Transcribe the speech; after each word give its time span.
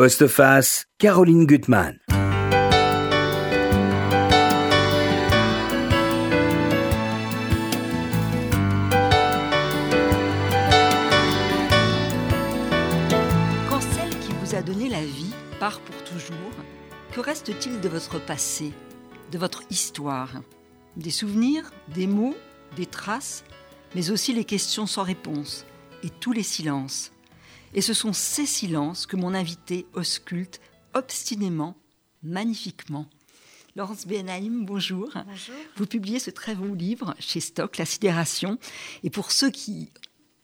Postface, 0.00 0.86
Caroline 0.96 1.44
Gutmann. 1.44 1.98
Quand 2.08 2.16
celle 13.82 14.08
qui 14.20 14.32
vous 14.40 14.54
a 14.54 14.62
donné 14.62 14.88
la 14.88 15.02
vie 15.02 15.34
part 15.58 15.80
pour 15.80 16.02
toujours, 16.04 16.34
que 17.12 17.20
reste-t-il 17.20 17.82
de 17.82 17.88
votre 17.90 18.24
passé, 18.24 18.72
de 19.30 19.36
votre 19.36 19.64
histoire? 19.68 20.30
Des 20.96 21.10
souvenirs, 21.10 21.70
des 21.88 22.06
mots, 22.06 22.36
des 22.74 22.86
traces, 22.86 23.44
mais 23.94 24.10
aussi 24.10 24.32
les 24.32 24.46
questions 24.46 24.86
sans 24.86 25.02
réponse 25.02 25.66
et 26.02 26.08
tous 26.08 26.32
les 26.32 26.42
silences. 26.42 27.12
Et 27.72 27.82
ce 27.82 27.94
sont 27.94 28.12
ces 28.12 28.46
silences 28.46 29.06
que 29.06 29.16
mon 29.16 29.32
invité 29.32 29.86
ausculte 29.94 30.60
obstinément, 30.94 31.76
magnifiquement. 32.22 33.06
Laurence 33.76 34.06
Benhaim, 34.06 34.64
bonjour. 34.64 35.10
Bonjour. 35.14 35.54
Vous 35.76 35.86
publiez 35.86 36.18
ce 36.18 36.30
très 36.30 36.56
beau 36.56 36.74
livre 36.74 37.14
chez 37.20 37.38
Stock, 37.38 37.78
La 37.78 37.84
sidération. 37.84 38.58
Et 39.04 39.10
pour 39.10 39.30
ceux 39.30 39.50
qui 39.50 39.90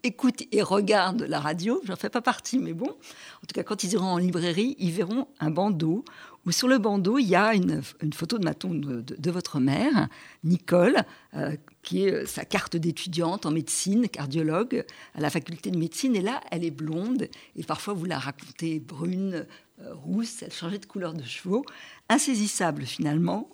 écoutent 0.04 0.44
et 0.52 0.62
regardent 0.62 1.22
la 1.22 1.40
radio, 1.40 1.80
j'en 1.84 1.96
fais 1.96 2.10
pas 2.10 2.22
partie, 2.22 2.58
mais 2.58 2.72
bon, 2.72 2.88
en 2.88 3.46
tout 3.46 3.54
cas, 3.54 3.64
quand 3.64 3.82
ils 3.82 3.94
iront 3.94 4.06
en 4.06 4.18
librairie, 4.18 4.76
ils 4.78 4.92
verront 4.92 5.26
un 5.40 5.50
bandeau 5.50 6.04
où 6.46 6.52
sur 6.52 6.68
le 6.68 6.78
bandeau, 6.78 7.18
il 7.18 7.26
y 7.26 7.34
a 7.34 7.54
une, 7.54 7.82
photo 8.14 8.38
de, 8.38 8.44
ma 8.44 8.54
tombe 8.54 9.02
de, 9.02 9.30
votre 9.30 9.58
mère, 9.58 10.08
Nicole, 10.44 10.96
euh, 11.34 11.56
qui 11.82 12.04
est 12.04 12.24
sa 12.24 12.44
carte 12.44 12.76
d'étudiante 12.76 13.44
en 13.46 13.50
médecine, 13.50 14.08
cardiologue 14.08 14.84
à 15.14 15.20
la 15.20 15.28
faculté 15.28 15.70
de 15.70 15.78
médecine. 15.78 16.14
Et 16.14 16.22
là, 16.22 16.40
elle 16.50 16.64
est 16.64 16.70
blonde, 16.70 17.28
et 17.56 17.64
parfois 17.64 17.94
vous 17.94 18.04
la 18.04 18.18
racontez 18.18 18.78
brune, 18.78 19.44
euh, 19.82 19.92
rousse, 19.92 20.42
elle 20.42 20.52
changeait 20.52 20.78
de 20.78 20.86
couleur 20.86 21.12
de 21.12 21.24
cheveux, 21.24 21.62
insaisissable 22.08 22.84
finalement. 22.86 23.50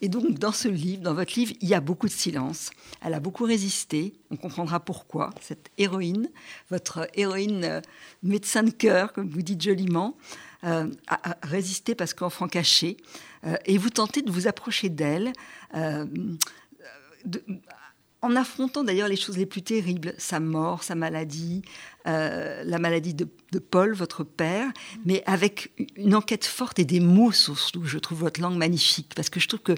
Et 0.00 0.08
donc, 0.08 0.38
dans 0.38 0.52
ce 0.52 0.68
livre, 0.68 1.02
dans 1.02 1.14
votre 1.14 1.34
livre, 1.34 1.54
il 1.60 1.68
y 1.68 1.74
a 1.74 1.80
beaucoup 1.80 2.06
de 2.06 2.12
silence. 2.12 2.70
Elle 3.04 3.14
a 3.14 3.20
beaucoup 3.20 3.44
résisté. 3.44 4.14
On 4.30 4.36
comprendra 4.36 4.80
pourquoi. 4.80 5.30
Cette 5.40 5.70
héroïne, 5.76 6.30
votre 6.70 7.08
héroïne 7.14 7.64
euh, 7.64 7.80
médecin 8.22 8.62
de 8.62 8.70
cœur, 8.70 9.12
comme 9.12 9.28
vous 9.28 9.42
dites 9.42 9.60
joliment, 9.60 10.16
euh, 10.64 10.86
a, 11.08 11.36
résisté 11.42 11.94
parce 11.94 12.14
qu'enfant 12.14 12.48
caché. 12.48 12.96
Euh, 13.44 13.56
et 13.66 13.78
vous 13.78 13.90
tentez 13.90 14.22
de 14.22 14.30
vous 14.30 14.46
approcher 14.46 14.88
d'elle. 14.88 15.32
De, 17.24 17.42
en 18.20 18.34
affrontant 18.36 18.82
d'ailleurs 18.84 19.08
les 19.08 19.16
choses 19.16 19.38
les 19.38 19.46
plus 19.46 19.62
terribles, 19.62 20.14
sa 20.18 20.40
mort, 20.40 20.82
sa 20.82 20.94
maladie, 20.94 21.62
euh, 22.06 22.64
la 22.64 22.78
maladie 22.78 23.14
de, 23.14 23.28
de, 23.52 23.58
Paul, 23.58 23.94
votre 23.94 24.24
père, 24.24 24.70
mais 25.04 25.22
avec 25.26 25.72
une 25.96 26.14
enquête 26.14 26.44
forte 26.44 26.78
et 26.78 26.84
des 26.84 27.00
mots 27.00 27.32
surtout. 27.32 27.84
Je 27.84 27.98
trouve 27.98 28.20
votre 28.20 28.40
langue 28.40 28.56
magnifique 28.56 29.12
parce 29.14 29.30
que 29.30 29.38
je 29.38 29.48
trouve 29.48 29.60
que 29.60 29.74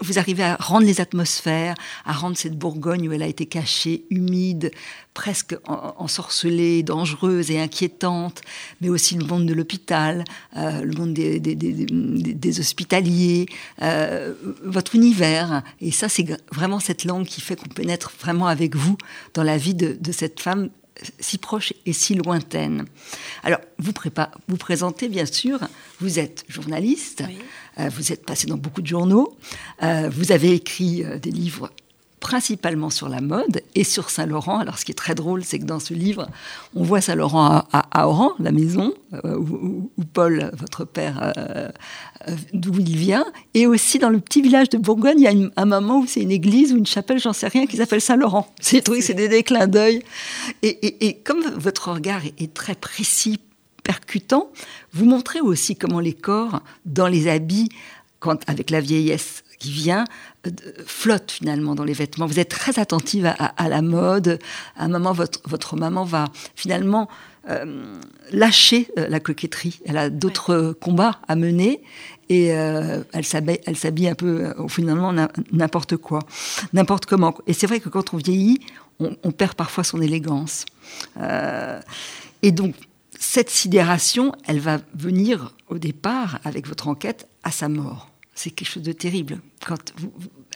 vous 0.00 0.18
arrivez 0.18 0.44
à 0.44 0.56
rendre 0.56 0.86
les 0.86 1.00
atmosphères, 1.00 1.74
à 2.04 2.12
rendre 2.12 2.36
cette 2.36 2.56
Bourgogne 2.56 3.08
où 3.08 3.12
elle 3.12 3.22
a 3.22 3.26
été 3.26 3.46
cachée, 3.46 4.04
humide, 4.10 4.70
presque 5.12 5.56
ensorcelée, 5.66 6.82
dangereuse 6.84 7.50
et 7.50 7.58
inquiétante, 7.58 8.40
mais 8.80 8.88
aussi 8.88 9.16
le 9.16 9.24
monde 9.24 9.46
de 9.46 9.54
l'hôpital, 9.54 10.22
euh, 10.56 10.82
le 10.82 10.94
monde 10.94 11.14
des, 11.14 11.40
des, 11.40 11.56
des, 11.56 11.72
des 11.72 12.60
hospitaliers, 12.60 13.46
euh, 13.82 14.34
votre 14.64 14.94
univers. 14.94 15.62
Et 15.80 15.90
ça, 15.90 16.08
c'est 16.08 16.26
vraiment 16.52 16.78
cette 16.78 17.04
langue 17.04 17.26
qui 17.26 17.40
fait 17.40 17.56
qu'on 17.56 17.68
pénètre 17.68 18.12
vraiment 18.20 18.46
avec 18.46 18.76
vous 18.76 18.96
dans 19.34 19.42
la 19.42 19.56
vie 19.56 19.74
de, 19.74 19.96
de 20.00 20.12
cette 20.12 20.40
femme 20.40 20.70
si 21.18 21.38
proche 21.38 21.72
et 21.86 21.92
si 21.92 22.14
lointaine. 22.14 22.86
Alors, 23.42 23.60
vous, 23.78 23.92
vous 24.48 24.56
présentez, 24.56 25.08
bien 25.08 25.26
sûr, 25.26 25.60
vous 26.00 26.18
êtes 26.18 26.44
journaliste, 26.48 27.24
oui. 27.26 27.38
euh, 27.78 27.88
vous 27.88 28.12
êtes 28.12 28.24
passé 28.24 28.46
dans 28.46 28.56
beaucoup 28.56 28.82
de 28.82 28.86
journaux, 28.86 29.36
euh, 29.82 30.08
vous 30.10 30.32
avez 30.32 30.52
écrit 30.52 31.04
euh, 31.04 31.18
des 31.18 31.30
livres 31.30 31.70
principalement 32.20 32.90
sur 32.90 33.08
la 33.08 33.20
mode 33.20 33.62
et 33.74 33.84
sur 33.84 34.10
Saint-Laurent. 34.10 34.58
Alors, 34.58 34.78
ce 34.78 34.84
qui 34.84 34.92
est 34.92 34.94
très 34.94 35.14
drôle, 35.14 35.44
c'est 35.44 35.58
que 35.58 35.64
dans 35.64 35.78
ce 35.78 35.94
livre, 35.94 36.28
on 36.74 36.82
voit 36.82 37.00
Saint-Laurent 37.00 37.64
à, 37.72 38.08
Oran, 38.08 38.32
la 38.38 38.52
maison 38.52 38.92
euh, 39.24 39.36
où, 39.36 39.90
Paul, 40.12 40.50
votre 40.56 40.84
père, 40.84 41.32
euh, 41.36 41.68
d'où 42.52 42.78
il 42.78 42.96
vient, 42.96 43.24
et 43.54 43.66
aussi 43.66 43.98
dans 43.98 44.10
le 44.10 44.20
petit 44.20 44.42
village 44.42 44.68
de 44.68 44.78
Bourgogne, 44.78 45.20
il 45.20 45.24
y 45.24 45.28
a 45.28 45.50
un 45.56 45.64
moment 45.64 46.00
où 46.00 46.06
c'est 46.06 46.22
une 46.22 46.30
église 46.30 46.72
ou 46.72 46.76
une 46.76 46.86
chapelle, 46.86 47.18
j'en 47.18 47.32
sais 47.32 47.48
rien, 47.48 47.66
qui 47.66 47.76
s'appelle 47.76 48.00
Saint-Laurent. 48.00 48.46
C'est 48.60 48.82
trucs, 48.82 49.02
c'est 49.02 49.14
des, 49.14 49.28
des 49.28 49.42
clins 49.42 49.66
d'œil. 49.66 50.02
Et, 50.62 51.06
et, 51.06 51.14
comme 51.14 51.40
votre 51.56 51.90
regard 51.92 52.20
est 52.38 52.52
très 52.52 52.74
précis, 52.74 53.40
percutant, 53.82 54.50
vous 54.92 55.06
montrez 55.06 55.40
aussi 55.40 55.74
comment 55.74 56.00
les 56.00 56.12
corps, 56.12 56.60
dans 56.84 57.08
les 57.08 57.28
habits, 57.28 57.70
quand, 58.20 58.38
avec 58.48 58.70
la 58.70 58.80
vieillesse 58.80 59.42
qui 59.58 59.70
vient, 59.70 60.04
euh, 60.46 60.50
flotte 60.86 61.30
finalement 61.30 61.74
dans 61.74 61.84
les 61.84 61.92
vêtements. 61.92 62.26
Vous 62.26 62.38
êtes 62.38 62.48
très 62.48 62.78
attentive 62.78 63.26
à, 63.26 63.32
à, 63.32 63.64
à 63.64 63.68
la 63.68 63.82
mode. 63.82 64.38
À 64.76 64.84
un 64.84 64.88
moment, 64.88 65.12
votre, 65.12 65.40
votre 65.48 65.76
maman 65.76 66.04
va 66.04 66.26
finalement 66.54 67.08
euh, 67.48 67.98
lâcher 68.32 68.88
euh, 68.98 69.08
la 69.08 69.20
coquetterie. 69.20 69.80
Elle 69.86 69.98
a 69.98 70.10
d'autres 70.10 70.68
ouais. 70.68 70.74
combats 70.80 71.20
à 71.28 71.36
mener 71.36 71.82
et 72.28 72.52
euh, 72.52 73.02
elle 73.12 73.24
s'habille 73.24 74.08
un 74.08 74.14
peu 74.14 74.44
euh, 74.44 74.68
finalement 74.68 75.12
n'importe 75.52 75.96
quoi, 75.96 76.20
n'importe 76.72 77.06
comment. 77.06 77.34
Et 77.46 77.52
c'est 77.52 77.66
vrai 77.66 77.80
que 77.80 77.88
quand 77.88 78.12
on 78.14 78.18
vieillit, 78.18 78.60
on, 79.00 79.16
on 79.22 79.30
perd 79.32 79.54
parfois 79.54 79.84
son 79.84 80.00
élégance. 80.02 80.66
Et 82.42 82.52
donc, 82.52 82.74
cette 83.18 83.50
sidération, 83.50 84.32
elle 84.46 84.60
va 84.60 84.78
venir 84.94 85.54
au 85.68 85.78
départ, 85.78 86.38
avec 86.44 86.68
votre 86.68 86.88
enquête, 86.88 87.28
à 87.42 87.50
sa 87.50 87.68
mort 87.68 88.10
c'est 88.38 88.50
quelque 88.52 88.68
chose 88.68 88.82
de 88.84 88.92
terrible. 88.92 89.40
Quand 89.66 89.92
vous, 89.96 90.12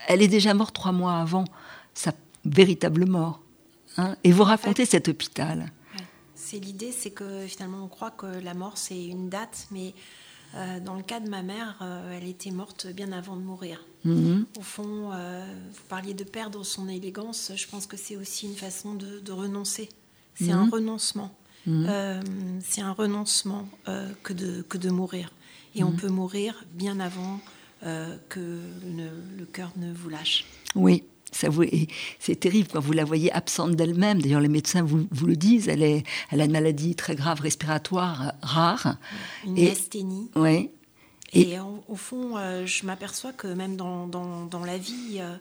elle 0.07 0.21
est 0.21 0.27
déjà 0.27 0.53
morte 0.53 0.73
trois 0.73 0.93
mois 0.93 1.15
avant 1.19 1.43
sa 1.93 2.13
véritable 2.45 3.05
mort. 3.05 3.41
Hein 3.97 4.15
et 4.23 4.31
vous 4.31 4.43
racontez 4.43 4.83
en 4.83 4.85
fait, 4.85 4.91
cet 4.91 5.07
hôpital. 5.09 5.71
C'est 6.33 6.59
l'idée, 6.59 6.91
c'est 6.91 7.11
que 7.11 7.45
finalement 7.45 7.83
on 7.83 7.87
croit 7.87 8.11
que 8.11 8.25
la 8.25 8.53
mort 8.53 8.77
c'est 8.77 9.03
une 9.05 9.29
date, 9.29 9.67
mais 9.71 9.93
euh, 10.55 10.79
dans 10.79 10.95
le 10.95 11.03
cas 11.03 11.19
de 11.19 11.29
ma 11.29 11.41
mère, 11.41 11.77
euh, 11.81 12.17
elle 12.17 12.27
était 12.27 12.51
morte 12.51 12.87
bien 12.87 13.11
avant 13.11 13.35
de 13.35 13.41
mourir. 13.41 13.77
-hmm. 14.05 14.45
Au 14.57 14.61
fond, 14.61 15.11
euh, 15.11 15.45
vous 15.73 15.87
parliez 15.89 16.13
de 16.13 16.23
perdre 16.23 16.63
son 16.63 16.87
élégance, 16.87 17.51
je 17.55 17.67
pense 17.67 17.85
que 17.85 17.97
c'est 17.97 18.17
aussi 18.17 18.45
une 18.45 18.55
façon 18.55 18.93
de, 18.93 19.19
de 19.19 19.31
renoncer. 19.31 19.89
C'est 20.35 20.51
un 20.51 20.69
renoncement. 20.75 21.31
Mm 21.65 21.85
-hmm. 21.85 22.23
c'est 22.69 22.83
un 22.89 22.95
renoncement 23.03 23.65
que, 24.25 24.33
de, 24.41 24.49
que 24.69 24.77
de 24.85 24.89
mourir. 24.99 25.27
Et 25.75 25.81
on 25.89 25.93
peut 26.01 26.13
mourir 26.21 26.51
bien 26.83 26.97
avant 27.09 27.35
euh, 27.85 28.15
que 28.29 28.39
le, 28.39 29.09
le 29.37 29.45
cœur 29.45 29.71
ne 29.77 29.93
vous 29.93 30.09
lâche. 30.09 30.45
Oui, 30.75 31.03
c'est 32.19 32.39
terrible 32.39 32.69
quand 32.71 32.79
vous 32.79 32.93
la 32.93 33.03
voyez 33.03 33.31
absente 33.31 33.75
d'elle-même. 33.75 34.21
D'ailleurs, 34.21 34.41
les 34.41 34.47
médecins 34.49 34.83
vous, 34.83 35.07
vous, 35.11 35.25
le 35.25 35.35
disent. 35.35 35.67
Elle, 35.67 35.83
est, 35.83 36.03
elle 36.31 36.41
a 36.41 36.45
une 36.45 36.51
maladie 36.51 36.95
très 36.95 37.15
grave 37.15 37.41
respiratoire 37.41 38.33
rare. 38.41 38.97
Une 39.45 39.57
et, 39.57 39.71
asthénie. 39.71 40.29
Oui. 40.35 40.69
Et, 41.33 41.51
et 41.51 41.59
au, 41.59 41.83
au, 41.87 41.95
fond, 41.95 42.37
euh, 42.37 42.65
je 42.65 42.85
m'aperçois 42.85 43.33
que 43.33 43.47
même 43.47 43.75
dans, 43.75 44.07
dans, 44.07 44.45
dans 44.45 44.63
la 44.63 44.77
vie, 44.77 45.17
euh, 45.19 45.35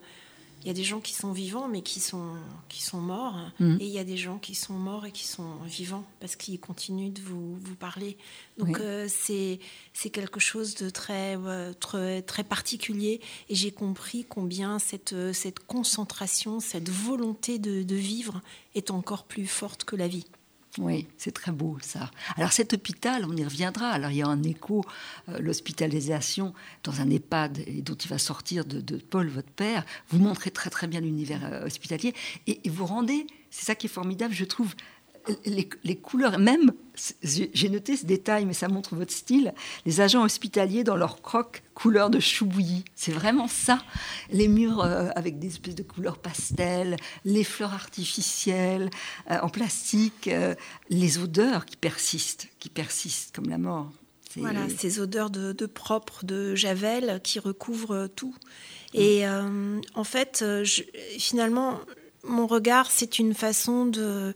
il 0.62 0.68
y 0.68 0.70
a 0.70 0.74
des 0.74 0.84
gens 0.84 1.00
qui 1.00 1.12
sont 1.12 1.32
vivants 1.32 1.68
mais 1.68 1.82
qui 1.82 2.00
sont, 2.00 2.34
qui 2.68 2.82
sont 2.82 3.00
morts. 3.00 3.36
Mmh. 3.58 3.76
Et 3.80 3.86
il 3.86 3.92
y 3.92 3.98
a 3.98 4.04
des 4.04 4.16
gens 4.16 4.38
qui 4.38 4.54
sont 4.54 4.74
morts 4.74 5.06
et 5.06 5.12
qui 5.12 5.26
sont 5.26 5.56
vivants 5.66 6.04
parce 6.20 6.36
qu'ils 6.36 6.60
continuent 6.60 7.12
de 7.12 7.20
vous, 7.22 7.56
vous 7.56 7.74
parler. 7.74 8.16
Donc 8.58 8.76
oui. 8.76 8.80
euh, 8.80 9.08
c'est 9.08 10.10
quelque 10.10 10.40
chose 10.40 10.74
de 10.74 10.90
très, 10.90 11.36
euh, 11.36 11.72
très, 11.72 12.22
très 12.22 12.44
particulier. 12.44 13.20
Et 13.48 13.54
j'ai 13.54 13.72
compris 13.72 14.24
combien 14.28 14.78
cette, 14.78 15.14
cette 15.32 15.60
concentration, 15.60 16.60
cette 16.60 16.88
volonté 16.88 17.58
de, 17.58 17.82
de 17.82 17.94
vivre 17.96 18.40
est 18.74 18.90
encore 18.90 19.24
plus 19.24 19.46
forte 19.46 19.84
que 19.84 19.96
la 19.96 20.08
vie. 20.08 20.26
Oui, 20.78 21.06
c'est 21.18 21.32
très 21.32 21.52
beau 21.52 21.76
ça. 21.82 22.10
Alors 22.36 22.50
cet 22.52 22.72
hôpital, 22.72 23.26
on 23.26 23.36
y 23.36 23.44
reviendra. 23.44 23.90
Alors 23.90 24.10
il 24.10 24.16
y 24.16 24.22
a 24.22 24.26
un 24.26 24.42
écho, 24.42 24.82
euh, 25.28 25.38
l'hospitalisation 25.38 26.54
dans 26.82 27.02
un 27.02 27.10
EHPAD 27.10 27.62
et 27.66 27.82
dont 27.82 27.94
il 27.94 28.08
va 28.08 28.18
sortir 28.18 28.64
de, 28.64 28.96
Paul, 28.96 29.28
votre 29.28 29.50
père. 29.50 29.84
Vous 30.08 30.18
montrez 30.18 30.50
très 30.50 30.70
très 30.70 30.86
bien 30.86 31.00
l'univers 31.00 31.40
euh, 31.44 31.66
hospitalier 31.66 32.14
et, 32.46 32.60
vous 32.70 32.86
rendez, 32.86 33.26
c'est 33.50 33.66
ça 33.66 33.74
qui 33.74 33.86
est 33.86 33.90
formidable, 33.90 34.32
je 34.32 34.44
trouve, 34.44 34.74
les, 35.44 35.68
les 35.84 35.96
couleurs, 35.96 36.38
même, 36.38 36.72
j'ai 37.22 37.68
noté 37.68 37.96
ce 37.96 38.06
détail, 38.06 38.44
mais 38.44 38.52
ça 38.52 38.68
montre 38.68 38.94
votre 38.94 39.12
style, 39.12 39.54
les 39.86 40.00
agents 40.00 40.22
hospitaliers 40.22 40.84
dans 40.84 40.96
leur 40.96 41.22
croque 41.22 41.62
couleur 41.74 42.10
de 42.10 42.20
chou 42.20 42.46
bouilli. 42.46 42.84
C'est 42.94 43.12
vraiment 43.12 43.48
ça. 43.48 43.82
Les 44.30 44.48
murs 44.48 44.82
euh, 44.82 45.08
avec 45.14 45.38
des 45.38 45.48
espèces 45.48 45.74
de 45.74 45.82
couleurs 45.82 46.18
pastel, 46.18 46.96
les 47.24 47.44
fleurs 47.44 47.72
artificielles 47.72 48.90
euh, 49.30 49.38
en 49.40 49.48
plastique, 49.48 50.28
euh, 50.28 50.54
les 50.90 51.18
odeurs 51.18 51.64
qui 51.64 51.76
persistent, 51.76 52.48
qui 52.58 52.68
persistent 52.68 53.34
comme 53.34 53.48
la 53.48 53.58
mort. 53.58 53.90
Voilà, 54.36 54.66
ces 54.70 54.98
odeurs 54.98 55.28
de, 55.28 55.52
de, 55.52 55.66
propre, 55.66 56.24
de 56.24 56.54
javel 56.54 57.20
qui 57.22 57.38
recouvrent 57.38 58.08
tout. 58.16 58.34
Et 58.94 59.26
euh, 59.26 59.78
en 59.94 60.04
fait, 60.04 60.42
je, 60.64 60.84
finalement, 61.18 61.80
mon 62.24 62.46
regard, 62.46 62.90
c'est 62.90 63.18
une 63.18 63.34
façon 63.34 63.84
de 63.84 64.34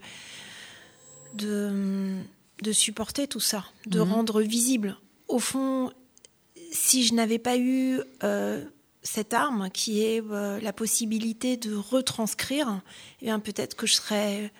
de, 1.35 2.19
de 2.63 2.73
supporter 2.73 3.27
tout 3.27 3.41
ça, 3.41 3.65
de 3.87 4.01
mhm. 4.01 4.13
rendre 4.13 4.43
visible. 4.43 4.97
Au 5.29 5.39
fond, 5.39 5.93
si 6.73 7.05
je 7.05 7.15
n'avais 7.15 7.39
pas 7.39 7.57
eu 7.57 8.01
euh, 8.23 8.65
cette 9.03 9.35
arme 9.35 9.71
qui 9.71 10.03
est 10.03 10.23
euh, 10.31 10.61
la 10.61 10.73
possibilité 10.73 11.57
de 11.57 11.75
retranscrire, 11.75 12.81
eh 13.23 13.27
bien 13.27 13.39
peut-être 13.41 13.77
que 13.77 13.87
je 13.87 13.95
serais 13.95 14.53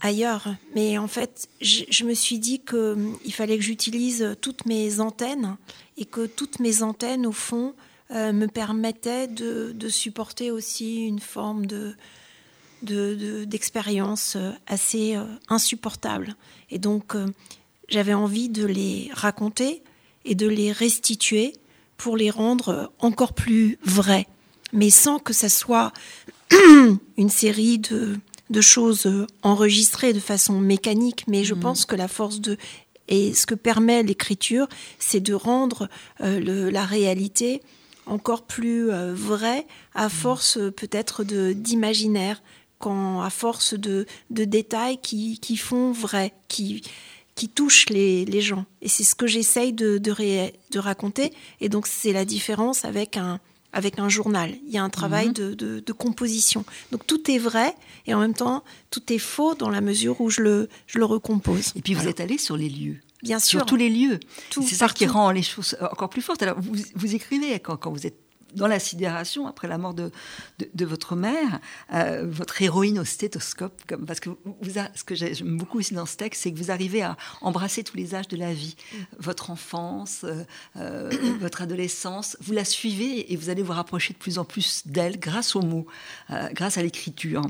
ailleurs. 0.00 0.54
Mais 0.74 0.98
en 0.98 1.08
fait, 1.08 1.48
je, 1.60 2.04
me 2.04 2.14
suis 2.14 2.38
dit 2.38 2.60
qu'il 2.60 3.32
fallait 3.32 3.56
que 3.56 3.64
j'utilise 3.64 4.36
toutes 4.40 4.66
mes 4.66 5.00
antennes 5.00 5.56
et 5.96 6.04
que 6.04 6.26
toutes 6.26 6.60
mes 6.60 6.82
antennes, 6.82 7.26
au 7.26 7.32
fond, 7.32 7.74
euh, 8.10 8.32
me 8.32 8.46
permettaient 8.46 9.28
de, 9.28 9.88
supporter 9.88 10.50
aussi 10.50 11.06
une 11.06 11.20
forme 11.20 11.66
de 11.66 11.94
d'expérience 12.84 14.36
assez 14.66 15.16
insupportable. 15.48 16.36
Et 16.70 16.78
donc, 16.78 17.14
j'avais 17.88 18.14
envie 18.14 18.48
de 18.48 18.64
les 18.64 19.10
raconter 19.12 19.82
et 20.24 20.34
de 20.34 20.46
les 20.46 20.72
restituer 20.72 21.54
pour 21.96 22.16
les 22.16 22.30
rendre 22.30 22.92
encore 22.98 23.32
plus 23.32 23.78
vrais, 23.84 24.26
mais 24.72 24.90
sans 24.90 25.18
que 25.18 25.32
ça 25.32 25.48
soit 25.48 25.92
une 27.16 27.30
série 27.30 27.78
de, 27.78 28.18
choses 28.60 29.26
enregistrées 29.42 30.12
de 30.12 30.20
façon 30.20 30.60
mécanique. 30.60 31.24
Mais 31.28 31.44
je 31.44 31.54
mm. 31.54 31.60
pense 31.60 31.86
que 31.86 31.96
la 31.96 32.08
force 32.08 32.40
de 32.40 32.56
et 33.06 33.34
ce 33.34 33.44
que 33.44 33.54
permet 33.54 34.02
l'écriture, 34.02 34.66
c'est 34.98 35.20
de 35.20 35.34
rendre 35.34 35.88
euh, 36.22 36.70
la 36.70 36.84
réalité 36.84 37.60
encore 38.06 38.42
plus 38.42 38.90
euh, 38.90 39.12
vraie 39.14 39.66
à 39.94 40.06
mm. 40.06 40.10
force 40.10 40.58
peut-être 40.76 41.24
d'imaginaire, 41.24 42.42
quand 42.84 43.22
à 43.22 43.30
force 43.30 43.72
de, 43.72 44.06
détails 44.30 44.98
qui, 44.98 45.38
qui 45.38 45.56
font 45.56 45.92
vrai, 45.92 46.34
qui 46.48 46.82
qui 47.34 47.48
touche 47.48 47.88
les, 47.88 48.24
les 48.26 48.40
gens. 48.40 48.64
Et 48.80 48.88
c'est 48.88 49.02
ce 49.02 49.16
que 49.16 49.26
j'essaye 49.26 49.72
de, 49.72 49.98
de, 49.98 50.12
de, 50.70 50.78
raconter. 50.78 51.32
Et 51.60 51.68
donc, 51.68 51.88
c'est 51.88 52.12
la 52.12 52.24
différence 52.24 52.84
avec 52.84 53.16
un, 53.16 53.40
avec 53.72 53.98
un 53.98 54.08
journal. 54.08 54.54
Il 54.68 54.72
y 54.72 54.78
a 54.78 54.84
un 54.84 54.90
travail 54.90 55.28
mhm. 55.28 55.32
de, 55.32 55.80
de, 55.80 55.92
composition. 55.92 56.64
Donc, 56.92 57.04
tout 57.08 57.28
est 57.32 57.38
vrai 57.38 57.74
et 58.06 58.14
en 58.14 58.20
même 58.20 58.34
temps, 58.34 58.62
tout 58.90 59.12
est 59.12 59.18
faux 59.18 59.56
dans 59.56 59.68
la 59.68 59.80
mesure 59.80 60.20
où 60.20 60.30
je 60.30 60.42
le, 60.42 60.68
je 60.86 61.00
le 61.00 61.06
recompose. 61.06 61.72
Et 61.74 61.82
puis, 61.82 61.94
vous 61.94 62.06
êtes 62.06 62.20
allé 62.20 62.38
sur 62.38 62.56
les 62.56 62.68
lieux. 62.68 62.98
Bien 63.24 63.40
sûr. 63.40 63.58
Sur 63.58 63.66
tous 63.66 63.76
les 63.76 63.88
lieux. 63.88 64.20
C'est 64.52 64.76
ça 64.76 64.88
qui 64.88 65.06
rend 65.06 65.32
les 65.32 65.42
choses 65.42 65.76
encore 65.80 66.10
plus 66.10 66.22
fortes. 66.22 66.42
Alors, 66.44 66.60
vous, 66.60 66.76
vous 66.94 67.14
écrivez 67.16 67.58
quand, 67.58 67.76
quand 67.78 67.90
vous 67.90 68.06
êtes 68.06 68.23
dans 68.54 68.66
la 68.66 68.78
sidération, 68.78 69.46
après 69.46 69.68
la 69.68 69.78
mort 69.78 69.94
de, 69.94 70.10
de, 70.74 70.84
votre 70.84 71.16
mère, 71.16 71.60
euh, 71.92 72.26
votre 72.28 72.60
héroïne 72.62 72.98
au 72.98 73.04
stéthoscope, 73.04 73.82
comme, 73.86 74.06
parce 74.06 74.20
que 74.20 74.30
vous, 74.30 74.72
ce 74.94 75.04
que 75.04 75.14
j'aime 75.14 75.56
beaucoup 75.56 75.78
aussi 75.78 75.94
dans 75.94 76.06
ce 76.06 76.16
texte, 76.16 76.42
c'est 76.42 76.52
que 76.52 76.58
vous 76.58 76.70
arrivez 76.70 77.02
à 77.02 77.16
embrasser 77.40 77.84
tous 77.84 77.96
les 77.96 78.14
âges 78.14 78.28
de 78.28 78.36
la 78.36 78.52
vie. 78.52 78.76
Mm. 78.76 78.96
Votre 79.18 79.50
enfance, 79.50 80.24
euh, 80.24 80.44
euh, 80.76 81.10
votre 81.40 81.62
adolescence, 81.62 82.36
vous 82.40 82.52
la 82.52 82.64
suivez 82.64 83.32
et 83.32 83.36
vous 83.36 83.50
allez 83.50 83.62
vous 83.62 83.72
rapprocher 83.72 84.12
de 84.12 84.18
plus 84.18 84.38
en 84.38 84.44
plus 84.44 84.82
d'elle 84.86 85.18
grâce 85.18 85.56
aux 85.56 85.62
mots, 85.62 85.86
grâce 86.52 86.78
à 86.78 86.82
l'écriture. 86.82 87.42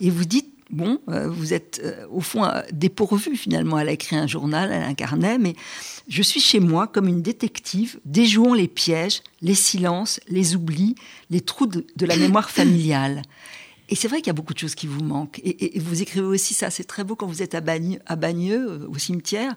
Et 0.00 0.10
vous 0.10 0.24
dites 0.24 0.57
bon, 0.70 1.00
euh, 1.08 1.28
vous 1.28 1.54
êtes 1.54 1.80
euh, 1.84 2.06
au 2.10 2.20
fond 2.20 2.44
euh, 2.44 2.62
dépourvu 2.72 3.36
finalement. 3.36 3.78
Elle 3.78 3.88
a 3.88 3.92
écrit 3.92 4.16
un 4.16 4.26
journal, 4.26 4.70
elle 4.72 4.82
a 4.82 5.38
mais 5.38 5.54
je 6.08 6.22
suis 6.22 6.40
chez 6.40 6.60
moi 6.60 6.86
comme 6.86 7.08
une 7.08 7.22
détective, 7.22 8.00
déjouant 8.04 8.54
les 8.54 8.68
pièges, 8.68 9.22
les 9.42 9.54
silences, 9.54 10.20
les 10.28 10.54
oublis, 10.54 10.94
les 11.30 11.40
trous 11.40 11.66
de, 11.66 11.84
la 12.00 12.16
mémoire 12.16 12.50
familiale. 12.50 13.22
Et 13.90 13.94
c'est 13.94 14.08
vrai 14.08 14.18
qu'il 14.18 14.26
y 14.26 14.30
a 14.30 14.34
beaucoup 14.34 14.52
de 14.52 14.58
choses 14.58 14.74
qui 14.74 14.86
vous 14.86 15.02
manquent. 15.02 15.40
Et, 15.44 15.78
vous 15.78 16.02
écrivez 16.02 16.26
aussi 16.26 16.52
ça, 16.52 16.70
c'est 16.70 16.84
très 16.84 17.04
beau 17.04 17.16
quand 17.16 17.26
vous 17.26 17.42
êtes 17.42 17.54
à 17.54 17.60
Bagneux, 17.60 18.86
au 18.88 18.98
cimetière. 18.98 19.54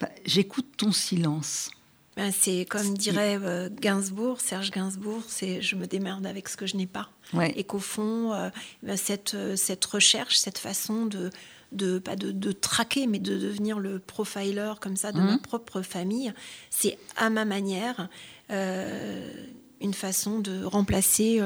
Bah, 0.00 0.08
j'écoute 0.24 0.66
ton 0.76 0.92
silence. 0.92 1.70
Ben, 2.16 2.30
c'est 2.30 2.66
comme 2.66 2.96
dirait 2.96 3.38
euh, 3.42 3.70
Gainsbourg, 3.80 4.40
Serge 4.40 4.70
Gainsbourg, 4.70 5.22
c'est 5.28 5.62
je 5.62 5.76
me 5.76 5.86
démerde 5.86 6.26
avec 6.26 6.48
ce 6.48 6.56
que 6.58 6.66
je 6.66 6.76
n'ai 6.76 6.86
pas. 6.86 7.08
Et 7.54 7.64
qu'au 7.64 7.78
fond, 7.78 8.34
euh, 8.34 8.50
ben, 8.82 8.98
cette, 8.98 9.34
euh, 9.34 9.56
cette 9.56 9.84
recherche, 9.86 10.36
cette 10.36 10.58
façon 10.58 11.06
de, 11.06 11.30
de 11.72 11.98
pas 11.98 12.14
de, 12.14 12.52
traquer, 12.52 13.06
mais 13.06 13.18
de 13.18 13.38
devenir 13.38 13.78
le 13.78 13.98
profiler 13.98 14.74
comme 14.80 14.96
ça 14.96 15.12
de 15.12 15.18
ma 15.18 15.32
mhm. 15.32 15.40
propre 15.40 15.80
famille, 15.80 16.34
c'est 16.68 16.98
à 17.16 17.30
ma 17.30 17.46
manière 17.46 18.08
une 18.50 19.94
façon 19.94 20.40
de 20.40 20.62
remplacer 20.64 21.40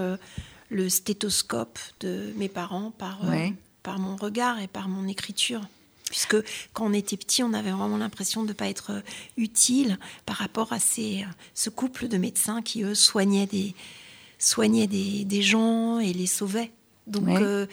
le 0.71 0.89
stéthoscope 0.89 1.79
de 2.01 2.33
mes 2.35 2.49
parents 2.49 2.91
par, 2.91 3.21
par 3.85 4.01
mon 4.01 4.17
regard 4.17 4.61
et 4.61 4.67
par 4.67 4.89
mon 4.89 5.07
écriture 5.07 5.61
puisque 6.11 6.37
quand 6.73 6.87
on 6.87 6.93
était 6.93 7.17
petit, 7.17 7.43
on 7.43 7.53
avait 7.53 7.71
vraiment 7.71 7.97
l'impression 7.97 8.43
de 8.43 8.49
ne 8.49 8.53
pas 8.53 8.69
être 8.69 8.93
euh, 8.93 9.01
utile 9.37 9.99
par 10.25 10.37
rapport 10.37 10.73
à 10.73 10.79
ces, 10.79 11.23
euh, 11.23 11.27
ce 11.55 11.71
couple 11.71 12.09
de 12.09 12.17
médecins 12.17 12.63
qui, 12.63 12.83
eux, 12.83 12.95
soignaient 12.95 13.47
des, 13.47 13.75
soignaient 14.39 14.87
des, 14.87 15.43
gens 15.43 15.99
et 15.99 16.13
les 16.13 16.27
sauvaient. 16.27 16.71
Donc, 17.07 17.29
euh, 17.29 17.67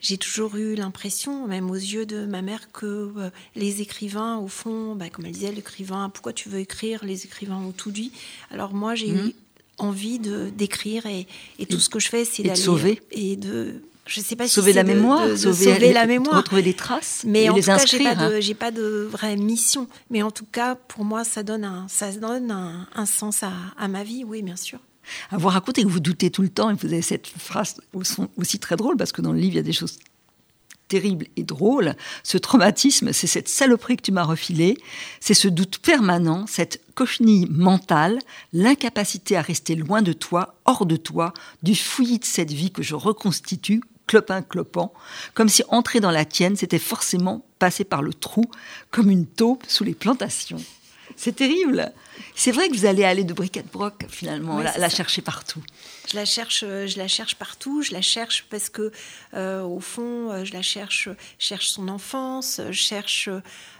j'ai 0.00 0.18
toujours 0.18 0.56
eu 0.56 0.74
l'impression, 0.74 1.46
même 1.46 1.70
aux 1.70 1.74
yeux 1.74 2.06
de 2.06 2.26
ma 2.26 2.42
mère, 2.42 2.72
que 2.72 3.12
les 3.54 3.82
écrivains, 3.82 4.38
au 4.38 4.48
fond, 4.48 4.96
bah, 4.96 5.10
comme 5.10 5.26
elle 5.26 5.32
disait, 5.32 5.52
l'écrivain, 5.52 6.08
pourquoi 6.08 6.32
tu 6.32 6.48
veux 6.48 6.58
écrire 6.58 7.04
Les 7.04 7.24
écrivains 7.24 7.58
ont 7.58 7.72
tout 7.72 7.90
dit. 7.90 8.10
Alors 8.50 8.72
moi, 8.72 8.94
j'ai 8.94 9.12
mmh. 9.12 9.28
eu 9.28 9.34
envie 9.78 10.18
de 10.18 10.50
d'écrire 10.50 11.06
et, 11.06 11.26
et, 11.58 11.66
tout 11.66 11.78
ce 11.78 11.88
que 11.88 12.00
je 12.00 12.08
fais, 12.08 12.24
c'est 12.24 12.42
d'aller 12.42 12.56
sauver 12.56 13.00
et 13.10 13.36
de 13.36 13.82
je 14.10 14.20
sais 14.20 14.34
pas 14.34 14.48
sauver 14.48 14.72
la 14.72 14.82
mémoire, 14.82 15.36
sauver, 15.36 15.92
la 15.92 16.06
mémoire, 16.06 16.38
retrouver 16.38 16.62
des 16.62 16.74
traces, 16.74 17.22
mais 17.26 17.48
en 17.48 17.54
tout 17.54 17.62
cas, 17.62 17.84
j'ai 17.86 18.02
pas 18.02 18.14
de, 18.16 18.52
pas 18.54 18.70
de 18.70 19.08
vraie 19.10 19.36
mission. 19.36 19.86
Mais 20.10 20.22
en 20.22 20.32
tout 20.32 20.46
cas, 20.50 20.74
pour 20.74 21.04
moi, 21.04 21.22
ça 21.22 21.42
donne 21.42 21.64
un, 21.64 21.86
ça 21.88 22.10
donne 22.12 22.50
un, 22.50 23.06
sens 23.06 23.42
à, 23.42 23.52
à, 23.78 23.86
ma 23.86 24.02
vie, 24.02 24.24
oui, 24.24 24.42
bien 24.42 24.56
sûr. 24.56 24.80
À 25.30 25.38
vous 25.38 25.48
raconter 25.48 25.82
que 25.84 25.88
vous 25.88 26.00
doutez 26.00 26.30
tout 26.30 26.42
le 26.42 26.48
temps, 26.48 26.70
et 26.70 26.74
vous 26.74 26.86
avez 26.86 27.02
cette 27.02 27.28
phrase 27.28 27.76
aussi 28.36 28.58
très 28.58 28.76
drôle 28.76 28.96
parce 28.96 29.12
que 29.12 29.22
dans 29.22 29.32
le 29.32 29.38
livre 29.38 29.54
il 29.54 29.56
y 29.56 29.60
a 29.60 29.62
des 29.62 29.72
choses 29.72 29.98
terribles 30.88 31.26
et 31.36 31.44
drôles. 31.44 31.94
Ce 32.24 32.36
traumatisme, 32.36 33.12
c'est 33.12 33.28
cette 33.28 33.48
saloperie 33.48 33.96
que 33.96 34.02
tu 34.02 34.12
m'as 34.12 34.24
refilée, 34.24 34.76
c'est 35.20 35.34
ce 35.34 35.46
doute 35.46 35.78
permanent, 35.78 36.46
cette 36.48 36.82
cochenille 36.94 37.46
mentale, 37.48 38.18
l'incapacité 38.52 39.36
à 39.36 39.40
rester 39.40 39.76
loin 39.76 40.02
de 40.02 40.12
toi, 40.12 40.56
hors 40.64 40.84
de 40.84 40.96
toi, 40.96 41.32
du 41.62 41.76
fouillis 41.76 42.18
de 42.18 42.24
cette 42.24 42.50
vie 42.50 42.72
que 42.72 42.82
je 42.82 42.96
reconstitue 42.96 43.80
clopin 44.10 44.42
clopant, 44.42 44.92
comme 45.34 45.48
si 45.48 45.62
entrer 45.68 46.00
dans 46.00 46.10
la 46.10 46.24
tienne, 46.24 46.56
c'était 46.56 46.80
forcément 46.80 47.46
passer 47.60 47.84
par 47.84 48.02
le 48.02 48.12
trou, 48.12 48.42
comme 48.90 49.08
une 49.08 49.24
taupe 49.24 49.62
sous 49.68 49.84
les 49.84 49.94
plantations. 49.94 50.58
C'est 51.14 51.36
terrible. 51.36 51.92
C'est 52.34 52.50
vrai 52.50 52.68
que 52.68 52.74
vous 52.74 52.86
allez 52.86 53.04
aller 53.04 53.22
de 53.22 53.32
bric 53.32 53.56
à 53.56 53.62
broc 53.62 54.06
finalement, 54.08 54.58
la, 54.58 54.88
chercher 54.88 55.22
partout. 55.22 55.62
Je 56.10 56.16
la 56.16 56.24
cherche, 56.24 56.60
je 56.60 56.98
la 56.98 57.06
cherche 57.06 57.36
partout. 57.36 57.82
Je 57.82 57.92
la 57.92 58.02
cherche 58.02 58.46
parce 58.50 58.68
que, 58.68 58.90
euh, 59.34 59.62
au 59.62 59.78
fond, 59.78 60.30
euh, 60.30 60.44
je 60.44 60.52
la 60.52 60.62
cherche, 60.62 61.08
cherche 61.38 61.68
son 61.68 61.88
enfance, 61.88 62.60
je 62.66 62.72
cherche 62.72 63.28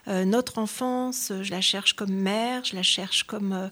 euh, 0.07 0.25
notre 0.25 0.59
enfance, 0.59 1.33
je 1.43 1.51
la 1.51 1.61
cherche 1.61 1.95
comme 1.95 2.13
mère, 2.13 2.65
je 2.65 2.77
la 2.77 2.83
cherche 2.85 3.25
comme 3.25 3.71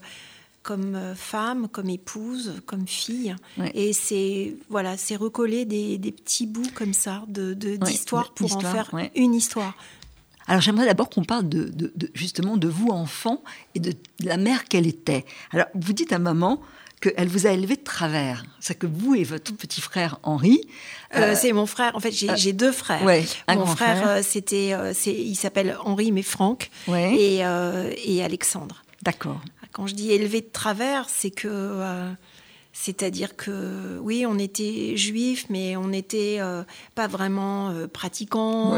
comme 0.63 0.95
euh, 0.95 1.15
femme, 1.15 1.67
comme 1.67 1.89
épouse, 1.89 2.61
comme 2.65 2.87
fille. 2.87 3.35
Et 3.73 3.93
c'est 3.93 4.55
voilà, 4.69 4.97
c'est 4.97 5.15
recoller 5.15 5.65
des, 5.65 5.97
petits 6.11 6.47
bouts 6.47 6.69
comme 6.75 6.93
ça 6.93 7.23
de 7.27 7.53
d'histoire 7.53 8.33
pour 8.33 8.55
en 8.55 8.59
faire 8.59 8.91
une 9.15 9.33
histoire. 9.33 9.73
Alors 10.47 10.61
j'aimerais 10.61 10.87
d'abord 10.87 11.09
qu'on 11.09 11.23
parle 11.23 11.47
de, 11.47 11.93
justement 12.15 12.57
de 12.57 12.67
vous 12.67 12.89
enfant 12.89 13.43
et 13.75 13.79
de, 13.79 13.93
la 14.21 14.37
mère 14.37 14.65
qu'elle 14.65 14.87
était. 14.87 15.25
Alors 15.51 15.67
vous 15.75 15.93
dites 15.93 16.11
à 16.11 16.19
maman 16.19 16.59
qu'elle 17.01 17.29
vous 17.29 17.47
a 17.47 17.51
élevé 17.51 17.75
de 17.75 17.83
travers. 17.83 18.43
C'est 18.59 18.75
que 18.75 18.87
vous 18.87 19.15
et 19.15 19.23
votre 19.23 19.55
petit 19.55 19.79
frère 19.79 20.19
Henri. 20.23 20.59
Euh, 21.15 21.19
euh, 21.19 21.35
c'est 21.35 21.53
mon 21.53 21.65
frère. 21.65 21.95
En 21.95 21.99
fait, 21.99 22.11
j'ai 22.11 22.51
deux 22.51 22.71
frères. 22.71 23.03
mon 23.47 23.65
frère, 23.65 24.23
c'était, 24.23 24.73
il 25.05 25.35
s'appelle 25.35 25.77
Henri 25.85 26.11
mais 26.11 26.23
Franck 26.23 26.71
et, 26.89 27.37
et 27.37 28.23
Alexandre. 28.23 28.83
D'accord. 29.01 29.39
Quand 29.71 29.87
je 29.87 29.93
dis 29.93 30.11
élevé 30.11 30.41
de 30.41 30.49
travers, 30.51 31.09
c'est 31.09 31.31
que. 31.31 31.47
Euh, 31.47 32.11
c'est-à-dire 32.71 33.35
que 33.35 33.97
oui, 33.99 34.25
on 34.25 34.37
était 34.37 34.95
juifs, 34.95 35.47
mais 35.49 35.75
on 35.75 35.87
n'était 35.87 36.37
euh, 36.39 36.63
pas 36.95 37.07
vraiment 37.07 37.71
euh, 37.71 37.87
pratiquants. 37.87 38.77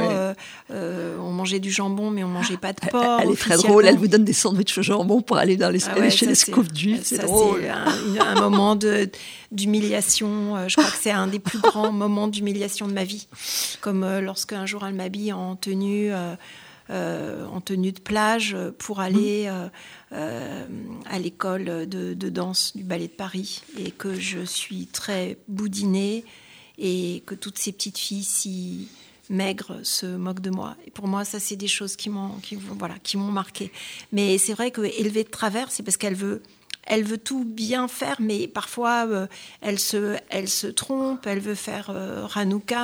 on 0.70 1.32
mangeait 1.32 1.60
du 1.60 1.70
jambon, 1.70 2.10
mais 2.10 2.24
on 2.24 2.30
mangeait 2.30 2.58
pas 2.58 2.74
de 2.74 2.80
porc. 2.90 3.20
Elle 3.22 3.32
est 3.32 3.40
très 3.40 3.58
drôle. 3.58 3.86
Elle 3.86 3.98
vous 3.98 4.08
donne 4.08 4.24
des 4.24 4.34
sandwichs 4.34 4.76
au 4.78 4.82
jambon 4.82 5.22
pour 5.22 5.38
aller 5.38 5.56
dans 5.56 5.70
les, 5.70 5.88
ah 5.88 6.10
chez 6.10 6.26
les 6.26 6.36
scouts 6.36 6.64
juifs. 6.74 7.02
C'est 7.04 7.20
drôle. 7.20 7.62
C'est 8.14 8.20
un, 8.20 8.40
moment 8.40 8.76
d'humiliation. 9.52 10.68
Je 10.68 10.76
crois 10.76 10.90
que 10.90 10.98
c'est 11.00 11.12
un 11.12 11.28
des 11.28 11.40
plus 11.40 11.60
grands 11.60 11.92
moments 11.92 12.28
d'humiliation 12.28 12.88
de 12.88 12.94
ma 12.94 13.04
vie. 13.04 13.28
Comme 13.82 14.08
lorsque 14.20 14.54
un 14.54 14.66
jour 14.66 14.84
elle 14.86 14.96
m'habille 14.96 15.34
en 15.34 15.56
tenue. 15.58 16.12
En 16.92 17.62
tenue 17.62 17.92
de 17.92 18.00
plage 18.00 18.58
pour 18.78 19.00
aller 19.00 19.50
mmh. 19.50 19.70
Euh, 20.14 20.66
à 21.06 21.20
l'école 21.20 21.88
de, 21.88 22.30
danse 22.30 22.76
du 22.76 22.84
ballet 22.84 23.08
de 23.08 23.14
Paris 23.14 23.62
et 23.78 23.92
que 23.92 24.14
je 24.14 24.44
suis 24.44 24.88
très 24.88 25.38
boudinée 25.48 26.26
et 26.78 27.24
que 27.26 27.34
toutes 27.34 27.58
ces 27.58 27.72
petites 27.72 27.98
filles 27.98 28.26
s'y 28.26 28.90
maigre 29.30 29.80
se 29.84 30.06
moque 30.06 30.42
de 30.42 30.50
moi. 30.50 30.76
Et 30.86 30.92
pour 30.92 31.08
moi, 31.08 31.24
ça, 31.24 31.40
c'est 31.40 31.56
des 31.56 31.70
choses 31.70 31.96
qui 31.96 32.10
m'ont, 32.10 32.32
qui, 32.44 32.56
voilà, 32.56 32.96
qui 33.00 33.16
m'ont 33.16 33.32
marqué. 33.32 33.72
Mais 34.12 34.38
c'est 34.38 34.54
vrai 34.54 34.72
que 34.72 34.82
élever 34.82 35.24
de 35.24 35.30
travers, 35.30 35.72
c'est 35.72 35.84
parce 35.84 35.96
qu'elle 35.96 36.16
veut 36.16 36.44
elle 36.92 37.06
veut 37.06 37.18
tout 37.18 37.46
bien 37.46 37.88
faire, 37.88 38.18
mais 38.20 38.50
parfois 38.50 39.08
euh, 39.08 39.26
elle, 39.62 39.80
se, 39.80 40.18
elle 40.30 40.50
se 40.50 40.68
trompe, 40.68 41.26
elle 41.26 41.40
veut 41.40 41.56
faire 41.56 41.90
euh, 41.90 42.28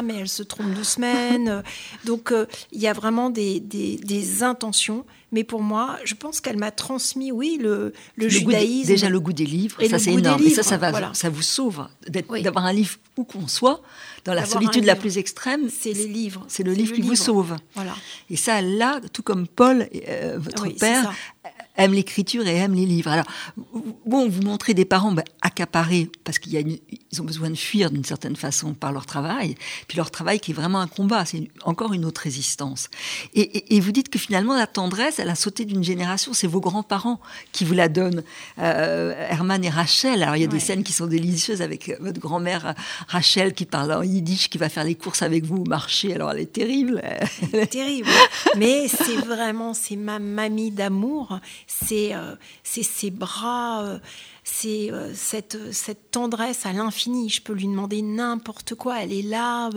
mais 0.02 0.16
elle 0.16 0.30
se 0.30 0.44
trompe 0.44 0.74
de 0.74 0.84
semaine. 0.84 1.62
Donc 2.06 2.32
euh, 2.32 2.46
il 2.72 2.80
y 2.80 2.88
a 2.88 2.94
vraiment 2.94 3.30
des, 3.30 3.60
des, 3.60 4.44
intentions. 4.44 5.06
Mais 5.34 5.44
pour 5.44 5.62
moi, 5.62 5.98
je 6.06 6.14
pense 6.14 6.40
qu'elle 6.40 6.56
m'a 6.56 6.72
transmis, 6.72 7.34
oui, 7.34 7.60
le, 7.62 7.92
le, 8.16 8.30
judaïsme. 8.30 8.88
déjà 8.88 9.10
le 9.10 9.20
goût 9.20 9.34
des 9.34 9.46
livres, 9.46 9.82
et 9.82 9.90
ça 9.90 10.00
c'est 10.00 10.14
énorme. 10.14 10.42
et 10.42 10.52
ça, 10.52 10.64
ça, 10.64 10.78
va, 10.78 11.14
ça 11.14 11.30
vous 11.30 11.42
sauve 11.42 11.86
d'avoir 12.10 12.66
un 12.66 12.72
livre 12.72 12.98
où 13.18 13.26
qu'on 13.26 13.48
soit, 13.48 13.82
dans 14.24 14.34
la 14.34 14.46
solitude 14.46 14.86
la 14.86 14.96
plus 14.96 15.18
extrême. 15.18 15.70
C'est 15.70 15.92
les 15.92 16.08
livres. 16.08 16.46
C'est 16.48 16.64
le 16.64 16.72
livre 16.72 16.94
qui 16.94 17.02
vous 17.02 17.16
sauve. 17.16 17.56
Voilà. 17.76 17.94
Et 18.30 18.38
ça, 18.38 18.62
là, 18.62 19.02
tout 19.12 19.24
comme 19.24 19.48
Paul, 19.48 19.88
euh, 20.08 20.38
votre 20.40 20.70
père, 20.70 21.14
aime 21.78 21.94
l'écriture 21.94 22.46
et 22.48 22.56
aime 22.56 22.74
les 22.74 22.86
livres. 22.86 23.12
Alors, 23.12 23.26
bon, 24.06 24.28
vous 24.30 24.42
montrez 24.42 24.74
des 24.74 24.86
parents 24.86 25.12
ben, 25.12 25.24
accaparés 25.42 26.10
parce 26.24 26.40
qu'ils 26.40 26.80
ont 27.20 27.24
besoin 27.24 27.50
de 27.50 27.56
fuir 27.56 27.92
d'une 27.92 28.04
certaine 28.04 28.36
façon 28.36 28.74
par 28.74 28.92
leur 28.92 29.06
travail, 29.06 29.56
puis 29.88 29.98
leur 29.98 30.12
travail 30.12 30.40
qui 30.40 30.52
est 30.52 30.54
vraiment 30.54 30.80
un 30.80 30.88
combat, 30.88 31.26
c'est 31.26 31.48
encore 31.64 31.94
une 31.94 32.06
autre 32.06 32.22
résistance. 32.22 32.90
Et, 33.34 33.80
vous 33.80 33.92
dites 33.92 34.10
que 34.10 34.20
finalement, 34.20 34.56
la 34.56 34.68
tendresse, 34.68 35.20
elle 35.20 35.30
a 35.30 35.36
sauté 35.36 35.64
d'une 35.64 35.84
génération, 35.84 36.34
c'est 36.34 36.48
vos 36.48 36.60
grands-parents 36.60 37.22
qui 37.52 37.64
vous 37.64 37.74
la 37.74 37.88
donnent, 37.88 38.24
euh, 38.60 39.14
Herman 39.30 39.64
et 39.64 39.70
Rachel. 39.70 40.24
Alors, 40.24 40.36
il 40.36 40.42
y 40.42 40.46
a 40.46 40.48
des 40.48 40.60
scènes 40.60 40.84
qui 40.84 40.94
sont 40.94 41.08
délicieuses 41.08 41.62
avec 41.62 41.94
votre 42.02 42.20
grand-mère 42.20 42.74
Rachel 43.08 43.54
qui 43.54 43.66
parle 43.66 43.94
en 43.94 44.04
yiddish, 44.04 44.50
qui 44.50 44.58
va 44.58 44.68
faire 44.70 44.84
les 44.84 44.96
courses 44.96 45.22
avec 45.22 45.46
vous 45.46 45.58
au 45.58 45.66
marché. 45.66 46.14
Alors, 46.14 46.32
elle 46.32 46.40
est 46.40 46.52
terrible. 46.52 47.02
Elle 47.54 47.60
est 47.60 47.68
terrible. 47.68 48.10
Mais 48.58 48.88
c'est 48.88 49.16
vraiment, 49.16 49.74
c'est 49.74 49.96
ma 49.96 50.20
mamie 50.20 50.72
d'amour 50.72 51.40
c'est 51.68 52.16
euh, 52.16 52.36
ses 52.64 53.12
bras, 53.12 53.84
euh, 53.84 54.00
c'est 54.44 54.92
euh, 54.92 55.14
cette, 55.14 55.74
cette 55.74 56.12
tendresse 56.12 56.66
à 56.66 56.72
l'infini. 56.72 57.30
Je 57.30 57.42
peux 57.42 57.54
lui 57.54 57.68
demander 57.68 58.02
n'importe 58.02 58.74
quoi, 58.74 59.04
elle 59.04 59.12
est 59.12 59.22
là. 59.22 59.70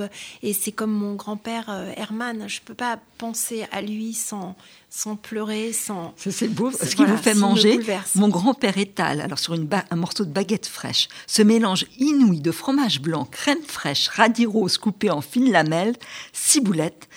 et 0.42 0.52
c'est 0.52 0.73
comme 0.73 0.92
mon 0.92 1.16
grand-père 1.16 1.68
Herman, 1.97 2.49
je 2.49 2.61
ne 2.61 2.64
peux 2.64 2.75
pas 2.75 2.99
penser 3.18 3.66
à 3.73 3.82
lui 3.82 4.14
sans, 4.14 4.56
sans 4.90 5.14
pleurer, 5.14 5.73
sans. 5.73 6.12
C'est 6.16 6.49
beau, 6.49 6.73
ce 6.73 6.94
qui 6.97 7.04
vous 7.04 7.16
fait 7.16 7.35
manger. 7.35 7.80
Mon 8.16 8.28
grand-père 8.28 8.76
étale, 8.76 9.20
alors 9.20 9.38
sur 9.38 9.54
une 9.54 9.68
un 9.90 9.97
morceau 9.97 10.25
de 10.25 10.32
baguette 10.32 10.66
fraîche, 10.66 11.09
ce 11.28 11.42
mélange 11.42 11.87
inouï 11.99 12.40
de 12.40 12.50
fromage 12.50 13.00
blanc, 13.00 13.25
crème 13.25 13.62
fraîche, 13.64 14.09
radis 14.09 14.47
rose 14.47 14.78
coupé 14.78 15.11
en 15.11 15.20
fines 15.20 15.52
lamelles, 15.52 15.94
ciboulettes, 16.32 17.09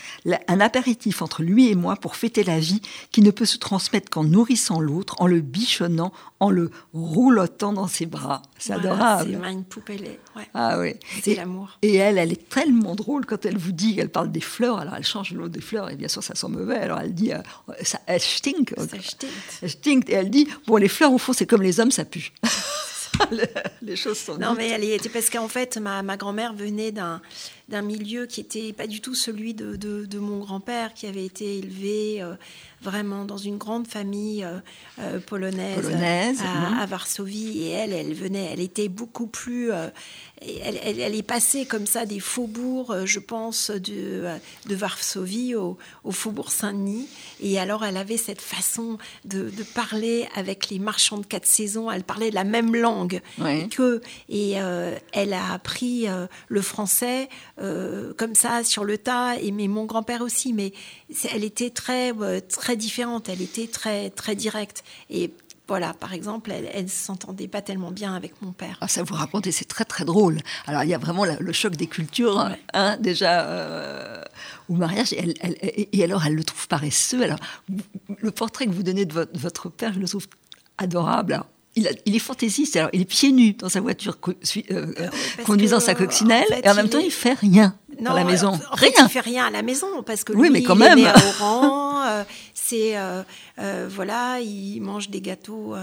un 0.48 0.60
apéritif 0.60 1.24
entre 1.24 1.42
lui 1.42 1.70
et 1.70 1.75
moi 1.75 1.96
pour 1.96 2.15
fêter 2.15 2.44
la 2.44 2.60
vie 2.60 2.82
qui 3.12 3.22
ne 3.22 3.32
peut 3.32 3.46
se 3.46 3.58
transmettre 3.58 4.12
qu'en 4.12 4.24
nourrissant 4.24 4.80
l'autre, 4.80 5.15
en 5.20 5.25
le 5.25 5.42
bichonnant, 5.42 6.13
en 6.39 6.51
le 6.51 6.70
roulotant 6.94 7.74
dans 7.74 7.88
ses 7.88 8.06
bras. 8.06 8.44
C'est 8.60 8.74
adorable. 8.74 9.39
C'est 9.42 9.51
une 9.51 9.63
poupée. 9.63 10.20
Ouais. 10.36 10.48
Ah 10.53 10.80
oui. 10.80 10.94
C'est 11.22 11.36
l'amour. 11.36 11.77
Et 11.82 11.96
elle, 11.96 12.18
elle 12.18 12.32
est 12.32 12.50
tellement 12.50 12.96
drôle 12.96 13.25
quand 13.25 13.46
elle 13.46 13.58
vous 13.58 13.72
dit, 13.72 13.96
elle 14.00 14.10
parle 14.10 14.32
des 14.32 14.42
fleurs, 14.42 14.80
alors 14.80 14.96
elle 14.96 15.06
change 15.06 15.34
l'eau 15.34 15.50
des 15.50 15.62
fleurs, 15.62 15.89
et 15.89 15.96
bien 15.96 16.08
sûr 16.08 16.24
ça 16.24 16.36
sent 16.36 16.50
mauvais, 16.50 16.77
alors 16.77 17.00
elle 17.00 17.13
dit, 17.13 17.32
euh, 17.32 17.39
ça, 17.82 18.00
elle 18.05 18.22
stinkt. 18.22 18.74
Elle 19.62 19.70
stinkt. 19.70 20.10
Et 20.10 20.13
elle 20.13 20.29
dit, 20.29 20.48
bon, 20.67 20.77
les 20.77 20.89
fleurs, 20.89 21.13
au 21.13 21.17
fond, 21.17 21.34
c'est 21.34 21.46
comme 21.46 21.62
les 21.62 21.79
hommes, 21.79 21.91
ça 21.91 22.05
pue. 22.05 22.32
les 23.82 23.96
choses 23.96 24.17
sont 24.17 24.38
Non, 24.38 24.53
mais 24.55 24.70
elle 24.70 24.84
était 24.84 25.10
parce 25.10 25.29
qu'en 25.29 25.48
fait, 25.48 25.77
ma, 25.77 26.01
ma 26.03 26.17
grand-mère 26.17 26.53
venait 26.53 26.91
d'un 26.91 27.22
d'un 27.70 27.82
milieu 27.82 28.25
qui 28.25 28.41
était 28.41 28.74
pas 28.74 28.88
du 28.88 29.00
tout 29.00 29.15
celui 29.15 29.53
de, 29.53 29.75
de, 29.75 30.20
mon 30.20 30.39
grand-père, 30.39 30.93
qui 30.93 31.08
avait 31.08 31.25
été 31.25 31.60
élevé 31.60 32.22
euh, 32.22 32.36
vraiment 32.82 33.24
dans 33.24 33.38
une 33.38 33.58
grande 33.58 33.88
famille 33.88 34.43
euh, 34.43 34.60
euh, 35.00 35.20
polonaise, 35.20 36.41
à, 36.41 36.86
Varsovie. 36.86 37.63
Et 37.63 37.70
elle, 37.70 37.93
elle 37.93 38.13
venait, 38.13 38.50
elle 38.51 38.60
était 38.60 38.89
beaucoup 38.89 39.27
plus. 39.27 39.72
Elle, 40.41 40.77
elle, 40.84 41.15
est 41.15 41.24
passée 41.24 41.65
comme 41.65 41.86
ça 41.86 42.05
des 42.05 42.20
faubourgs, 42.20 43.05
je 43.05 43.20
pense, 43.20 43.72
de, 43.72 44.25
de 44.67 44.75
Varsovie 44.75 45.55
au, 45.55 45.77
au 46.03 46.12
faubourg 46.12 46.51
Saint-Denis. 46.51 47.08
Et 47.41 47.58
alors, 47.60 47.86
elle 47.86 47.96
avait 47.96 48.17
cette 48.17 48.41
façon 48.41 48.98
de, 49.24 49.50
de, 49.50 49.63
parler 49.63 50.27
avec 50.36 50.70
les 50.70 50.79
marchands 50.79 51.17
de 51.17 51.25
quatre 51.25 51.46
saisons. 51.46 51.89
Elle 51.89 52.03
parlait 52.03 52.29
la 52.29 52.43
même 52.43 52.75
langue 52.75 53.22
qu'eux. 53.72 54.01
Et 54.27 54.55
elle 55.13 55.34
a 55.34 55.53
appris 55.53 56.08
le 56.50 56.62
français 56.62 57.29
euh, 57.62 58.13
comme 58.17 58.36
ça 58.36 58.63
sur 58.63 58.83
le 58.83 58.98
tas, 58.98 59.38
et 59.38 59.51
mais 59.51 59.67
mon 59.67 59.86
grand-père 59.86 60.22
aussi, 60.22 60.53
mais 60.53 60.74
elle 61.31 61.43
était 61.43 61.69
très 61.69 62.12
euh, 62.19 62.39
très 62.39 62.75
différente, 62.75 63.29
elle 63.29 63.41
était 63.41 63.67
très 63.67 64.10
très 64.10 64.36
directe 64.36 64.83
et 65.10 65.31
voilà, 65.65 65.93
par 65.93 66.13
exemple, 66.13 66.51
elle 66.51 66.83
ne 66.83 66.89
s'entendait 66.89 67.48
pas 67.48 67.62
tellement 67.62 67.91
bien 67.91 68.13
avec 68.13 68.41
mon 68.41 68.51
père. 68.51 68.77
Ah, 68.81 68.89
ça 68.89 69.01
vous 69.01 69.13
raconte, 69.13 69.50
c'est 69.50 69.67
très 69.67 69.86
très 69.86 70.03
drôle. 70.03 70.39
Alors 70.67 70.83
il 70.83 70.89
y 70.89 70.93
a 70.93 70.98
vraiment 70.98 71.24
le 71.25 71.53
choc 71.53 71.77
des 71.77 71.88
cultures, 71.88 72.38
hein, 72.38 72.57
hein, 72.74 72.98
déjà 72.98 73.45
euh, 73.45 74.22
au 74.67 74.74
mariage, 74.74 75.13
et 75.13 76.03
alors 76.03 76.25
elle 76.25 76.36
le 76.36 76.43
trouve 76.43 76.67
paresseux. 76.67 77.24
Alors 77.24 77.39
le 78.17 78.31
portrait 78.31 78.65
que 78.65 78.72
vous 78.72 78.83
donnez 78.83 79.05
de 79.05 79.13
votre, 79.13 79.39
votre 79.39 79.69
père, 79.69 79.93
je 79.93 80.00
le 80.00 80.07
trouve 80.07 80.27
adorable 80.77 81.43
il, 81.75 82.15
est 82.15 82.20
fantaisiste. 82.20 82.75
Alors, 82.75 82.89
il 82.94 83.01
est 83.01 83.06
pieds 83.06 83.32
nus 83.32 83.53
dans 83.53 83.70
sa 83.70 83.82
voiture, 83.82 84.18
euh, 84.27 84.34
euh, 84.72 85.08
conduisant 85.46 85.80
sa 85.80 85.96
coccinelle, 85.96 86.46
et 86.63 86.70
en 86.70 86.75
même 86.75 86.89
temps, 86.89 87.00
il 87.00 87.12
fait 87.12 87.34
rien 87.34 87.75
dans 88.00 88.13
la 88.13 88.24
maison. 88.24 88.60
En 88.72 88.75
rien. 88.75 88.92
il 89.00 89.10
fait 89.10 89.20
rien 89.20 89.46
à 89.46 89.51
la 89.51 89.62
maison 89.62 90.03
parce 90.06 90.24
que 90.24 90.34
lui, 90.34 90.50
mais 90.50 90.63
quand 90.63 90.75
il 90.75 90.80
même. 90.80 90.98
est 90.98 91.01
né 91.01 91.08
à 91.08 91.15
Oran. 91.39 92.03
Euh, 92.06 92.24
c'est 92.53 92.96
voilà, 93.89 94.39
il 94.39 94.80
mange 94.82 95.10
des 95.10 95.22
gâteaux 95.22 95.75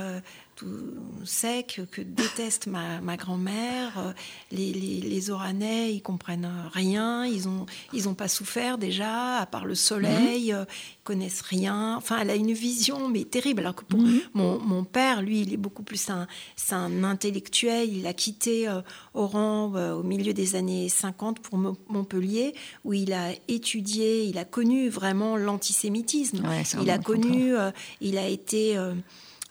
sec 1.24 1.80
que 1.90 2.00
déteste 2.00 2.66
ma, 2.66 3.00
ma 3.00 3.16
grand-mère. 3.16 4.14
Les, 4.50 4.72
les, 4.72 5.00
les, 5.00 5.30
Oranais, 5.30 5.94
ils 5.94 6.02
comprennent 6.02 6.50
rien. 6.72 7.24
Ils 7.24 7.48
ont, 7.48 7.66
ils 7.92 8.08
ont 8.08 8.14
pas 8.14 8.28
souffert 8.28 8.78
déjà, 8.78 9.38
à 9.38 9.46
part 9.46 9.64
le 9.64 9.74
soleil. 9.74 10.52
Mhm. 10.52 10.66
Ils 10.68 11.02
connaissent 11.04 11.42
rien. 11.42 11.96
Enfin, 11.96 12.18
elle 12.20 12.30
a 12.30 12.34
une 12.34 12.52
vision, 12.52 13.08
mais 13.08 13.24
terrible. 13.24 13.60
Alors 13.60 13.74
que 13.74 13.84
pour 13.84 14.00
mhm. 14.00 14.20
mon, 14.34 14.58
mon, 14.60 14.84
père, 14.84 15.22
lui, 15.22 15.42
il 15.42 15.52
est 15.52 15.58
beaucoup 15.58 15.82
plus 15.82 16.08
un, 16.10 16.26
un 16.70 17.04
intellectuel. 17.04 17.92
Il 17.92 18.06
a 18.06 18.12
quitté 18.12 18.68
euh, 18.68 18.80
Oran 19.14 19.72
euh, 19.74 19.94
au 19.94 20.02
milieu 20.02 20.32
des 20.32 20.56
années 20.56 20.88
50 20.88 21.40
pour 21.40 21.58
Montpellier, 21.88 22.54
où 22.84 22.94
il 22.94 23.12
a 23.12 23.30
étudié, 23.48 24.24
il 24.24 24.38
a 24.38 24.44
connu 24.44 24.88
vraiment 24.88 25.36
l'antisémitisme. 25.36 26.42
il 26.80 26.90
a 26.90 26.98
connu, 26.98 27.56
euh, 27.56 27.70
il 28.00 28.18
a 28.18 28.26
été 28.26 28.76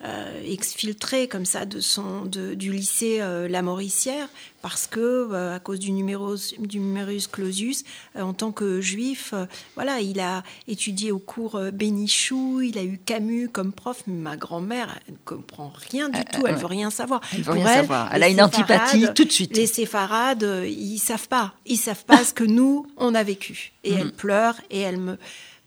euh, 0.05 0.41
exfiltré 0.49 1.27
comme 1.27 1.43
ça 1.43 1.65
de 1.65 1.81
son, 1.81 2.23
de, 2.23 2.53
du 2.53 2.71
lycée 2.71 3.17
euh, 3.19 3.49
La 3.49 3.61
Mauricière 3.61 4.29
parce 4.61 4.87
que 4.87 4.99
euh, 4.99 5.53
à 5.53 5.59
cause 5.59 5.77
du 5.77 5.91
numerus, 5.91 6.55
du 6.57 6.79
numerus 6.79 7.27
clausus, 7.27 7.83
en 8.17 8.33
tant 8.33 8.53
que 8.53 8.79
juif, 8.79 9.33
voilà, 9.75 9.99
il 9.99 10.21
a 10.21 10.43
étudié 10.69 11.11
au 11.11 11.19
cours 11.19 11.59
Bénichou, 11.73 12.61
il 12.61 12.77
a 12.77 12.83
eu 12.83 12.97
Camus 12.97 13.49
comme 13.49 13.73
prof. 13.73 14.03
Mais 14.07 14.15
ma 14.15 14.37
grand-mère, 14.37 14.97
elle 15.05 15.15
ne 15.15 15.19
comprend 15.25 15.73
rien 15.91 16.07
du 16.07 16.23
tout, 16.23 16.47
elle 16.47 16.55
veut 16.55 16.65
rien 16.65 16.91
savoir. 16.91 17.19
Elle 17.33 17.41
veut 17.41 17.51
rien 17.51 17.65
savoir. 17.65 18.09
Elle 18.13 18.23
a 18.23 18.29
une 18.29 18.41
antipathie 18.41 19.07
tout 19.13 19.25
de 19.25 19.31
suite. 19.31 19.55
Les 19.57 19.67
séfarades, 19.67 20.63
ils 20.65 20.99
savent 20.99 21.27
pas, 21.27 21.53
ils 21.65 21.77
savent 21.77 22.05
pas 22.05 22.23
ce 22.23 22.33
que 22.33 22.45
nous 22.45 22.87
on 22.95 23.15
a 23.15 23.23
vécu. 23.23 23.73
Et 23.83 23.93
elle 23.93 24.13
pleure 24.13 24.55
et 24.69 24.79
elle 24.79 24.97
me 24.97 25.17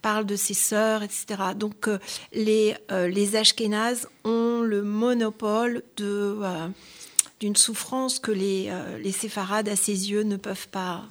parle 0.02 0.26
de 0.26 0.37
ses 0.37 0.54
sœurs, 0.54 1.02
etc. 1.02 1.26
Donc 1.56 1.88
euh, 1.88 1.99
les, 2.32 2.75
euh, 2.90 3.09
les 3.09 3.37
Ashkénazes 3.37 4.09
ont 4.25 4.61
le 4.61 4.82
monopole 4.82 5.82
euh, 6.00 6.68
d'une 7.40 7.56
souffrance 7.56 8.18
que 8.18 8.32
les, 8.32 8.71
les 9.02 9.12
séfarades, 9.12 9.68
à 9.68 9.76
ses 9.76 10.11
yeux, 10.11 10.23
ne 10.23 10.37
peuvent 10.37 10.68
pas 10.68 11.04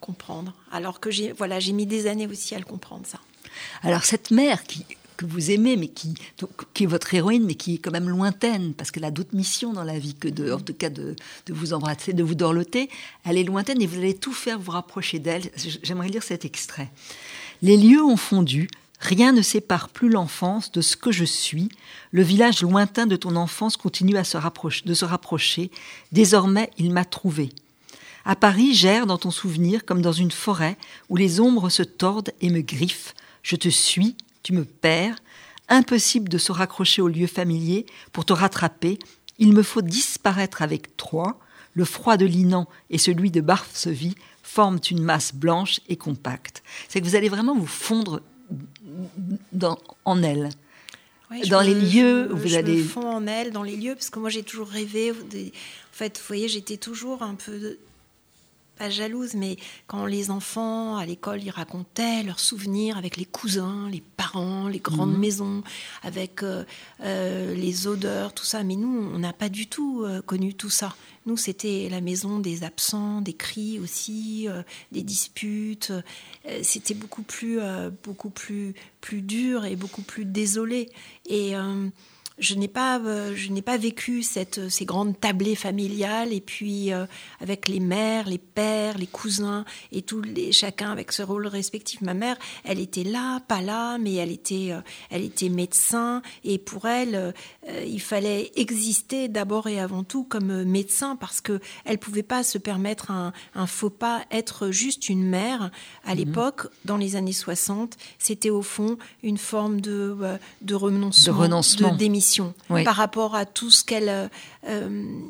comprendre. 0.00 0.54
Alors 0.70 1.00
que 1.00 1.10
j'ai, 1.10 1.32
voilà, 1.32 1.58
j'ai 1.58 1.72
mis 1.72 1.86
des 1.86 2.06
années 2.06 2.26
aussi 2.26 2.54
à 2.54 2.58
le 2.58 2.64
comprendre, 2.64 3.06
ça. 3.06 3.18
Alors 3.82 4.04
cette 4.04 4.30
mère 4.30 4.62
que 5.16 5.24
vous 5.24 5.50
aimez, 5.50 5.76
mais 5.76 5.88
qui, 5.88 6.14
est 6.80 6.86
votre 6.86 7.12
héroïne, 7.14 7.44
mais 7.44 7.54
qui 7.54 7.74
est 7.74 7.78
quand 7.78 7.90
même 7.90 8.08
lointaine, 8.08 8.74
parce 8.74 8.90
qu'elle 8.90 9.04
a 9.04 9.10
d'autres 9.10 9.34
missions 9.34 9.72
dans 9.72 9.84
la 9.84 9.98
vie 9.98 10.14
que 10.14 10.28
de, 10.28 10.54
cas 10.72 10.90
de, 10.90 11.16
de 11.46 11.54
vous 11.54 11.72
embrasser, 11.72 12.12
de 12.12 12.22
vous 12.22 12.34
dorloter. 12.34 12.90
Elle 13.24 13.38
est 13.38 13.44
lointaine 13.44 13.80
et 13.80 13.86
vous 13.86 13.98
allez 13.98 14.14
tout 14.14 14.32
faire 14.32 14.58
vous 14.58 14.72
rapprocher 14.72 15.18
d'elle. 15.18 15.42
J'aimerais 15.82 16.08
lire 16.08 16.22
cet 16.22 16.44
extrait. 16.44 16.90
Les 17.62 17.76
lieux 17.76 18.04
ont 18.04 18.16
fondu, 18.16 18.68
rien 19.00 19.32
ne 19.32 19.42
sépare 19.42 19.88
plus 19.88 20.10
l'enfance 20.10 20.70
de 20.72 20.80
ce 20.80 20.96
que 20.96 21.12
je 21.12 21.24
suis, 21.24 21.68
le 22.10 22.22
village 22.22 22.62
lointain 22.62 23.06
de 23.06 23.16
ton 23.16 23.36
enfance 23.36 23.76
continue 23.76 24.16
à 24.16 24.24
se 24.24 24.36
rapprocher, 24.36 24.84
de 24.84 24.94
se 24.94 25.04
rapprocher, 25.04 25.70
désormais 26.12 26.70
il 26.78 26.92
m'a 26.92 27.04
trouvé. 27.04 27.50
À 28.24 28.36
Paris 28.36 28.74
j'erre 28.74 29.06
dans 29.06 29.18
ton 29.18 29.30
souvenir 29.30 29.84
comme 29.84 30.02
dans 30.02 30.12
une 30.12 30.32
forêt 30.32 30.76
où 31.08 31.16
les 31.16 31.40
ombres 31.40 31.70
se 31.70 31.82
tordent 31.82 32.32
et 32.40 32.50
me 32.50 32.60
griffent, 32.60 33.14
je 33.42 33.56
te 33.56 33.68
suis, 33.68 34.16
tu 34.42 34.52
me 34.52 34.64
perds, 34.64 35.16
impossible 35.68 36.28
de 36.28 36.38
se 36.38 36.52
raccrocher 36.52 37.02
au 37.02 37.08
lieu 37.08 37.26
familier 37.26 37.86
pour 38.12 38.24
te 38.24 38.32
rattraper, 38.32 38.98
il 39.38 39.52
me 39.52 39.62
faut 39.62 39.82
disparaître 39.82 40.62
avec 40.62 40.96
toi, 40.96 41.38
le 41.74 41.84
froid 41.84 42.16
de 42.16 42.26
Linan 42.26 42.66
et 42.90 42.98
celui 42.98 43.30
de 43.30 43.40
Varsovie 43.40 44.14
forment 44.46 44.80
une 44.90 45.02
masse 45.02 45.34
blanche 45.34 45.80
et 45.88 45.96
compacte. 45.96 46.62
C'est 46.88 47.00
que 47.00 47.06
vous 47.06 47.16
allez 47.16 47.28
vraiment 47.28 47.56
vous 47.56 47.66
fondre 47.66 48.22
dans, 49.52 49.78
en 50.04 50.22
elle. 50.22 50.50
dans 51.50 51.60
les 51.60 51.74
lieux 51.74 52.32
où 52.32 52.36
vous 52.36 52.48
je 52.48 52.56
allez. 52.56 52.76
Me 52.76 52.84
fonds 52.84 53.08
en 53.08 53.26
elle, 53.26 53.50
dans 53.50 53.64
les 53.64 53.76
lieux, 53.76 53.94
parce 53.94 54.08
que 54.08 54.20
moi 54.20 54.30
j'ai 54.30 54.44
toujours 54.44 54.68
rêvé. 54.68 55.10
En 55.10 55.14
fait, 55.92 56.18
vous 56.18 56.24
voyez, 56.28 56.48
j'étais 56.48 56.76
toujours 56.76 57.22
un 57.22 57.34
peu 57.34 57.76
pas 58.78 58.90
jalouse, 58.90 59.34
mais 59.34 59.56
quand 59.86 60.04
les 60.04 60.30
enfants 60.30 60.96
à 60.96 61.06
l'école 61.06 61.42
ils 61.42 61.50
racontaient 61.50 62.22
leurs 62.22 62.40
souvenirs 62.40 62.98
avec 62.98 63.16
les 63.16 63.24
cousins, 63.24 63.88
les 63.90 64.02
parents, 64.16 64.68
les 64.68 64.80
grandes 64.80 65.14
mhm. 65.14 65.20
maisons, 65.20 65.62
avec 66.02 66.42
euh, 66.42 66.64
euh, 67.02 67.54
les 67.54 67.86
odeurs, 67.86 68.34
tout 68.34 68.44
ça. 68.44 68.62
Mais 68.62 68.76
nous, 68.76 69.10
on 69.12 69.18
n'a 69.18 69.32
pas 69.32 69.48
du 69.48 69.66
tout 69.66 70.04
euh, 70.04 70.20
connu 70.20 70.54
tout 70.54 70.70
ça. 70.70 70.94
Nous, 71.26 71.36
c'était 71.36 71.88
la 71.90 72.00
maison 72.00 72.38
des 72.38 72.64
absents, 72.64 73.20
des 73.20 73.32
cris 73.32 73.78
aussi, 73.80 74.48
des 74.92 75.02
disputes. 75.02 75.92
c'était 76.62 76.94
beaucoup 76.94 77.22
plus, 77.22 77.58
beaucoup 78.04 78.30
plus, 78.30 78.74
plus 79.00 79.22
dur 79.22 79.64
et 79.64 79.76
beaucoup 79.76 80.02
plus 80.02 80.24
désolé. 80.24 80.88
Je 82.38 82.54
n'ai 82.54 82.68
pas, 82.68 82.98
euh, 83.00 83.34
je 83.34 83.50
n'ai 83.50 83.62
pas 83.62 83.78
vécu 83.78 84.22
cette, 84.22 84.68
ces 84.68 84.84
grandes 84.84 85.18
tablées 85.18 85.54
familiales 85.54 86.32
et 86.32 86.42
puis 86.42 86.92
euh, 86.92 87.06
avec 87.40 87.66
les 87.66 87.80
mères, 87.80 88.28
les 88.28 88.38
pères, 88.38 88.98
les 88.98 89.06
cousins 89.06 89.64
et 89.90 90.02
tous 90.02 90.20
les 90.20 90.52
chacun 90.52 90.92
avec 90.92 91.12
ce 91.12 91.22
rôle 91.22 91.46
respectif. 91.46 92.02
Ma 92.02 92.12
mère, 92.12 92.36
elle 92.64 92.78
était 92.78 93.04
là, 93.04 93.40
pas 93.40 93.62
là, 93.62 93.96
mais 93.98 94.14
elle 94.14 94.30
était, 94.30 94.72
euh, 94.72 94.80
elle 95.10 95.24
était 95.24 95.48
médecin 95.48 96.20
et 96.44 96.58
pour 96.58 96.86
elle, 96.86 97.34
il 97.86 98.00
fallait 98.00 98.52
exister 98.56 99.28
d'abord 99.28 99.66
et 99.66 99.80
avant 99.80 100.04
tout 100.04 100.24
comme 100.24 100.64
médecin 100.64 101.16
parce 101.16 101.40
que 101.40 101.60
elle 101.84 101.98
pouvait 101.98 102.22
pas 102.22 102.42
se 102.42 102.58
permettre 102.58 103.10
un, 103.10 103.32
un 103.54 103.66
faux 103.66 103.90
pas, 103.90 104.24
être 104.30 104.70
juste 104.70 105.08
une 105.08 105.24
mère. 105.24 105.70
À 106.04 106.12
mhm. 106.12 106.18
l'époque, 106.18 106.66
dans 106.84 106.96
les 106.96 107.16
années 107.16 107.32
60, 107.32 107.96
c'était 108.18 108.50
au 108.50 108.62
fond 108.62 108.98
une 109.22 109.38
forme 109.38 109.80
de, 109.80 110.16
de 110.62 110.74
renoncement, 110.74 111.34
de, 111.34 111.38
renoncement. 111.38 111.92
de 111.92 111.96
démission 111.96 112.25
par 112.84 112.96
rapport 112.96 113.34
à 113.34 113.46
tout 113.46 113.70
ce 113.70 113.84
qu'elle 113.84 114.08
euh, 114.08 114.28
euh, 114.68 115.20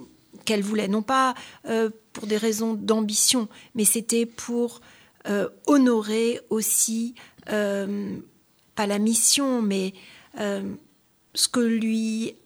qu'elle 0.45 0.62
voulait. 0.62 0.88
Non 0.88 1.03
pas 1.03 1.35
euh, 1.69 1.91
pour 2.12 2.26
des 2.26 2.37
raisons 2.37 2.75
d'ambition, 2.75 3.49
mais 3.75 3.85
c'était 3.85 4.26
pour 4.26 4.81
honorer 5.67 6.41
aussi, 6.50 7.17
pas 7.47 8.87
la 8.87 8.99
mission, 9.00 9.61
mais 9.61 9.93
ce 10.38 11.49
que 11.49 11.59
lui 11.59 12.37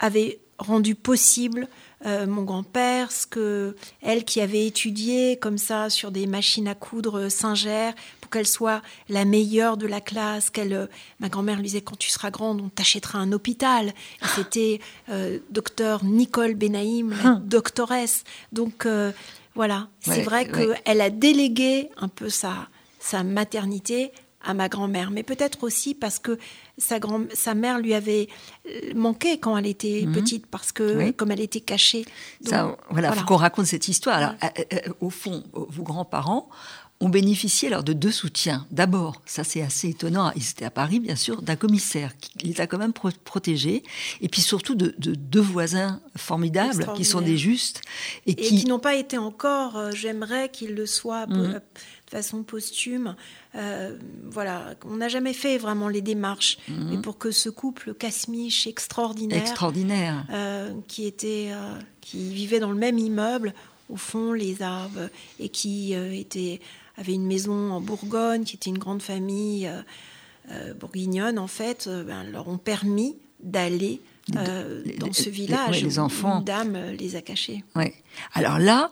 avait 0.00 0.40
rendu 0.58 0.96
possible 0.96 1.68
euh, 2.06 2.26
mon 2.26 2.42
grand-père, 2.42 3.10
ce 3.12 3.26
que 3.26 3.76
elle 4.02 4.24
qui 4.24 4.42
avait 4.42 4.66
étudié 4.66 5.38
comme 5.38 5.56
ça 5.56 5.88
sur 5.88 6.10
des 6.10 6.26
machines 6.26 6.68
à 6.68 6.74
coudre 6.74 7.30
singères 7.30 7.94
pour 8.20 8.23
qu'elle 8.34 8.46
soit 8.46 8.82
la 9.08 9.24
meilleure 9.24 9.76
de 9.76 9.86
la 9.86 10.00
classe, 10.00 10.50
qu'elle, 10.50 10.72
euh, 10.72 10.86
ma 11.20 11.28
grand-mère 11.28 11.56
lui 11.56 11.64
disait 11.64 11.80
quand 11.80 11.98
tu 11.98 12.10
seras 12.10 12.30
grande, 12.30 12.60
on 12.60 12.68
t'achètera 12.68 13.18
un 13.18 13.32
hôpital. 13.32 13.92
c'était 14.34 14.80
euh, 15.08 15.38
docteur 15.50 16.04
Nicole 16.04 16.54
Benaïm, 16.54 17.14
la 17.22 17.30
hum. 17.30 17.42
doctoresse. 17.44 18.24
Donc 18.52 18.86
voilà, 19.54 19.88
c'est 20.00 20.22
vrai 20.22 20.48
qu'elle 20.48 21.00
a 21.00 21.10
délégué 21.10 21.90
un 21.96 22.08
peu 22.08 22.28
sa 22.28 22.68
sa 22.98 23.22
maternité 23.22 24.12
à 24.44 24.54
ma 24.54 24.68
grand-mère, 24.68 25.10
mais 25.10 25.22
peut-être 25.22 25.64
aussi 25.64 25.94
parce 25.94 26.18
que 26.18 26.38
sa, 26.78 26.98
grand 26.98 27.22
sa 27.32 27.54
mère 27.54 27.78
lui 27.78 27.94
avait 27.94 28.28
euh, 28.68 28.92
manqué 28.94 29.38
quand 29.38 29.56
elle 29.56 29.66
était 29.66 30.04
mhm. 30.06 30.12
petite, 30.12 30.46
parce 30.46 30.70
que 30.70 31.10
comme 31.12 31.30
elle 31.30 31.40
était 31.40 31.60
cachée. 31.60 32.04
voilà, 32.90 33.10
il 33.12 33.18
faut 33.18 33.26
qu'on 33.26 33.36
raconte 33.36 33.66
cette 33.66 33.88
histoire. 33.88 34.16
Alors, 34.16 34.34
euh, 34.42 34.64
euh, 34.72 34.92
au 35.00 35.10
fond, 35.10 35.44
vos 35.52 35.82
grands-parents 35.82 36.48
ont 37.04 37.08
bénéficié 37.08 37.68
alors 37.68 37.84
de 37.84 37.92
deux 37.92 38.10
soutiens. 38.10 38.66
D'abord, 38.70 39.22
ça 39.26 39.44
c'est 39.44 39.62
assez 39.62 39.90
étonnant, 39.90 40.32
ils 40.36 40.48
étaient 40.50 40.64
à 40.64 40.70
Paris 40.70 41.00
bien 41.00 41.16
sûr, 41.16 41.42
d'un 41.42 41.56
commissaire 41.56 42.16
qui 42.18 42.46
les 42.46 42.60
a 42.60 42.66
quand 42.66 42.78
même 42.78 42.92
protégés, 42.92 43.82
et 44.20 44.28
puis 44.28 44.40
surtout 44.40 44.74
de, 44.74 44.94
deux 44.98 45.40
voisins 45.40 46.00
formidables 46.16 46.86
qui 46.96 47.04
sont 47.04 47.20
des 47.20 47.36
justes. 47.36 47.82
Et, 48.26 48.34
qui, 48.34 48.64
n'ont 48.66 48.78
pas 48.78 48.94
été 48.94 49.18
encore, 49.18 49.92
j'aimerais 49.92 50.48
qu'ils 50.48 50.74
le 50.74 50.86
soient. 50.86 51.26
Mhm 51.26 51.60
façon 52.14 52.44
posthume. 52.44 53.16
Euh, 53.56 53.96
voilà, 54.24 54.74
on 54.84 54.96
n'a 54.96 55.08
jamais 55.08 55.32
fait 55.32 55.58
vraiment 55.58 55.88
les 55.88 56.00
démarches. 56.00 56.58
Mais 56.68 56.98
pour 56.98 57.18
que 57.18 57.30
ce 57.30 57.48
couple 57.48 57.94
Casmiche 57.94 58.66
extraordinaire, 58.66 59.40
extraordinaire, 59.40 60.24
euh, 60.30 60.72
qui 60.86 61.06
était, 61.06 61.48
euh, 61.50 61.78
qui 62.00 62.32
vivait 62.32 62.60
dans 62.60 62.70
le 62.70 62.78
même 62.78 62.98
immeuble, 62.98 63.52
au 63.88 63.96
fond 63.96 64.32
les 64.32 64.62
arbres, 64.62 65.08
et 65.40 65.48
qui 65.48 65.92
était 65.92 66.60
avait 66.96 67.14
une 67.14 67.26
maison 67.26 67.72
en 67.72 67.80
Bourgogne, 67.80 68.44
qui 68.44 68.56
était 68.56 68.70
une 68.70 68.78
grande 68.78 69.02
famille 69.02 69.70
bourguignonne 70.78 71.38
en 71.38 71.46
fait, 71.46 71.88
ben, 71.88 72.24
leur 72.24 72.48
ont 72.48 72.58
permis 72.58 73.16
d'aller 73.42 74.00
dans 74.28 75.12
ce 75.12 75.28
village 75.28 75.82
les, 75.82 75.98
enfants. 75.98 76.36
où 76.36 76.38
une 76.38 76.44
dame 76.44 76.78
les 76.98 77.16
a 77.16 77.22
cachés. 77.22 77.64
Ouais. 77.74 77.94
Alors 78.34 78.58
là, 78.58 78.90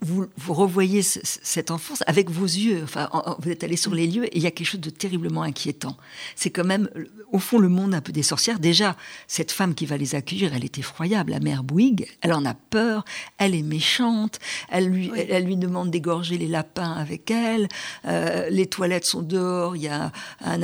vous, 0.00 0.26
revoyez 0.48 1.02
cette 1.02 1.70
enfance 1.70 2.02
avec 2.06 2.30
vos 2.30 2.44
yeux. 2.44 2.80
Enfin, 2.82 3.08
vous 3.40 3.50
êtes 3.50 3.64
allé 3.64 3.76
sur 3.76 3.94
les 3.94 4.06
lieux 4.06 4.26
et 4.26 4.36
il 4.36 4.42
y 4.42 4.46
a 4.46 4.50
quelque 4.50 4.66
chose 4.66 4.80
de 4.80 4.90
terriblement 4.90 5.42
inquiétant. 5.42 5.96
C'est 6.34 6.50
quand 6.50 6.64
même, 6.64 6.88
au 7.32 7.38
fond, 7.38 7.58
le 7.58 7.68
monde 7.68 7.94
un 7.94 8.00
peu 8.00 8.12
des 8.12 8.22
sorcières. 8.22 8.58
Déjà, 8.58 8.96
cette 9.26 9.52
femme 9.52 9.74
qui 9.74 9.86
va 9.86 9.96
les 9.96 10.14
accueillir, 10.14 10.54
elle 10.54 10.64
est 10.64 10.78
effroyable, 10.78 11.32
la 11.32 11.40
mère 11.40 11.62
Bouygues. 11.62 12.06
Elle 12.20 12.32
en 12.32 12.44
a 12.44 12.54
peur, 12.54 13.04
elle 13.38 13.54
est 13.54 13.62
méchante, 13.62 14.38
elle 14.68 14.88
lui, 14.88 15.10
elle, 15.16 15.44
lui 15.44 15.56
demande 15.56 15.90
d'égorger 15.90 16.38
les 16.38 16.48
lapins 16.48 16.92
avec 16.92 17.30
elle. 17.30 17.68
Euh, 18.04 18.48
les 18.50 18.66
toilettes 18.66 19.04
sont 19.04 19.22
dehors, 19.22 19.76
il 19.76 19.82
y 19.82 19.88
a 19.88 20.12
un, 20.44 20.60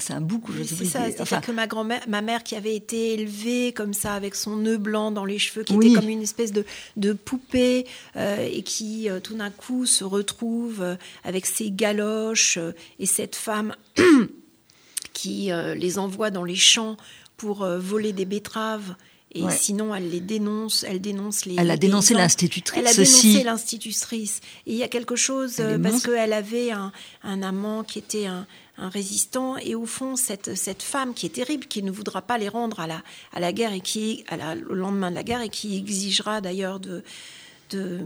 c'est 0.00 0.12
un 0.12 0.20
bouc. 0.20 0.44
c'est 0.64 0.84
ça, 0.84 1.10
c'est-à-dire 1.10 1.40
que 1.40 1.52
ma 1.52 1.66
grand-mère, 1.66 2.02
ma 2.08 2.22
mère 2.22 2.42
qui 2.42 2.56
avait 2.56 2.74
été 2.74 3.14
élevée 3.14 3.72
comme 3.72 3.94
ça, 3.94 4.14
avec 4.14 4.34
son 4.34 4.56
nœud 4.56 4.78
blanc 4.78 5.10
dans 5.10 5.24
les 5.24 5.38
cheveux, 5.38 5.64
qui 5.64 5.74
était 5.74 5.92
comme 5.92 6.08
une 6.08 6.22
espèce 6.22 6.52
de, 6.52 6.64
de 6.96 7.12
poupée. 7.12 7.86
Euh, 8.16 8.41
et 8.50 8.62
qui 8.62 9.08
euh, 9.08 9.20
tout 9.20 9.34
d'un 9.34 9.50
coup 9.50 9.86
se 9.86 10.04
retrouve 10.04 10.82
euh, 10.82 10.96
avec 11.24 11.46
ses 11.46 11.70
galoches 11.70 12.58
et 12.98 13.06
cette 13.06 13.36
femme 13.36 13.74
qui 15.12 15.50
les 15.76 15.98
envoie 15.98 16.30
dans 16.30 16.44
les 16.44 16.56
champs 16.56 16.96
pour 17.36 17.66
voler 17.66 18.12
des 18.12 18.24
betteraves. 18.24 18.94
Et 19.34 19.44
sinon, 19.50 19.94
elle 19.94 20.10
les 20.10 20.20
dénonce, 20.20 20.84
elle 20.84 21.00
dénonce 21.00 21.44
les. 21.44 21.56
Elle 21.58 21.70
a 21.70 21.76
dénoncé 21.76 22.14
l'institutrice. 22.14 22.78
Elle 22.78 22.86
a 22.86 22.92
dénoncé 22.92 23.42
l'institutrice. 23.42 24.40
Et 24.66 24.72
il 24.72 24.78
y 24.78 24.82
a 24.82 24.88
quelque 24.88 25.16
chose 25.16 25.62
parce 25.82 26.02
qu'elle 26.02 26.32
avait 26.32 26.70
un, 26.70 26.92
un, 27.22 27.42
amant 27.42 27.82
qui 27.82 27.98
était 27.98 28.26
un, 28.26 28.46
un, 28.78 28.88
résistant. 28.88 29.56
Et 29.58 29.74
au 29.74 29.86
fond, 29.86 30.16
cette, 30.16 30.54
cette 30.54 30.82
femme 30.82 31.14
qui 31.14 31.26
est 31.26 31.34
terrible, 31.34 31.66
qui 31.66 31.82
ne 31.82 31.90
voudra 31.90 32.22
pas 32.22 32.38
les 32.38 32.48
rendre 32.48 32.80
à 32.80 32.86
la, 32.86 33.02
à 33.32 33.40
la 33.40 33.52
guerre 33.52 33.72
et 33.72 33.80
qui, 33.80 34.24
à 34.28 34.36
la, 34.36 34.54
au 34.68 34.74
lendemain 34.74 35.10
de 35.10 35.16
la 35.16 35.24
guerre, 35.24 35.42
et 35.42 35.50
qui 35.50 35.76
exigera 35.76 36.40
d'ailleurs 36.40 36.80
de, 36.80 37.02
de, 37.72 38.00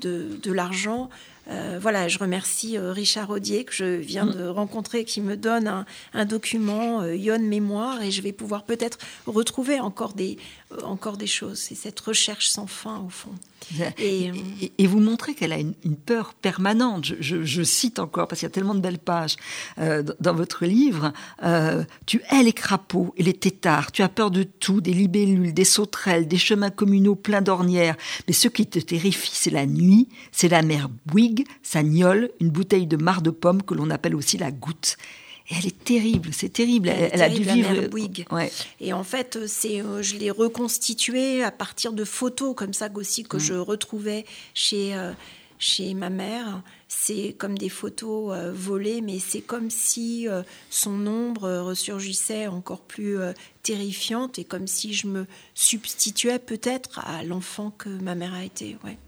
de, 0.00 0.38
de, 0.42 0.52
l'argent. 0.52 1.08
Euh, 1.48 1.78
voilà, 1.80 2.08
je 2.08 2.18
remercie 2.18 2.78
euh, 2.78 2.92
Richard 2.92 3.30
Audier 3.30 3.64
que 3.64 3.72
je 3.72 3.84
viens 3.84 4.24
mm. 4.24 4.34
de 4.34 4.46
rencontrer, 4.46 5.04
qui 5.04 5.20
me 5.20 5.36
donne 5.36 5.68
un, 5.68 5.84
un 6.12 6.24
document 6.24 7.02
euh, 7.02 7.16
Ion 7.16 7.38
Mémoire, 7.38 8.02
et 8.02 8.10
je 8.10 8.22
vais 8.22 8.32
pouvoir 8.32 8.64
peut-être 8.64 8.98
retrouver 9.26 9.80
encore 9.80 10.14
des, 10.14 10.38
encore 10.82 11.16
des 11.16 11.26
choses. 11.26 11.58
C'est 11.58 11.74
cette 11.74 12.00
recherche 12.00 12.48
sans 12.48 12.66
fin, 12.66 13.00
au 13.00 13.10
fond. 13.10 13.34
Et, 13.98 14.30
et, 14.78 14.86
vous 14.86 15.00
montrez 15.00 15.34
qu'elle 15.34 15.52
a 15.52 15.58
une, 15.58 15.74
peur 15.96 16.34
permanente. 16.34 17.04
Je, 17.20 17.62
cite 17.62 17.98
encore, 17.98 18.28
parce 18.28 18.40
qu'il 18.40 18.46
y 18.46 18.50
a 18.50 18.52
tellement 18.52 18.74
de 18.74 18.80
belles 18.80 18.98
pages 18.98 19.36
euh, 19.78 20.02
dans 20.20 20.34
votre 20.34 20.66
livre. 20.66 21.12
Euh, 21.42 21.82
tu 22.06 22.20
hais 22.30 22.42
les 22.42 22.52
crapauds 22.52 23.14
et 23.16 23.22
les 23.22 23.32
têtards. 23.32 23.92
Tu 23.92 24.02
as 24.02 24.08
peur 24.08 24.30
de 24.30 24.42
tout, 24.42 24.80
des 24.80 24.92
libellules, 24.92 25.54
des 25.54 25.64
sauterelles, 25.64 26.28
des 26.28 26.36
chemins 26.36 26.70
communaux 26.70 27.14
pleins 27.14 27.42
d'ornières. 27.42 27.96
Mais 28.28 28.34
ce 28.34 28.48
qui 28.54 28.66
te 28.66 28.78
terrifie, 28.78 29.30
c'est 29.34 29.50
la 29.50 29.66
nuit, 29.66 30.08
c'est 30.32 30.48
la 30.48 30.62
mer 30.62 30.88
Bouygues, 31.06 31.46
sa 31.62 31.82
gnole, 31.82 32.30
une 32.40 32.50
bouteille 32.50 32.86
de 32.86 32.96
marc 32.96 33.22
de 33.22 33.30
pomme 33.30 33.62
que 33.62 33.74
l'on 33.74 33.90
appelle 33.90 34.14
aussi 34.14 34.38
la 34.38 34.50
goutte. 34.50 34.96
Et 35.50 35.54
elle 35.58 35.66
est 35.66 35.84
terrible, 35.84 36.30
c'est 36.32 36.48
terrible. 36.48 36.88
Elle, 36.88 37.20
a 37.20 37.28
dû 37.28 37.42
vivre. 37.42 37.88
Bouygues. 37.88 38.24
Et 38.80 38.94
en 38.94 39.04
fait, 39.04 39.46
c'est, 39.46 39.82
euh, 39.82 40.00
je 40.00 40.16
l'ai 40.16 40.30
reconstituée 40.30 41.44
à 41.44 41.50
partir 41.50 41.92
de 41.92 42.04
photos 42.04 42.54
comme 42.56 42.72
ça 42.72 42.88
aussi 42.94 43.24
que 43.24 43.36
mm. 43.36 43.40
je 43.40 43.54
retrouvais 43.54 44.24
chez 44.54 44.94
euh, 44.94 45.12
chez 45.64 45.94
ma 45.94 46.10
mère. 46.10 46.62
C'est 46.88 47.34
comme 47.38 47.56
des 47.56 47.68
photos 47.68 48.36
euh, 48.36 48.52
volées, 48.52 49.00
mais 49.00 49.18
c'est 49.18 49.40
comme 49.40 49.70
si 49.70 50.26
son 50.70 51.06
ombre 51.06 51.50
ressurgissait 51.60 52.46
encore 52.46 52.80
plus 52.80 53.18
terrifiante 53.62 54.38
et 54.38 54.44
comme 54.44 54.66
si 54.66 54.94
je 54.94 55.06
me 55.06 55.26
substituais 55.54 56.38
peut-être 56.38 57.00
à 57.00 57.22
l'enfant 57.24 57.70
que 57.70 57.88
ma 57.88 58.14
mère 58.14 58.34
a 58.34 58.44
été. 58.44 58.76
Ouais. 58.84 58.98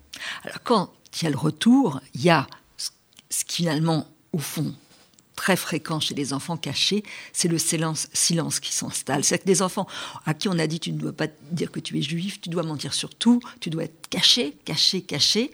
Alors 0.45 0.63
quand 0.63 0.93
il 1.15 1.25
y 1.25 1.27
a 1.27 1.31
le 1.31 1.37
retour, 1.37 2.01
il 2.15 2.23
y 2.23 2.31
a 2.31 2.47
ce 3.31 3.45
qui 3.45 3.57
finalement, 3.57 4.07
au 4.33 4.39
fond, 4.39 4.75
très 5.37 5.57
fréquent 5.57 6.01
chez 6.01 6.15
les 6.15 6.33
enfants 6.33 6.57
cachés, 6.57 7.05
c'est 7.33 7.49
le 7.49 7.59
silence, 7.59 8.09
silence 8.13 8.59
qui 8.59 8.73
s'installe. 8.73 9.23
C'est 9.23 9.39
que 9.39 9.45
des 9.45 9.63
enfants 9.63 9.87
à 10.25 10.35
qui 10.35 10.49
on 10.49 10.59
a 10.59 10.67
dit 10.67 10.81
tu 10.81 10.93
ne 10.93 10.99
dois 10.99 11.13
pas 11.13 11.29
dire 11.53 11.71
que 11.71 11.81
tu 11.81 11.97
es 11.99 12.03
juif, 12.03 12.41
tu 12.41 12.49
dois 12.49 12.63
mentir 12.63 12.95
sur 12.95 13.15
tout, 13.15 13.41
tu 13.61 13.71
dois 13.71 13.85
être 13.85 14.09
caché, 14.09 14.57
caché, 14.65 15.03
caché. 15.03 15.53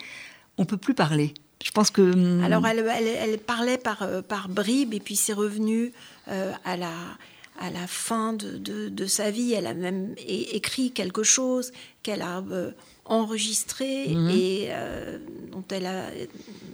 On 0.58 0.64
peut 0.64 0.76
plus 0.76 0.94
parler. 0.94 1.34
Je 1.62 1.70
pense 1.70 1.90
que. 1.90 2.02
Hum, 2.02 2.42
Alors, 2.44 2.66
elle, 2.66 2.86
elle, 2.88 3.38
parlait 3.38 3.78
par, 3.78 4.02
euh, 4.02 4.22
par 4.22 4.48
bribes, 4.48 4.94
et 4.94 5.00
puis 5.00 5.16
c'est 5.16 5.32
revenu 5.32 5.92
euh, 6.28 6.52
à, 6.64 6.76
la, 6.76 6.92
à 7.58 7.70
la 7.70 7.86
fin 7.86 8.32
de, 8.32 8.58
de, 8.58 9.06
sa 9.06 9.30
vie. 9.30 9.52
Elle 9.52 9.66
a 9.66 9.74
même 9.74 10.14
écrit 10.26 10.90
quelque 10.90 11.22
chose 11.22 11.72
qu'elle 12.02 12.22
a 12.22 12.42
euh, 12.50 12.72
enregistré 13.04 14.08
mhm. 14.08 14.30
et 14.30 14.70
dont 15.50 15.64
elle 15.70 15.86
a. 15.86 16.06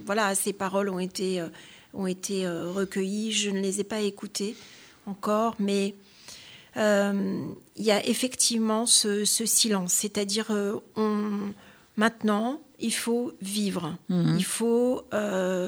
Voilà, 0.05 0.33
ses 0.35 0.53
paroles 0.53 0.89
ont 0.89 0.99
été, 0.99 1.43
ont 1.93 2.07
été 2.07 2.47
recueillies. 2.47 3.31
Je 3.31 3.51
ne 3.51 3.59
les 3.59 3.79
ai 3.79 3.83
pas 3.83 4.01
écoutées 4.01 4.55
encore, 5.05 5.55
mais. 5.59 5.95
Il 6.75 7.85
y 7.85 7.91
a 7.91 8.05
effectivement 8.07 8.85
ce, 8.85 9.25
ce 9.25 9.45
silence, 9.45 9.91
c'est-à-dire 9.91 10.49
on, 10.95 11.51
maintenant, 11.99 12.61
il 12.79 12.93
faut 12.93 13.33
vivre. 13.41 13.97
Mhm. 14.07 14.35
Il 14.37 14.45
faut 14.45 15.03
euh, 15.13 15.67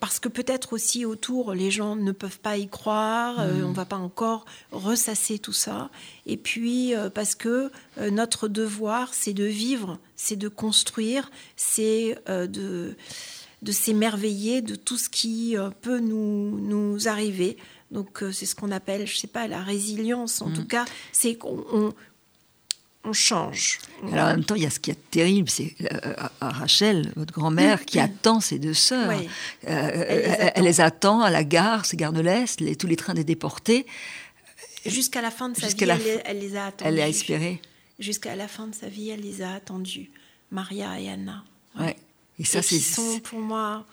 parce 0.00 0.18
que 0.18 0.28
peut-être 0.28 0.72
aussi 0.72 1.04
autour, 1.04 1.52
les 1.52 1.70
gens 1.70 1.94
ne 1.94 2.12
peuvent 2.12 2.38
pas 2.38 2.56
y 2.56 2.68
croire, 2.68 3.40
euh, 3.40 3.52
mhm. 3.52 3.64
on 3.66 3.68
ne 3.68 3.74
va 3.74 3.84
pas 3.84 3.98
encore 3.98 4.46
ressasser 4.72 5.38
tout 5.38 5.52
ça. 5.52 5.90
Et 6.24 6.38
puis, 6.38 6.94
euh, 6.94 7.10
parce 7.10 7.34
que 7.34 7.70
notre 8.10 8.48
devoir, 8.48 9.12
c'est 9.12 9.34
de 9.34 9.44
vivre, 9.44 9.98
c'est 10.16 10.36
de 10.36 10.48
construire, 10.48 11.30
c'est 11.56 12.18
de, 12.26 12.96
de 13.62 13.72
s'émerveiller 13.72 14.62
de 14.62 14.74
tout 14.74 14.96
ce 14.96 15.10
qui 15.10 15.56
peut 15.82 16.00
nous, 16.00 16.58
nous 16.60 17.08
arriver. 17.08 17.58
Donc, 17.90 18.24
c'est 18.32 18.46
ce 18.46 18.54
qu'on 18.54 18.70
appelle, 18.70 19.06
je 19.06 19.16
sais 19.16 19.26
pas, 19.26 19.46
la 19.48 19.62
résilience. 19.62 20.40
En 20.40 20.48
mhm. 20.48 20.54
tout 20.54 20.66
cas, 20.66 20.84
c'est 21.12 21.34
qu'on 21.36 21.94
on 23.06 23.12
change. 23.12 23.78
Alors 24.12 24.26
en 24.26 24.30
même 24.30 24.44
temps, 24.44 24.56
il 24.56 24.62
y 24.62 24.66
a 24.66 24.70
ce 24.70 24.80
qui 24.80 24.90
est 24.90 25.10
terrible, 25.10 25.48
c'est 25.48 25.74
euh, 25.92 26.14
Rachel, 26.40 27.12
votre 27.16 27.32
grand-mère, 27.32 27.84
qui 27.84 28.00
attend 28.00 28.40
ses 28.40 28.58
deux 28.58 28.74
sœurs. 28.74 29.18
Euh, 29.68 30.50
elle, 30.54 30.64
les 30.64 30.80
attend 30.80 31.20
à 31.20 31.30
la 31.30 31.44
gare, 31.44 31.86
c'est 31.86 31.96
Gare 31.96 32.12
de 32.12 32.20
l'Est, 32.20 32.76
tous 32.76 32.86
les 32.86 32.96
trains 32.96 33.14
des 33.14 33.24
déportés. 33.24 33.86
Jusqu'à 34.84 35.22
la 35.22 35.30
fin 35.30 35.48
de 35.48 35.56
sa 35.56 35.68
vie, 35.68 35.74
elle, 36.24 36.40
les 36.40 36.56
a 36.56 36.66
attendus. 36.66 36.88
Elle 36.88 37.00
a 37.00 37.08
espéré. 37.08 37.62
Jusqu'à 37.98 38.36
la 38.36 38.48
fin 38.48 38.66
de 38.66 38.74
sa 38.74 38.88
vie, 38.88 39.08
elle 39.08 39.22
les 39.22 39.40
a 39.40 39.54
attendus. 39.54 40.10
Maria 40.50 41.00
et 41.00 41.08
Anna. 41.08 41.44
Ouais. 41.78 41.96
Et 42.38 42.44
ça, 42.44 42.60
c'est. 42.62 42.78
sont 42.78 43.20
pour 43.20 43.40
moi 43.40 43.86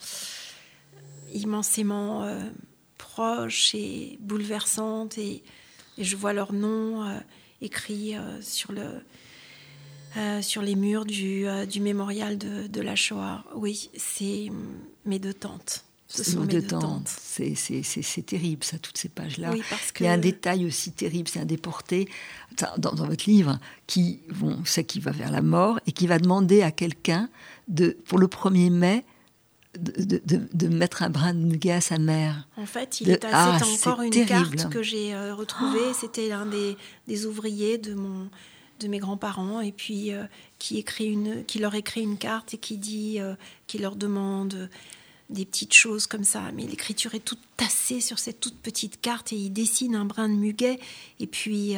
immensément 1.34 2.24
euh, 2.24 2.42
proches 2.98 3.74
et 3.74 4.18
bouleversantes. 4.20 5.18
Et, 5.18 5.44
et, 5.98 6.04
je 6.04 6.16
vois 6.16 6.34
leur 6.34 6.52
nom 6.52 7.08
écrit 7.64 8.16
euh, 8.16 8.42
sur, 8.42 8.72
le, 8.72 9.02
euh, 10.18 10.42
sur 10.42 10.62
les 10.62 10.76
murs 10.76 11.06
du, 11.06 11.48
euh, 11.48 11.66
du 11.66 11.80
mémorial 11.82 12.38
de, 12.38 12.68
de, 12.68 12.82
la 12.82 12.96
Shoah. 12.96 13.44
Oui, 13.56 13.90
c'est 13.96 14.52
mes 15.06 15.20
deux 15.20 15.34
tantes. 15.34 15.86
Ce 16.08 16.24
sont 16.24 16.42
mes 16.42 16.48
deux 16.48 16.68
tantes. 16.68 17.08
C'est 17.08 18.26
terrible, 18.26 18.64
ça, 18.64 18.78
toutes 18.78 18.98
ces 19.00 19.10
pages-là. 19.10 19.52
Oui, 19.52 19.64
Il 20.00 20.06
y 20.06 20.08
a 20.08 20.12
un 20.12 20.20
détail 20.20 20.66
aussi 20.68 20.92
terrible, 20.92 21.28
c'est 21.28 21.40
un 21.40 21.46
déporté 21.46 22.08
dans, 22.78 22.94
dans, 22.94 23.06
votre 23.06 23.28
livre 23.28 23.58
qui 23.88 24.20
vont, 24.30 24.64
sait 24.64 24.84
qui 24.84 25.00
va 25.00 25.10
vers 25.10 25.32
la 25.32 25.42
mort 25.42 25.80
et 25.88 25.92
qui 25.92 26.06
va 26.06 26.20
demander 26.20 26.62
à 26.62 26.72
quelqu'un 26.72 27.30
de, 27.68 27.98
pour 28.06 28.20
le 28.20 28.28
1er 28.28 28.70
mai, 28.70 29.06
de, 29.78 30.22
de, 30.26 30.42
de, 30.54 30.68
mettre 30.68 31.04
un 31.04 31.10
brin 31.10 31.34
de 31.34 31.40
muguet 31.40 31.72
à 31.72 31.82
sa 31.82 31.98
mère. 31.98 32.48
En 32.58 32.66
fait, 32.66 33.02
il 33.02 33.10
est 33.10 33.26
ah, 33.26 33.60
encore 33.62 34.02
une 34.02 34.26
carte 34.26 34.70
que 34.70 34.84
j'ai 34.84 35.14
euh, 35.14 35.34
retrouvée. 35.34 35.80
Oh. 35.90 35.96
C'était 36.00 36.30
l'un 36.30 36.46
des, 36.46 36.78
des, 37.08 37.26
ouvriers 37.26 37.80
de, 37.80 37.96
mon, 37.96 38.30
de 38.80 38.88
mes 38.88 39.00
grands-parents 39.00 39.62
et 39.62 39.72
puis 39.72 40.12
euh, 40.12 40.24
qui, 40.60 40.78
écrit 40.78 41.12
une, 41.12 41.44
qui 41.46 41.60
leur 41.60 41.74
écrit 41.74 42.02
une 42.02 42.18
carte 42.18 42.54
et 42.54 42.58
qui 42.58 42.78
dit, 42.78 43.20
euh, 43.20 43.34
qui 43.66 43.80
leur 43.80 43.96
demande 43.96 44.70
des 45.30 45.46
petites 45.46 45.74
choses 45.74 46.06
comme 46.06 46.24
ça. 46.24 46.44
Mais 46.54 46.64
l'écriture 46.64 47.16
est 47.16 47.26
toute 47.26 47.42
tassée 47.58 48.00
sur 48.00 48.20
cette 48.20 48.40
toute 48.40 48.58
petite 48.58 49.02
carte 49.02 49.34
et 49.34 49.38
il 49.38 49.50
dessine 49.50 49.96
un 49.96 50.06
brin 50.06 50.30
de 50.30 50.36
muguet. 50.36 50.80
Et 51.20 51.26
puis 51.26 51.76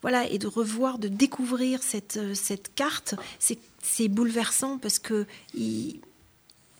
voilà, 0.00 0.26
et 0.30 0.38
de 0.38 0.46
revoir, 0.46 0.98
de 0.98 1.08
découvrir 1.08 1.82
cette, 1.82 2.18
cette 2.34 2.74
carte, 2.74 3.16
c'est 3.38 4.08
bouleversant 4.08 4.78
parce 4.78 4.98
que 4.98 5.26
il, 5.54 6.00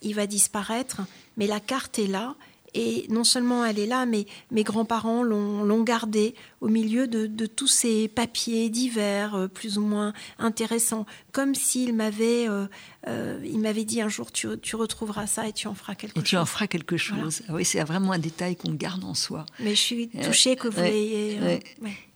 il 0.02 0.14
va 0.14 0.26
disparaître, 0.26 1.00
mais 1.36 1.46
la 1.46 1.60
carte 1.60 1.98
est 1.98 2.06
là. 2.06 2.34
Et 2.74 3.06
non 3.08 3.24
seulement 3.24 3.64
elle 3.64 3.78
est 3.78 3.86
là, 3.86 4.06
mais 4.06 4.26
mes 4.50 4.62
grands-parents 4.62 5.22
l'ont 5.22 5.82
gardée 5.82 6.34
au 6.60 6.68
milieu 6.68 7.06
de, 7.06 7.46
tous 7.46 7.66
ces 7.66 8.08
papiers 8.08 8.68
divers, 8.68 9.34
euh, 9.34 9.48
plus 9.48 9.78
ou 9.78 9.82
moins 9.82 10.12
intéressants, 10.38 11.06
comme 11.32 11.54
s'il 11.54 11.94
m'avait 11.94 12.48
euh, 12.48 12.66
euh, 13.06 13.40
il 13.44 13.60
m'avait 13.60 13.84
dit 13.84 14.00
un 14.00 14.08
jour 14.08 14.32
tu, 14.32 14.48
retrouveras 14.74 15.26
ça 15.26 15.48
et 15.48 15.52
tu 15.52 15.68
en 15.68 15.74
feras 15.74 15.94
quelque 15.94 16.14
chose. 16.14 16.22
Et 16.22 16.26
tu 16.26 16.36
en 16.36 16.44
feras 16.44 16.66
quelque 16.66 16.96
chose. 16.96 17.42
Ah 17.48 17.54
oui, 17.54 17.64
c'est 17.64 17.82
vraiment 17.84 18.12
un 18.12 18.18
détail 18.18 18.56
qu'on 18.56 18.72
garde 18.72 19.04
en 19.04 19.14
soi. 19.14 19.46
Mais 19.60 19.70
je 19.70 19.80
suis 19.80 20.08
touchée 20.08 20.56
que 20.56 20.68
vous 20.68 20.80
l'ayez. 20.80 21.60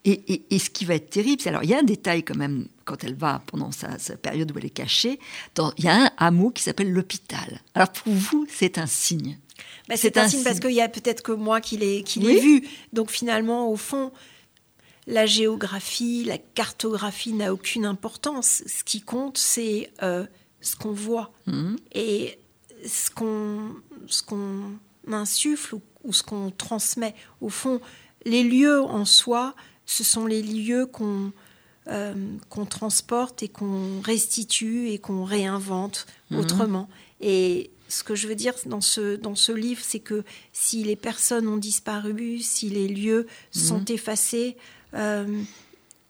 Et, 0.04 0.42
et, 0.50 0.58
ce 0.58 0.68
qui 0.68 0.84
va 0.84 0.96
être 0.96 1.10
terrible, 1.10 1.40
c'est 1.40 1.50
alors 1.50 1.62
il 1.62 1.70
y 1.70 1.74
a 1.74 1.78
un 1.78 1.84
détail 1.84 2.24
quand 2.24 2.34
même 2.34 2.66
quand 2.84 3.04
elle 3.04 3.14
va 3.14 3.40
pendant 3.46 3.70
sa, 3.70 3.96
période 4.16 4.50
où 4.50 4.58
elle 4.58 4.66
est 4.66 4.70
cachée. 4.70 5.20
il 5.78 5.84
y 5.84 5.88
a 5.88 6.06
un 6.06 6.10
hameau 6.18 6.50
qui 6.50 6.62
s'appelle 6.62 6.92
l'hôpital. 6.92 7.60
Alors 7.74 7.90
pour 7.92 8.12
vous, 8.12 8.44
c'est 8.48 8.78
un 8.78 8.86
signe. 8.86 9.38
Bah, 9.88 9.96
c'est 9.96 10.16
un, 10.16 10.28
signe 10.28 10.42
parce 10.42 10.60
qu'il 10.60 10.72
y 10.72 10.80
a 10.80 10.88
peut-être 10.88 11.22
que 11.22 11.32
moi 11.32 11.60
qui 11.60 11.76
l'ai 11.76 12.02
vu. 12.40 12.66
Donc 12.92 13.10
finalement, 13.10 13.68
au 13.68 13.76
fond, 13.76 14.12
la 15.06 15.26
géographie, 15.26 16.24
la 16.24 16.38
cartographie 16.38 17.32
n'a 17.32 17.52
aucune 17.52 17.84
importance. 17.84 18.62
Ce 18.66 18.84
qui 18.84 19.00
compte, 19.00 19.38
c'est 19.38 19.90
euh, 20.02 20.26
ce 20.60 20.76
qu'on 20.76 20.92
voit 20.92 21.32
mhm. 21.46 21.76
et 21.94 22.38
ce 22.86 23.10
qu'on 23.10 23.74
ce 24.06 24.22
qu'on 24.22 24.78
insuffle 25.10 25.76
ou 26.04 26.12
ce 26.12 26.22
qu'on 26.22 26.50
transmet. 26.50 27.14
Au 27.40 27.48
fond, 27.48 27.80
les 28.24 28.42
lieux 28.42 28.80
en 28.82 29.04
soi 29.04 29.54
ce 29.86 30.04
sont 30.04 30.26
les 30.26 30.42
lieux 30.42 30.86
qu'on 30.86 31.32
euh, 31.88 32.14
qu'on 32.48 32.64
transporte 32.64 33.42
et 33.42 33.48
qu'on 33.48 34.00
restitue 34.02 34.90
et 34.90 34.98
qu'on 34.98 35.24
réinvente 35.24 36.06
mhm. 36.30 36.38
autrement. 36.38 36.88
Et 37.20 37.70
ce 37.92 38.02
que 38.02 38.14
je 38.14 38.26
veux 38.26 38.34
dire 38.34 38.54
dans 38.66 38.80
ce, 38.80 39.16
dans 39.16 39.34
ce 39.34 39.52
livre, 39.52 39.82
c'est 39.84 40.00
que 40.00 40.24
si 40.52 40.82
les 40.82 40.96
personnes 40.96 41.46
ont 41.46 41.58
disparu, 41.58 42.38
si 42.38 42.70
les 42.70 42.88
lieux 42.88 43.26
mhm. 43.54 43.62
sont 43.62 43.84
effacés, 43.84 44.56
euh, 44.94 45.42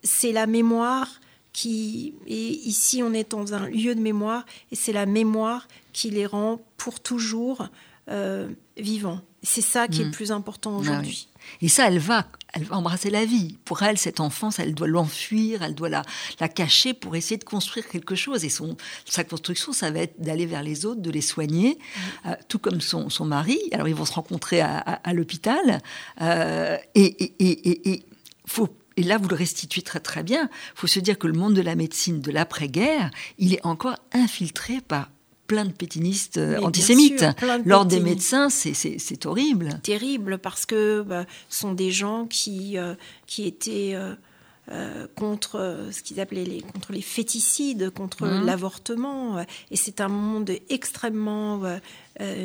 c'est 0.02 0.32
la 0.32 0.46
mémoire 0.46 1.20
qui... 1.52 2.14
Et 2.26 2.50
ici, 2.68 3.02
on 3.02 3.12
est 3.12 3.32
dans 3.32 3.54
un 3.54 3.68
lieu 3.68 3.94
de 3.94 4.00
mémoire, 4.00 4.46
et 4.70 4.76
c'est 4.76 4.92
la 4.92 5.06
mémoire 5.06 5.66
qui 5.92 6.10
les 6.10 6.24
rend 6.24 6.60
pour 6.76 7.00
toujours 7.00 7.68
euh, 8.08 8.48
vivants. 8.76 9.20
C'est 9.42 9.60
ça 9.60 9.88
qui 9.88 10.00
est 10.00 10.04
le 10.04 10.10
mhm. 10.10 10.14
plus 10.14 10.32
important 10.32 10.72
bah 10.72 10.78
aujourd'hui. 10.78 11.28
Et 11.60 11.68
ça, 11.68 11.88
elle 11.88 11.98
va, 11.98 12.26
elle 12.52 12.62
va 12.64 12.76
embrasser 12.76 13.10
la 13.10 13.24
vie. 13.24 13.58
Pour 13.64 13.82
elle, 13.82 13.98
cette 13.98 14.20
enfance, 14.20 14.58
elle 14.58 14.74
doit 14.74 14.86
l'enfuir, 14.86 15.62
elle 15.62 15.74
doit 15.74 15.88
la, 15.88 16.02
la 16.38 16.48
cacher 16.48 16.94
pour 16.94 17.16
essayer 17.16 17.38
de 17.38 17.44
construire 17.44 17.88
quelque 17.88 18.14
chose. 18.14 18.44
Et 18.44 18.48
son, 18.48 18.76
sa 19.04 19.24
construction, 19.24 19.72
ça 19.72 19.90
va 19.90 20.00
être 20.00 20.20
d'aller 20.20 20.46
vers 20.46 20.62
les 20.62 20.86
autres, 20.86 21.00
de 21.00 21.10
les 21.10 21.20
soigner, 21.20 21.78
euh, 22.26 22.34
tout 22.48 22.60
comme 22.60 22.80
son, 22.80 23.10
son, 23.10 23.24
mari. 23.24 23.58
Alors, 23.72 23.88
ils 23.88 23.94
vont 23.94 24.04
se 24.04 24.12
rencontrer 24.12 24.60
à, 24.60 24.78
à, 24.78 25.12
l'hôpital. 25.12 25.80
Euh, 26.20 26.76
et, 26.94 27.24
et, 27.24 27.34
et, 27.40 27.92
et, 27.92 28.06
faut 28.46 28.68
et 28.96 29.02
là, 29.02 29.16
vous 29.16 29.28
le 29.28 29.36
restituez 29.36 29.82
très 29.82 30.00
très 30.00 30.22
bien. 30.22 30.50
Il 30.52 30.80
faut 30.80 30.86
se 30.86 31.00
dire 31.00 31.18
que 31.18 31.26
le 31.26 31.32
monde 31.32 31.54
de 31.54 31.62
la 31.62 31.74
médecine 31.74 32.20
de 32.20 32.30
l'après-guerre, 32.30 33.10
il 33.38 33.54
est 33.54 33.64
encore 33.64 33.96
infiltré 34.12 34.80
par 34.86 35.08
plein 35.46 35.64
de 35.64 35.72
pétinistes 35.72 36.38
euh, 36.38 36.60
antisémites. 36.60 37.24
L'ordre 37.64 37.90
des 37.90 38.00
médecins, 38.00 38.48
c'est 38.48 39.26
horrible. 39.26 39.80
Terrible, 39.82 40.38
parce 40.38 40.66
que 40.66 41.02
bah, 41.02 41.26
ce 41.48 41.60
sont 41.60 41.72
des 41.72 41.90
gens 41.90 42.26
qui, 42.26 42.78
euh, 42.78 42.94
qui 43.26 43.46
étaient 43.46 43.94
euh, 43.94 45.06
contre 45.16 45.88
ce 45.90 46.02
qu'ils 46.02 46.20
appelaient 46.20 46.44
les, 46.44 46.60
contre 46.62 46.92
les 46.92 47.02
féticides, 47.02 47.90
contre 47.90 48.26
mmh. 48.26 48.46
l'avortement. 48.46 49.44
Et 49.70 49.76
c'est 49.76 50.00
un 50.00 50.08
monde 50.08 50.50
extrêmement 50.70 51.62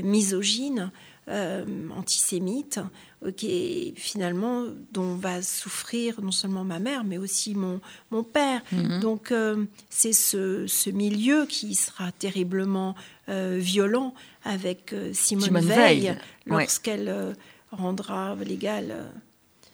misogyne. 0.03 0.91
Euh, 1.29 1.65
antisémite, 1.93 2.79
euh, 3.25 3.33
qui 3.33 3.93
finalement 3.97 4.63
dont 4.93 5.15
va 5.15 5.41
souffrir 5.41 6.21
non 6.21 6.31
seulement 6.31 6.63
ma 6.63 6.79
mère, 6.79 7.03
mais 7.03 7.17
aussi 7.17 7.53
mon, 7.53 7.81
mon 8.11 8.23
père. 8.23 8.61
Mhm. 8.71 9.01
Donc 9.01 9.33
euh, 9.33 9.65
c'est 9.89 10.13
ce, 10.13 10.67
ce, 10.67 10.89
milieu 10.89 11.45
qui 11.45 11.75
sera 11.75 12.13
terriblement 12.13 12.95
violent 13.27 14.13
avec 14.45 14.95
Simone, 15.11 15.59
Veil, 15.59 16.15
lorsqu'elle 16.45 17.35
rendra 17.73 18.35
légal 18.35 19.11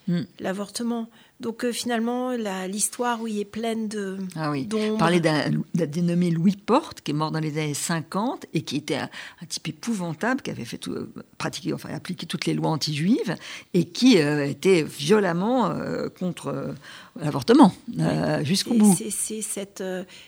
mm. 0.07 0.21
l'avortement. 0.39 1.09
Donc 1.39 1.65
euh, 1.65 1.73
finalement, 1.73 2.31
l'histoire, 2.67 3.21
oui, 3.21 3.41
est 3.41 3.45
pleine 3.45 3.89
de. 3.89 4.17
Ah 4.35 4.49
oui. 4.49 4.67
Parler 4.97 5.19
d'un 5.19 5.51
dénommé 5.73 6.31
Louis 6.31 6.55
Porte, 6.55 7.01
qui 7.01 7.11
est 7.11 7.13
mort 7.13 7.31
dans 7.31 7.41
les 7.41 7.57
années 7.57 7.73
50 7.73 8.45
et 8.53 8.61
qui 8.61 8.77
était 8.77 8.95
un, 8.95 9.09
type 9.49 9.67
épouvantable, 9.67 10.41
qui 10.41 10.51
avait 10.51 10.63
fait 10.63 10.77
tout, 10.77 10.93
euh, 10.93 11.11
pratiquer, 11.37 11.73
enfin 11.73 11.89
appliqué 11.89 12.25
toutes 12.25 12.45
les 12.45 12.53
lois 12.53 12.69
anti-juives 12.69 13.35
et 13.73 13.85
qui 13.85 14.19
euh, 14.19 14.45
était 14.45 14.83
violemment 14.83 15.75
contre 16.17 16.73
l'avortement 17.19 17.73
jusqu'au 18.43 18.75
bout. 18.75 18.95
C'est 18.95 19.41
cette, 19.41 19.83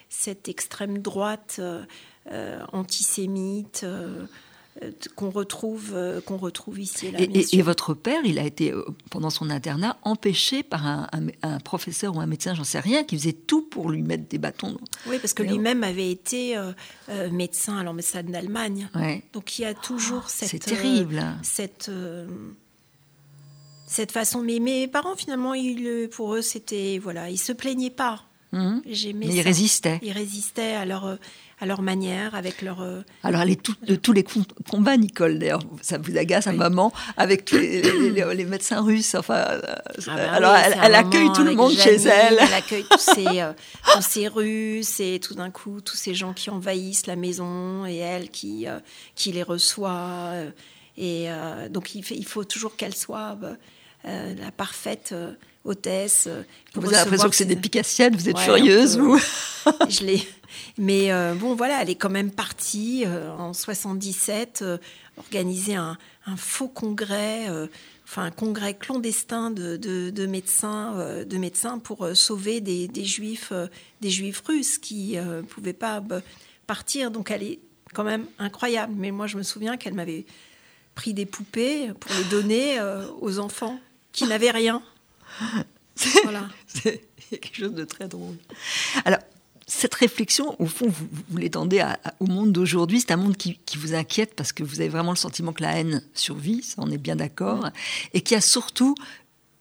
cette 0.09 0.49
extrême 0.49 0.97
droite 0.99 1.61
antisémites 2.73 3.85
qu'on 5.15 5.29
retrouve, 5.29 5.95
qu'on 6.25 6.38
retrouve 6.38 6.79
ici 6.79 7.07
et 7.07 7.11
là. 7.11 7.19
Et, 7.51 7.61
votre 7.61 7.93
père, 7.93 8.21
il 8.25 8.39
a 8.39 8.43
été, 8.43 8.73
pendant 9.09 9.29
son 9.29 9.49
internat, 9.49 9.97
empêché 10.03 10.63
par 10.63 10.85
un, 10.85 11.09
professeur 11.63 12.15
ou 12.15 12.19
un 12.19 12.25
médecin, 12.25 12.53
j'en 12.53 12.63
sais 12.63 12.79
rien, 12.79 13.03
qui 13.03 13.17
faisait 13.17 13.33
tout 13.33 13.61
pour 13.61 13.89
lui 13.89 14.01
mettre 14.01 14.27
des 14.27 14.38
bâtons. 14.38 14.77
Oui, 15.07 15.17
parce 15.19 15.33
que 15.33 15.43
lui-même 15.43 15.83
avait 15.83 16.11
été 16.11 16.59
médecin 17.31 17.77
à 17.77 17.83
l'ambassade 17.83 18.29
d'Allemagne. 18.29 18.89
Donc 19.33 19.59
il 19.59 19.63
y 19.63 19.65
a 19.65 19.73
toujours 19.73 20.23
oh, 20.25 20.29
cette... 20.29 20.49
C'est 20.49 20.59
terrible. 20.59 21.23
cette 21.41 21.89
cette 23.85 24.11
façon. 24.11 24.41
Mais 24.41 24.59
mes 24.59 24.88
parents, 24.88 25.15
finalement, 25.15 25.53
ils, 25.53 26.09
pour 26.11 26.35
eux, 26.35 26.41
c'était. 26.41 26.99
Voilà, 27.01 27.29
ils 27.29 27.38
se 27.38 27.53
plaignaient 27.53 27.89
pas. 27.89 28.23
Mmh. 28.51 28.79
Mais 29.15 29.27
ils 29.27 29.41
résistaient. 29.41 29.99
Ils 30.01 30.11
résistaient 30.11 30.85
leur, 30.85 31.17
à 31.65 31.67
leur 31.67 31.82
manière, 31.82 32.36
avec 32.36 32.62
leur. 32.62 32.82
Euh, 32.82 33.01
Alors, 33.23 33.41
elle 33.41 33.49
est 33.49 33.62
tout, 33.62 33.73
de 33.82 33.95
tous 33.95 34.13
les 34.13 34.23
combats, 34.69 34.97
Nicole, 34.97 35.39
d'ailleurs, 35.39 35.62
ça 35.82 35.97
vous 35.97 36.15
agace, 36.15 36.45
à 36.45 36.54
maman, 36.54 36.93
avec 37.17 37.43
tous 37.43 37.58
les, 37.58 37.82
les, 38.12 38.45
médecins 38.45 38.82
russes. 38.82 39.15
Enfin, 39.15 39.36
euh, 39.36 39.62
ah 40.08 40.15
bah 40.15 40.32
alors, 40.32 40.56
elle, 40.56 40.93
accueille 40.93 41.32
tout 41.34 41.43
le 41.43 41.56
monde 41.56 41.73
chez 41.73 41.95
elle. 41.95 42.38
Elle 42.39 42.54
accueille 42.54 42.86
tous 42.88 42.99
ces, 42.99 43.41
euh, 43.41 43.51
tous 43.93 44.01
ces 44.01 44.28
Russes 44.28 44.99
et 44.99 45.19
tout 45.19 45.34
d'un 45.34 45.49
coup, 45.49 45.82
tous 45.82 45.97
ces 45.97 46.13
gens 46.13 46.34
qui 46.34 46.51
envahissent 46.51 47.08
la 47.08 47.15
maison 47.15 47.86
et 47.88 47.97
elle 47.97 48.30
qui, 48.30 48.67
qui 49.15 49.32
les 49.32 49.43
reçoit. 49.43 50.34
et 50.97 51.28
donc, 51.71 51.95
il, 51.95 52.04
fait, 52.04 52.15
il 52.15 52.25
faut 52.25 52.43
toujours 52.43 52.75
qu'elle 52.75 52.95
soit 52.95 53.38
euh, 54.08 54.36
la 54.36 54.51
parfaite 54.51 55.10
euh, 55.13 55.34
hôtesse. 55.65 56.25
Euh, 56.28 56.43
vous 56.73 56.86
avez 56.88 56.97
l'impression 56.97 57.30
que 57.30 57.36
c'est 57.36 57.45
des 57.45 57.56
picassiennes, 57.56 58.15
vous 58.15 58.30
êtes 58.30 58.39
furieuse, 58.39 58.97
vous 58.97 59.19
Je 59.89 60.04
l'ai. 60.04 60.28
Mais 60.78 61.10
bon, 61.36 61.56
voilà, 61.56 61.82
elle 61.82 61.89
est 61.89 61.95
quand 61.95 62.10
même 62.10 62.32
partie 62.32 63.06
en 63.38 63.54
77 63.54 64.63
organiser 65.17 65.75
un, 65.75 65.97
faux 66.38 66.67
congrès, 66.67 67.47
enfin 68.04 68.25
un 68.25 68.32
congrès 68.32 68.73
clandestin 68.73 69.51
de, 69.51 70.25
médecins, 70.28 71.23
de 71.25 71.38
médecins 71.38 71.80
pour 71.80 72.08
sauver 72.13 72.62
des, 72.62 73.06
juifs, 73.06 73.51
des 74.01 74.10
juifs 74.10 74.43
russes 74.45 74.78
qui 74.78 75.15
ne 75.15 75.41
pouvaient 75.41 75.73
pas 75.73 76.04
partir. 76.67 77.10
Donc 77.10 77.32
elle 77.32 77.43
est 77.43 77.60
quand 77.93 78.04
même 78.04 78.25
incroyable. 78.38 78.93
Mais 78.97 79.12
moi, 79.12 79.28
je 79.28 79.38
me 79.38 79.43
souviens 79.43 79.78
qu'elle 79.78 79.93
m'avait 79.93 80.25
pris 80.93 81.13
des 81.13 81.25
poupées 81.25 81.91
pour 81.99 82.12
les 82.17 82.23
donner 82.25 82.80
aux 83.21 83.39
enfants 83.39 83.80
qui 84.12 84.25
n'avait 84.25 84.51
rien. 84.51 84.82
Voilà. 86.24 86.50
C'est 86.67 87.02
quelque 87.30 87.56
chose 87.56 87.74
de 87.74 87.86
très 87.86 88.08
drôle. 88.08 88.36
Alors, 89.06 89.19
cette 89.67 89.95
réflexion, 89.95 90.56
au 90.62 90.67
fond, 90.67 90.88
vous, 90.88 91.08
vous 91.30 91.38
l'étendez 91.38 91.84
au 92.19 92.28
monde 92.28 92.52
d'aujourd'hui. 92.52 93.00
C'est 93.02 93.12
un 93.12 93.17
monde 93.17 93.36
qui, 93.36 93.58
vous 93.78 93.95
inquiète 93.95 94.36
parce 94.36 94.52
que 94.52 94.63
vous 94.63 94.80
avez 94.80 94.89
vraiment 94.89 95.12
le 95.12 95.17
sentiment 95.17 95.54
que 95.54 95.63
la 95.63 95.80
haine 95.80 96.04
survit, 96.13 96.62
ça 96.62 96.76
on 96.78 96.91
est 96.91 96.98
bien 96.98 97.15
d'accord, 97.15 97.69
et 98.13 98.21
qui 98.21 98.36
a 98.36 98.41
surtout 98.41 98.95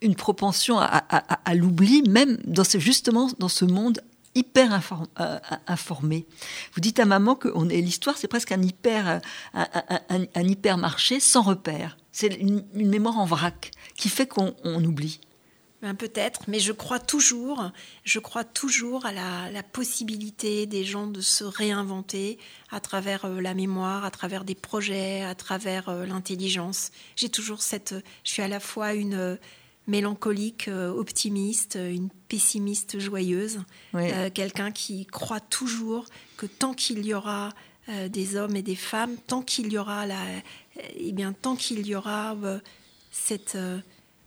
une 0.02 0.14
propension 0.14 0.78
à, 0.78 1.54
l'oubli, 1.54 2.02
même 2.02 2.36
dans 2.44 2.64
ce, 2.64 2.78
justement 2.78 3.30
dans 3.38 3.48
ce 3.48 3.64
monde 3.64 4.02
hyper 4.34 4.80
euh, 5.20 5.38
informé. 5.66 6.26
Vous 6.74 6.80
dites 6.80 6.98
à 6.98 7.06
maman 7.06 7.36
que 7.36 7.48
l'histoire, 7.70 8.18
c'est 8.18 8.28
presque 8.28 8.52
un 8.52 8.60
hyper, 8.60 9.20
un, 9.54 9.66
un 10.34 10.42
hypermarché 10.42 11.20
sans 11.20 11.42
repère. 11.42 11.96
C'est 12.12 12.28
une, 12.34 12.64
mémoire 12.74 13.18
en 13.18 13.24
vrac 13.24 13.70
qui 13.96 14.08
fait 14.08 14.26
qu'on 14.26 14.54
oublie. 14.84 15.20
Ben, 15.84 15.94
peut-être, 15.94 16.44
mais 16.48 16.60
je 16.60 16.72
crois 16.72 16.98
toujours, 16.98 17.70
je 18.04 18.18
crois 18.18 18.42
toujours 18.42 19.04
à 19.04 19.12
la, 19.12 19.62
possibilité 19.62 20.64
des 20.64 20.82
gens 20.82 21.06
de 21.06 21.20
se 21.20 21.44
réinventer 21.44 22.38
à 22.70 22.80
travers 22.80 23.26
euh, 23.26 23.42
la 23.42 23.52
mémoire, 23.52 24.02
à 24.06 24.10
travers 24.10 24.44
des 24.44 24.54
projets, 24.54 25.20
à 25.20 25.34
travers 25.34 25.90
euh, 25.90 26.06
l'intelligence. 26.06 26.90
J'ai 27.16 27.28
toujours 27.28 27.60
cette, 27.60 27.94
je 28.24 28.30
suis 28.30 28.40
à 28.40 28.48
la 28.48 28.60
fois 28.60 28.94
une 28.94 29.12
euh, 29.12 29.36
mélancolique, 29.86 30.70
optimiste, 30.96 31.74
une 31.74 32.08
pessimiste 32.28 32.98
joyeuse, 32.98 33.60
quelqu'un 34.32 34.72
qui 34.72 35.04
croit 35.04 35.40
toujours 35.40 36.06
que 36.38 36.46
tant 36.46 36.72
qu'il 36.72 37.04
y 37.04 37.12
aura 37.12 37.50
des 38.08 38.36
hommes 38.36 38.56
et 38.56 38.62
des 38.62 38.76
femmes, 38.76 39.18
tant 39.26 39.42
qu'il 39.42 39.70
y 39.70 39.76
aura 39.76 40.06
la, 40.06 40.16
eh 40.96 41.12
bien, 41.12 41.32
tant 41.32 41.56
qu'il 41.56 41.86
y 41.86 41.94
aura 41.94 42.34
euh, 42.42 42.58
cette, 43.10 43.54
euh, 43.54 43.78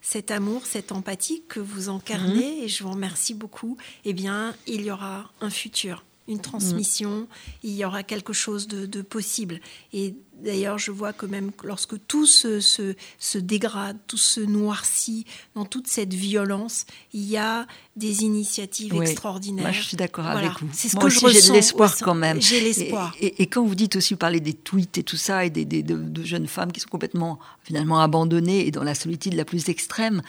cet 0.09 0.31
amour, 0.31 0.65
cette 0.65 0.93
empathie 0.93 1.43
que 1.49 1.59
vous 1.59 1.89
incarnez, 1.89 2.59
mhm. 2.59 2.63
et 2.63 2.67
je 2.69 2.81
vous 2.81 2.91
remercie 2.91 3.33
beaucoup, 3.33 3.75
eh 4.05 4.13
bien, 4.13 4.55
il 4.65 4.83
y 4.83 4.89
aura 4.89 5.29
un 5.41 5.49
futur 5.49 6.05
une 6.27 6.39
transmission, 6.39 7.27
il 7.63 7.73
y 7.73 7.85
aura 7.85 8.03
quelque 8.03 8.33
chose 8.33 8.67
de, 8.67 9.01
possible. 9.01 9.59
Et 9.93 10.15
d'ailleurs, 10.43 10.77
je 10.77 10.91
vois 10.91 11.13
que 11.13 11.25
même 11.25 11.51
lorsque 11.63 11.95
tout 12.07 12.25
se, 12.25 12.59
se, 12.59 13.37
dégrade, 13.37 13.97
tout 14.07 14.17
se 14.17 14.41
noircit 14.41 15.25
dans 15.55 15.65
toute 15.65 15.87
cette 15.87 16.13
violence, 16.13 16.85
il 17.13 17.23
y 17.23 17.37
a 17.37 17.65
des 17.95 18.23
initiatives 18.23 18.93
extraordinaires. 19.01 19.63
Moi, 19.63 19.71
je 19.71 19.81
suis 19.81 19.97
d'accord 19.97 20.27
avec 20.27 20.51
vous. 20.59 20.69
C'est 20.73 20.89
ce 20.89 20.97
que 20.97 21.05
aussi, 21.05 21.25
j'ai 21.31 21.47
de 21.47 21.53
l'espoir 21.53 21.95
quand 22.01 22.15
même. 22.15 22.41
J'ai 22.41 22.59
l'espoir. 22.59 23.15
Et, 23.19 23.47
quand 23.47 23.63
vous 23.63 23.75
dites 23.75 23.95
aussi, 23.95 24.13
vous 24.13 24.19
parlez 24.19 24.41
des 24.41 24.53
tweets 24.53 24.97
et 24.97 25.03
tout 25.03 25.17
ça, 25.17 25.45
et 25.45 25.49
des, 25.49 25.65
de, 25.65 26.23
jeunes 26.23 26.47
femmes 26.47 26.71
qui 26.71 26.79
sont 26.79 26.89
complètement, 26.89 27.39
finalement, 27.63 28.01
abandonnées 28.01 28.67
et 28.67 28.71
dans 28.71 28.83
la 28.83 28.95
solitude 28.95 29.33
la 29.33 29.45
plus 29.45 29.69
extrême, 29.69 30.21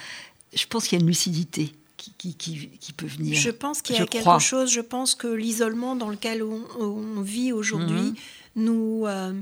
je 0.53 0.65
pense 0.65 0.87
qu'il 0.87 0.97
y 0.97 1.01
a 1.01 1.03
une 1.03 1.07
lucidité 1.07 1.73
qui, 2.19 2.93
peut 2.95 3.05
venir. 3.05 3.39
Je 3.39 3.49
pense 3.49 3.81
qu'il 3.81 3.95
y 3.95 3.99
a 3.99 4.05
quelque 4.05 4.39
chose, 4.39 4.71
je 4.71 4.81
pense 4.81 5.15
que 5.15 5.27
l'isolement 5.27 5.95
dans 5.95 6.09
lequel 6.09 6.43
on, 6.43 7.21
vit 7.21 7.53
aujourd'hui 7.53 7.95
mhm. 7.95 8.15
nous, 8.55 9.03
euh, 9.05 9.33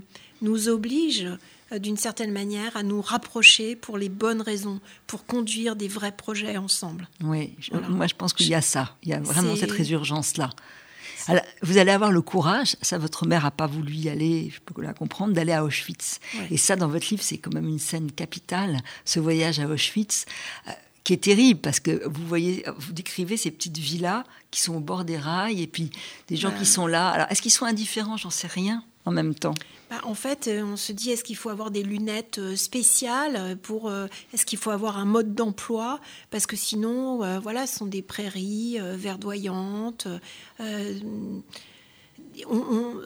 nous 0.42 0.70
oblige 0.70 1.28
euh, 1.72 1.80
d'une 1.80 1.98
certaine 1.98 2.32
manière 2.32 2.78
à 2.78 2.84
nous 2.84 3.02
rapprocher 3.02 3.76
pour 3.76 3.98
les 3.98 4.10
bonnes 4.10 4.42
raisons, 4.42 4.80
pour 5.08 5.26
conduire 5.26 5.76
des 5.76 5.88
vrais 5.88 6.12
projets 6.12 6.58
ensemble. 6.58 7.08
Oui, 7.22 7.56
moi 7.90 8.08
je 8.08 8.16
pense 8.16 8.34
qu'il 8.34 8.50
y 8.50 8.56
a 8.56 8.62
ça, 8.62 8.96
il 9.04 9.10
y 9.10 9.14
a 9.14 9.20
vraiment 9.20 9.56
cette 9.56 9.72
résurgence-là. 9.72 10.52
vous 11.64 11.78
allez 11.78 11.92
avoir 11.92 12.12
le 12.12 12.22
courage, 12.22 12.78
ça 12.82 12.98
votre 12.98 13.26
mère 13.26 13.44
n'a 13.44 13.52
pas 13.52 13.68
voulu 13.68 13.94
y 13.94 14.10
aller, 14.10 14.52
je 14.54 14.60
peux 14.62 14.82
la 14.82 14.94
comprendre, 14.94 15.34
d'aller 15.34 15.52
à 15.52 15.64
Auschwitz. 15.64 16.20
Et 16.52 16.58
ça, 16.58 16.76
dans 16.76 16.88
votre 16.88 17.08
livre, 17.10 17.24
c'est 17.24 17.38
quand 17.38 17.54
même 17.54 17.68
une 17.68 17.80
scène 17.80 18.12
capitale, 18.12 18.80
ce 19.04 19.20
voyage 19.20 19.60
à 19.60 19.68
Auschwitz. 19.68 20.26
Euh, 21.08 21.14
qui 21.14 21.14
est 21.14 21.18
terrible 21.18 21.62
parce 21.62 21.80
que 21.80 22.06
vous 22.06 22.28
voyez, 22.28 22.66
vous 22.78 22.92
décrivez 22.92 23.38
ces 23.38 23.50
petites 23.50 23.78
villas 23.78 24.24
qui 24.52 24.60
sont 24.60 24.76
au 24.76 24.80
bord 24.82 25.06
des 25.06 25.18
rails 25.18 25.62
et 25.62 25.68
puis 25.68 25.90
des 26.28 26.36
gens 26.36 26.52
qui 26.52 26.66
sont 26.66 26.86
là. 26.86 27.10
Alors, 27.10 27.28
est-ce 27.30 27.42
qu'ils 27.42 27.52
sont 27.52 27.66
indifférents? 27.66 28.18
J'en 28.18 28.30
sais 28.30 28.48
rien 28.48 28.84
en 29.06 29.12
même 29.12 29.34
temps. 29.34 29.54
Bah, 29.90 30.02
en 30.04 30.16
fait, 30.16 30.48
euh, 30.48 30.64
on 30.64 30.76
se 30.76 30.92
dit 30.92 31.12
est-ce 31.12 31.24
qu'il 31.24 31.38
faut 31.38 31.50
avoir 31.50 31.72
des 31.72 31.82
lunettes 31.82 32.40
euh, 32.40 32.58
spéciales 32.58 33.58
pour 33.62 33.88
euh, 33.88 34.08
Est-ce 34.34 34.46
qu'il 34.46 34.60
faut 34.60 34.72
avoir 34.72 34.98
un 34.98 35.06
mode 35.06 35.34
d'emploi? 35.34 36.02
Parce 36.30 36.46
que 36.46 36.58
sinon, 36.58 37.40
voilà, 37.40 37.68
ce 37.68 37.78
sont 37.78 37.86
des 37.86 38.02
prairies 38.02 38.78
verdoyantes. 38.96 40.08
on, 40.60 41.42
on, 42.50 43.02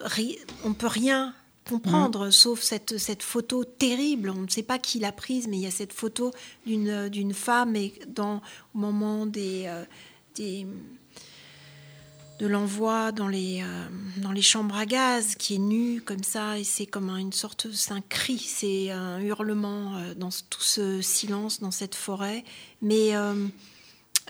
on 0.64 0.74
peut 0.74 0.88
rien 0.88 1.34
comprendre, 1.68 2.26
mm. 2.26 2.32
sauf 2.32 2.60
cette, 2.60 2.98
cette 2.98 3.22
photo 3.22 3.64
terrible. 3.64 4.30
On 4.30 4.42
ne 4.42 4.48
sait 4.48 4.62
pas 4.62 4.78
qui 4.78 4.98
l'a 4.98 5.12
prise, 5.12 5.48
mais 5.48 5.56
il 5.58 5.62
y 5.62 5.66
a 5.66 5.70
cette 5.70 5.92
photo 5.92 6.32
d'une, 6.66 7.08
d'une 7.08 7.34
femme 7.34 7.76
et 7.76 7.92
dans, 8.08 8.42
au 8.74 8.78
moment 8.78 9.26
des, 9.26 9.64
euh, 9.66 9.84
des 10.34 10.66
de 12.40 12.46
l'envoi 12.48 13.12
dans 13.12 13.28
les, 13.28 13.62
euh, 13.62 13.86
dans 14.16 14.32
les 14.32 14.42
chambres 14.42 14.74
à 14.76 14.84
gaz, 14.84 15.36
qui 15.36 15.54
est 15.54 15.58
nue 15.58 16.00
comme 16.00 16.24
ça, 16.24 16.58
et 16.58 16.64
c'est 16.64 16.86
comme 16.86 17.10
une 17.10 17.32
sorte, 17.32 17.68
c'est 17.72 17.92
un 17.92 18.00
cri, 18.00 18.38
c'est 18.38 18.90
un 18.90 19.20
hurlement 19.20 19.96
euh, 19.96 20.14
dans 20.14 20.30
tout 20.50 20.62
ce 20.62 21.00
silence, 21.02 21.60
dans 21.60 21.70
cette 21.70 21.94
forêt. 21.94 22.42
Mais 22.80 23.12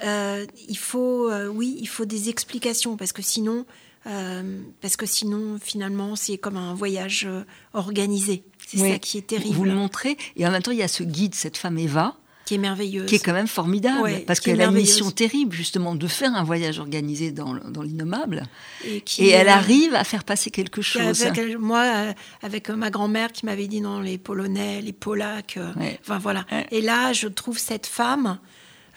il 0.03 0.79
faut, 0.79 1.33
oui, 1.33 1.79
il 1.81 1.89
faut 1.89 2.05
des 2.05 2.29
explications, 2.29 2.99
parce 2.99 3.13
que 3.13 3.23
sinon, 3.23 3.65
euh, 4.07 4.61
parce 4.81 4.97
que 4.97 5.07
sinon, 5.07 5.59
finalement, 5.63 6.17
c'est 6.17 6.39
comme 6.39 6.57
un 6.57 6.75
voyage 6.75 7.25
euh, 7.29 7.45
organisé. 7.73 8.45
C'est 8.67 8.79
ça 8.79 8.99
qui 8.99 9.19
est 9.19 9.27
terrible. 9.27 9.55
Vous 9.55 9.65
le 9.65 9.75
montrez, 9.75 10.17
et 10.37 10.47
en 10.47 10.51
même 10.51 10.63
temps, 10.63 10.71
il 10.71 10.79
y 10.79 10.83
a 10.83 10.89
ce 10.89 11.03
guide, 11.03 11.35
cette 11.35 11.57
femme 11.57 11.79
Eva, 11.79 12.17
qui 12.45 12.55
est 12.55 12.59
merveilleuse. 12.59 13.07
Qui 13.07 13.17
est 13.17 13.21
quand 13.21 13.33
même 13.33 13.47
formidable, 13.47 14.11
parce 14.27 14.41
qu'elle 14.41 14.61
a 14.61 14.67
une 14.67 14.75
mission 14.75 15.11
terrible, 15.13 15.55
justement, 15.55 15.95
de 15.95 16.07
faire 16.09 16.35
un 16.35 16.43
voyage 16.43 16.81
organisé 16.81 17.31
dans, 17.31 17.55
dans 17.55 17.83
l'innommable. 17.83 18.43
Et, 18.85 19.29
elle 19.29 19.49
arrive 19.49 19.95
à 19.95 20.03
faire 20.03 20.25
passer 20.25 20.51
quelque 20.51 20.83
chose. 20.83 21.25
moi, 21.61 21.83
euh, 21.83 22.13
avec 22.43 22.69
ma 22.71 22.91
grand-mère 22.91 23.31
qui 23.31 23.47
m'avait 23.47 23.69
dit 23.69 23.81
non, 23.81 24.01
les 24.01 24.19
Polonais, 24.19 24.83
les 24.83 24.93
Polacs, 24.93 25.59
enfin 26.01 26.19
voilà. 26.19 26.45
Et 26.73 26.81
là, 26.81 27.13
je 27.13 27.29
trouve 27.29 27.59
cette 27.59 27.87
femme 27.87 28.39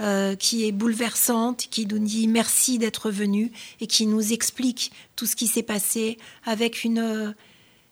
euh, 0.01 0.35
qui 0.35 0.65
est 0.67 0.71
bouleversante, 0.71 1.67
qui 1.69 1.85
nous 1.85 1.99
dit 1.99 2.27
merci 2.27 2.77
d'être 2.77 3.09
venu 3.09 3.51
et 3.79 3.87
qui 3.87 4.05
nous 4.07 4.33
explique 4.33 4.91
tout 5.15 5.25
ce 5.25 5.35
qui 5.35 5.47
s'est 5.47 5.63
passé 5.63 6.17
avec 6.45 6.83
une, 6.83 6.99
euh, 6.99 7.31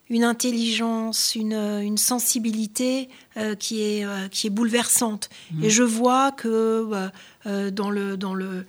une 0.10 0.26
intelligence, 0.26 1.34
une, 1.36 1.54
une 1.54 1.98
sensibilité 1.98 3.08
euh, 3.38 3.56
qui, 3.56 3.82
est, 3.82 4.06
qui 4.32 4.48
est 4.48 4.50
bouleversante. 4.50 5.30
Mmh. 5.52 5.64
Et 5.64 5.70
je 5.70 5.84
vois 5.84 6.32
que 6.32 7.10
dans 7.70 7.90
le... 7.90 8.18
Dans 8.18 8.34
le 8.34 8.66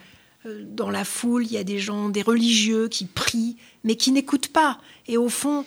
dans 0.46 0.90
la 0.90 1.06
foule, 1.06 1.46
il 1.46 1.52
y 1.52 1.56
a 1.56 1.64
des 1.64 1.78
gens, 1.78 2.10
des 2.10 2.20
religieux 2.20 2.88
qui 2.88 3.06
prient, 3.06 3.56
mais 3.82 3.96
qui 3.96 4.12
n'écoutent 4.12 4.52
pas. 4.52 4.78
Et 5.08 5.16
au 5.16 5.30
fond, 5.30 5.64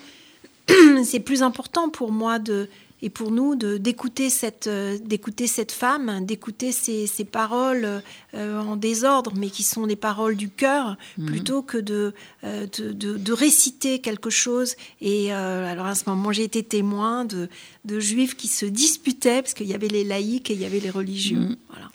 c'est 1.04 1.20
plus 1.20 1.42
important 1.42 1.90
pour 1.90 2.12
moi 2.12 2.38
de 2.38 2.70
et 3.02 3.10
pour 3.10 3.32
nous 3.32 3.56
d'écouter 3.56 4.30
cette 4.30 4.68
euh, 4.68 4.98
d'écouter 4.98 5.48
cette 5.48 5.72
femme, 5.72 6.26
d'écouter 6.26 6.72
ces, 6.72 7.08
paroles 7.26 8.02
euh, 8.34 8.60
en 8.60 8.76
désordre, 8.76 9.34
mais 9.36 9.50
qui 9.50 9.64
sont 9.64 9.86
des 9.86 9.96
paroles 9.96 10.36
du 10.36 10.50
cœur, 10.50 10.98
mhm. 11.18 11.26
plutôt 11.28 11.62
que 11.62 11.78
de, 11.78 12.14
euh, 12.44 12.66
de, 12.78 12.92
de, 12.92 13.34
réciter 13.34 14.00
quelque 14.00 14.30
chose. 14.30 14.76
Et 15.02 15.32
alors 15.32 15.86
à 15.86 15.96
ce 15.96 16.10
moment, 16.10 16.32
j'ai 16.32 16.44
été 16.44 16.64
témoin 16.64 17.26
de, 17.26 17.50
de 17.86 18.00
juifs 18.00 18.36
qui 18.36 18.48
se 18.48 18.66
disputaient 18.66 19.42
parce 19.42 19.54
qu'il 19.54 19.68
y 19.68 19.76
avait 19.76 19.88
les 19.88 20.04
laïcs 20.04 20.50
et 20.50 20.54
il 20.54 20.62
y 20.62 20.66
avait 20.66 20.80
les 20.80 20.90
religieux. 20.90 21.40
Mhm. 21.40 21.58
Voilà. 21.70 21.90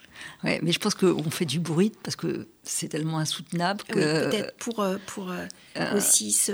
Ouais, 0.44 0.60
mais 0.62 0.72
je 0.72 0.78
pense 0.78 0.94
qu'on 0.94 1.30
fait 1.30 1.44
du 1.44 1.60
bruit 1.60 1.92
parce 2.02 2.16
que 2.16 2.46
c'est 2.62 2.88
tellement 2.88 3.18
insoutenable 3.18 3.82
que. 3.88 4.28
Peut-être 4.30 4.56
pour, 4.56 4.84
pour 5.06 5.32
aussi 5.94 6.32
se. 6.32 6.52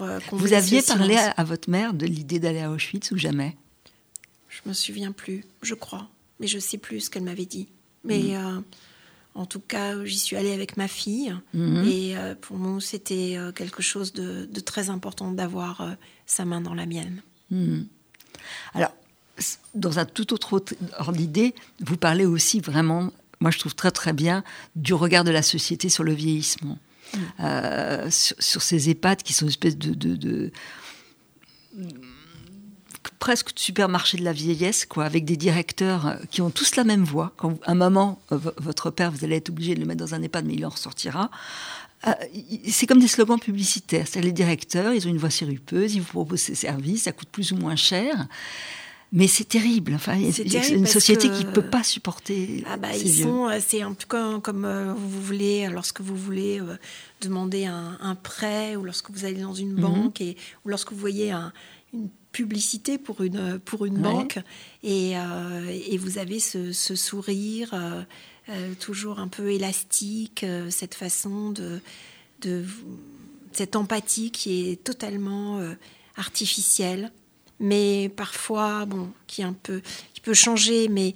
Euh, 0.00 0.20
Vous 0.32 0.52
aviez 0.52 0.82
parlé 0.82 1.16
à, 1.16 1.44
votre 1.44 1.70
mère 1.70 1.94
de 1.94 2.06
l'idée 2.06 2.38
d'aller 2.38 2.60
à 2.60 2.70
Auschwitz 2.70 3.10
ou 3.10 3.18
jamais? 3.18 3.56
Je 4.48 4.60
me 4.66 4.72
souviens 4.72 5.12
plus, 5.12 5.44
je 5.62 5.74
crois, 5.74 6.08
mais 6.40 6.46
je 6.46 6.58
sais 6.58 6.78
plus 6.78 7.00
ce 7.00 7.10
qu'elle 7.10 7.24
m'avait 7.24 7.46
dit. 7.46 7.68
Mais 8.04 8.18
mm. 8.18 8.34
euh, 8.34 8.60
en 9.34 9.46
tout 9.46 9.60
cas, 9.60 10.04
j'y 10.04 10.18
suis 10.18 10.36
allée 10.36 10.52
avec 10.52 10.76
ma 10.76 10.88
fille 10.88 11.34
mm-hmm. 11.54 11.88
et 11.88 12.16
euh, 12.16 12.34
pour 12.34 12.58
nous, 12.58 12.80
c'était 12.80 13.38
quelque 13.54 13.82
chose 13.82 14.12
de, 14.12 14.48
très 14.60 14.90
important 14.90 15.30
d'avoir 15.30 15.96
sa 16.24 16.44
main 16.44 16.60
dans 16.60 16.74
la 16.74 16.86
mienne. 16.86 17.22
Mm. 17.50 17.82
Alors, 18.74 18.92
dans 19.74 19.98
un 19.98 20.04
tout 20.06 20.32
autre 20.32 20.62
ordre 20.98 21.12
d'idée, 21.12 21.54
vous 21.80 21.96
parlez 21.96 22.24
aussi 22.24 22.60
vraiment, 22.60 23.10
moi 23.40 23.50
je 23.50 23.58
trouve 23.58 23.74
très 23.74 23.90
très 23.90 24.12
bien, 24.12 24.42
du 24.74 24.94
regard 24.94 25.24
de 25.24 25.30
la 25.30 25.42
société 25.42 25.88
sur 25.88 26.04
le 26.04 26.14
vieillissement. 26.14 26.78
Euh, 27.40 28.08
sur, 28.10 28.62
ces 28.62 28.90
EHPAD 28.90 29.22
qui 29.22 29.32
sont 29.32 29.46
une 29.46 29.50
espèce 29.50 29.76
de, 29.76 30.50
presque 33.18 33.54
de 33.54 33.58
supermarché 33.58 34.18
de 34.18 34.24
la 34.24 34.32
vieillesse, 34.32 34.86
quoi, 34.86 35.04
avec 35.04 35.24
des 35.24 35.36
directeurs 35.36 36.06
euh, 36.06 36.16
qui 36.30 36.42
ont 36.42 36.50
tous 36.50 36.76
la 36.76 36.84
même 36.84 37.04
voix. 37.04 37.32
Quand 37.36 37.58
un 37.66 37.74
moment, 37.74 38.20
euh, 38.32 38.38
votre 38.58 38.90
père, 38.90 39.10
vous 39.10 39.24
allez 39.24 39.36
être 39.36 39.50
obligé 39.50 39.74
de 39.74 39.80
le 39.80 39.86
mettre 39.86 40.00
dans 40.00 40.14
un 40.14 40.22
EHPAD, 40.22 40.44
mais 40.44 40.54
il 40.54 40.66
en 40.66 40.70
ressortira. 40.70 41.30
c'est 42.68 42.86
comme 42.86 43.00
des 43.00 43.08
slogans 43.08 43.38
publicitaires. 43.40 44.06
Les 44.16 44.32
directeurs, 44.32 44.92
ils 44.92 45.06
ont 45.06 45.10
une 45.10 45.18
voix 45.18 45.30
sirupeuse, 45.30 45.94
ils 45.94 46.00
vous 46.00 46.12
proposent 46.12 46.40
ces 46.40 46.54
services, 46.54 47.04
ça 47.04 47.12
coûte 47.12 47.28
plus 47.30 47.52
ou 47.52 47.56
moins 47.56 47.76
cher. 47.76 48.26
Mais 49.12 49.28
c'est 49.28 49.44
terrible. 49.44 49.94
Enfin, 49.94 50.18
c'est 50.32 50.68
une 50.70 50.86
société 50.86 51.30
qui 51.30 51.44
ne 51.44 51.52
peut 51.52 51.68
pas 51.70 51.84
supporter. 51.84 52.64
Ah 52.68 52.76
bah, 52.76 52.94
ils 52.96 53.22
sont, 53.22 53.48
euh, 53.48 53.58
c'est 53.64 53.82
un 53.82 53.92
peu 53.92 54.04
comme, 54.06 54.42
comme 54.42 54.64
euh, 54.64 54.92
vous 54.94 55.22
voulez, 55.22 55.68
lorsque 55.68 56.00
vous 56.00 56.16
voulez 56.16 56.60
euh, 56.60 56.76
demander 57.20 57.66
un, 57.66 58.14
prêt 58.16 58.76
ou 58.76 58.84
lorsque 58.84 59.10
vous 59.10 59.24
allez 59.24 59.40
dans 59.40 59.54
une 59.54 59.72
mhm. 59.72 59.80
banque 59.80 60.20
et, 60.20 60.36
ou 60.64 60.68
lorsque 60.68 60.92
vous 60.92 60.98
voyez 60.98 61.32
une 61.92 62.08
publicité 62.32 62.98
pour 62.98 63.22
une, 63.22 63.58
pour 63.60 63.86
une 63.86 63.98
banque 63.98 64.38
et, 64.82 65.12
et, 65.12 65.98
vous 65.98 66.18
avez 66.18 66.40
ce, 66.40 66.72
sourire 66.72 67.74
toujours 68.80 69.20
un 69.20 69.28
peu 69.28 69.52
élastique, 69.52 70.44
cette 70.70 70.94
façon 70.94 71.50
de, 71.50 71.80
de. 72.42 72.64
cette 73.52 73.76
empathie 73.76 74.30
qui 74.30 74.68
est 74.68 74.82
totalement 74.82 75.60
artificielle 76.16 77.12
mais 77.60 78.10
parfois, 78.14 78.84
bon, 78.86 79.08
qui 79.26 79.42
un 79.42 79.54
peu, 79.54 79.80
qui 80.14 80.20
peut 80.20 80.34
changer, 80.34 80.88
mais 80.88 81.14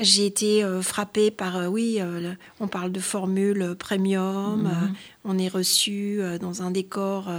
j'ai 0.00 0.26
été 0.26 0.62
euh, 0.62 0.80
frappée 0.82 1.30
par, 1.30 1.56
euh, 1.56 1.66
oui, 1.66 1.96
euh, 1.98 2.34
on 2.60 2.68
parle 2.68 2.92
de 2.92 3.00
formule 3.00 3.74
premium, 3.78 4.62
mhm. 4.62 4.94
on 5.24 5.38
est 5.38 5.48
reçu 5.48 6.20
dans 6.40 6.62
un 6.62 6.70
décor 6.70 7.30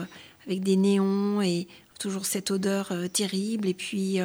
avec 0.46 0.62
des 0.62 0.76
néons 0.76 1.42
et 1.42 1.68
toujours 2.00 2.26
cette 2.26 2.52
odeur 2.52 2.92
terrible. 3.14 3.68
Et 3.68 3.74
puis, 3.74 4.20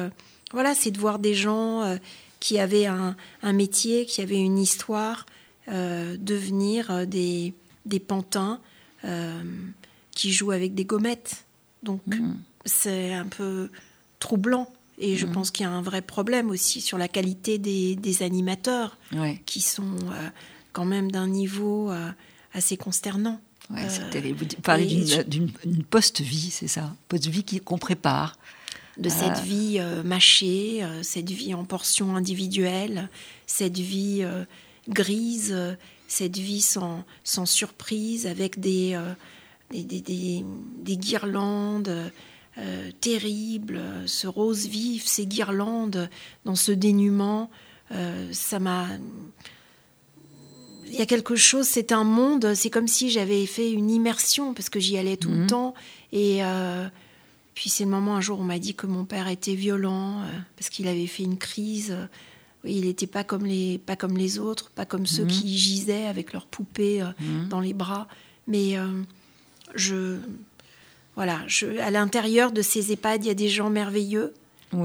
voilà, 0.51 0.75
c'est 0.75 0.91
de 0.91 0.99
voir 0.99 1.19
des 1.19 1.33
gens 1.33 1.97
qui 2.39 2.59
avaient 2.59 2.87
un, 2.87 3.15
métier, 3.43 4.05
qui 4.05 4.21
avaient 4.21 4.39
une 4.39 4.57
histoire, 4.57 5.25
devenir 5.67 7.07
des, 7.07 7.53
des 7.85 7.99
pantins 7.99 8.59
qui 10.11 10.31
jouent 10.31 10.51
avec 10.51 10.73
des 10.73 10.85
gommettes. 10.85 11.45
Donc, 11.83 12.01
mhm. 12.07 12.37
c'est 12.65 13.13
un 13.13 13.27
peu 13.27 13.69
troublant. 14.19 14.69
Et 14.99 15.15
je 15.15 15.25
mhm. 15.25 15.31
pense 15.31 15.51
qu'il 15.51 15.65
y 15.65 15.69
a 15.69 15.71
un 15.71 15.81
vrai 15.81 16.01
problème 16.01 16.49
aussi 16.49 16.81
sur 16.81 16.97
la 16.97 17.07
qualité 17.07 17.57
des, 17.57 18.23
animateurs, 18.23 18.97
qui 19.45 19.61
sont 19.61 19.95
euh, 20.11 20.29
quand 20.73 20.85
même 20.85 21.09
d'un 21.11 21.27
niveau 21.27 21.89
euh, 21.89 22.11
assez 22.53 22.75
consternant. 22.75 23.39
Ouais, 23.69 23.87
c'est 23.87 24.03
euh, 24.03 24.09
terrible. 24.09 24.39
Vous 24.39 24.61
parlez 24.61 25.05
d'une 25.27 25.83
post-vie, 25.89 26.49
c'est 26.51 26.67
ça? 26.67 26.93
Post-vie 27.07 27.61
qu'on 27.63 27.77
prépare. 27.77 28.35
De 28.97 29.07
cette 29.07 29.39
vie 29.39 29.79
mâchée, 30.03 30.85
cette 31.03 31.29
vie 31.29 31.53
en 31.53 31.63
portions 31.63 32.17
individuelles, 32.17 33.07
cette 33.47 33.77
vie 33.77 34.25
grise, 34.89 35.55
cette 36.09 36.37
vie 36.37 36.59
sans, 36.59 37.05
sans 37.23 37.45
surprise, 37.45 38.27
avec 38.27 38.59
des, 38.59 38.99
des, 39.71 39.83
des, 39.85 40.43
des 40.83 40.97
guirlandes 40.97 42.11
euh, 42.59 42.91
terrible, 42.99 43.79
ce 44.05 44.27
rose 44.27 44.67
vif, 44.67 45.05
ces 45.05 45.25
guirlandes 45.25 46.09
dans 46.43 46.55
ce 46.55 46.71
dénuement, 46.71 47.49
euh, 47.91 48.27
ça 48.33 48.59
m'a... 48.59 48.87
Il 50.87 50.95
y 50.95 51.01
a 51.01 51.05
quelque 51.05 51.35
chose, 51.35 51.67
c'est 51.67 51.91
un 51.91 52.03
monde, 52.03 52.55
c'est 52.55 52.69
comme 52.71 52.87
si 52.87 53.11
j'avais 53.11 53.45
fait 53.45 53.71
une 53.71 53.89
immersion, 53.89 54.53
parce 54.53 54.69
que 54.69 54.79
j'y 54.79 54.97
allais 54.97 55.15
tout 55.15 55.29
le 55.29 55.41
mhm. 55.41 55.47
temps. 55.47 55.73
Et 56.11 56.43
euh, 56.43 56.87
puis 57.53 57.69
c'est 57.69 57.85
le 57.85 57.91
moment, 57.91 58.15
un 58.15 58.21
jour, 58.21 58.39
on 58.39 58.43
m'a 58.43 58.59
dit 58.59 58.73
que 58.73 58.87
mon 58.87 59.05
père 59.05 59.27
était 59.27 59.55
violent, 59.55 60.23
parce 60.57 60.69
qu'il 60.69 60.87
avait 60.87 61.07
fait 61.07 61.23
une 61.23 61.37
crise. 61.37 61.95
il 62.65 62.81
n'était 62.81 63.07
pas 63.07 63.23
comme 63.23 63.45
les 63.45 63.77
pas 63.77 63.95
comme 63.95 64.17
les 64.17 64.39
autres, 64.39 64.71
pas 64.71 64.85
comme 64.85 65.05
ceux 65.05 65.25
mhm. 65.25 65.29
qui 65.29 65.57
gisaient 65.57 66.07
avec 66.07 66.33
leurs 66.33 66.47
poupées 66.47 67.03
mhm. 67.19 67.47
dans 67.49 67.59
les 67.59 67.73
bras. 67.73 68.07
Mais 68.47 68.75
je 69.75 70.17
voilà, 71.19 71.41
à 71.81 71.91
l'intérieur 71.91 72.53
de 72.53 72.61
ces 72.61 72.93
EHPAD, 72.93 73.25
il 73.25 73.27
y 73.27 73.29
a 73.29 73.33
des 73.33 73.49
gens 73.49 73.69
merveilleux. 73.69 74.33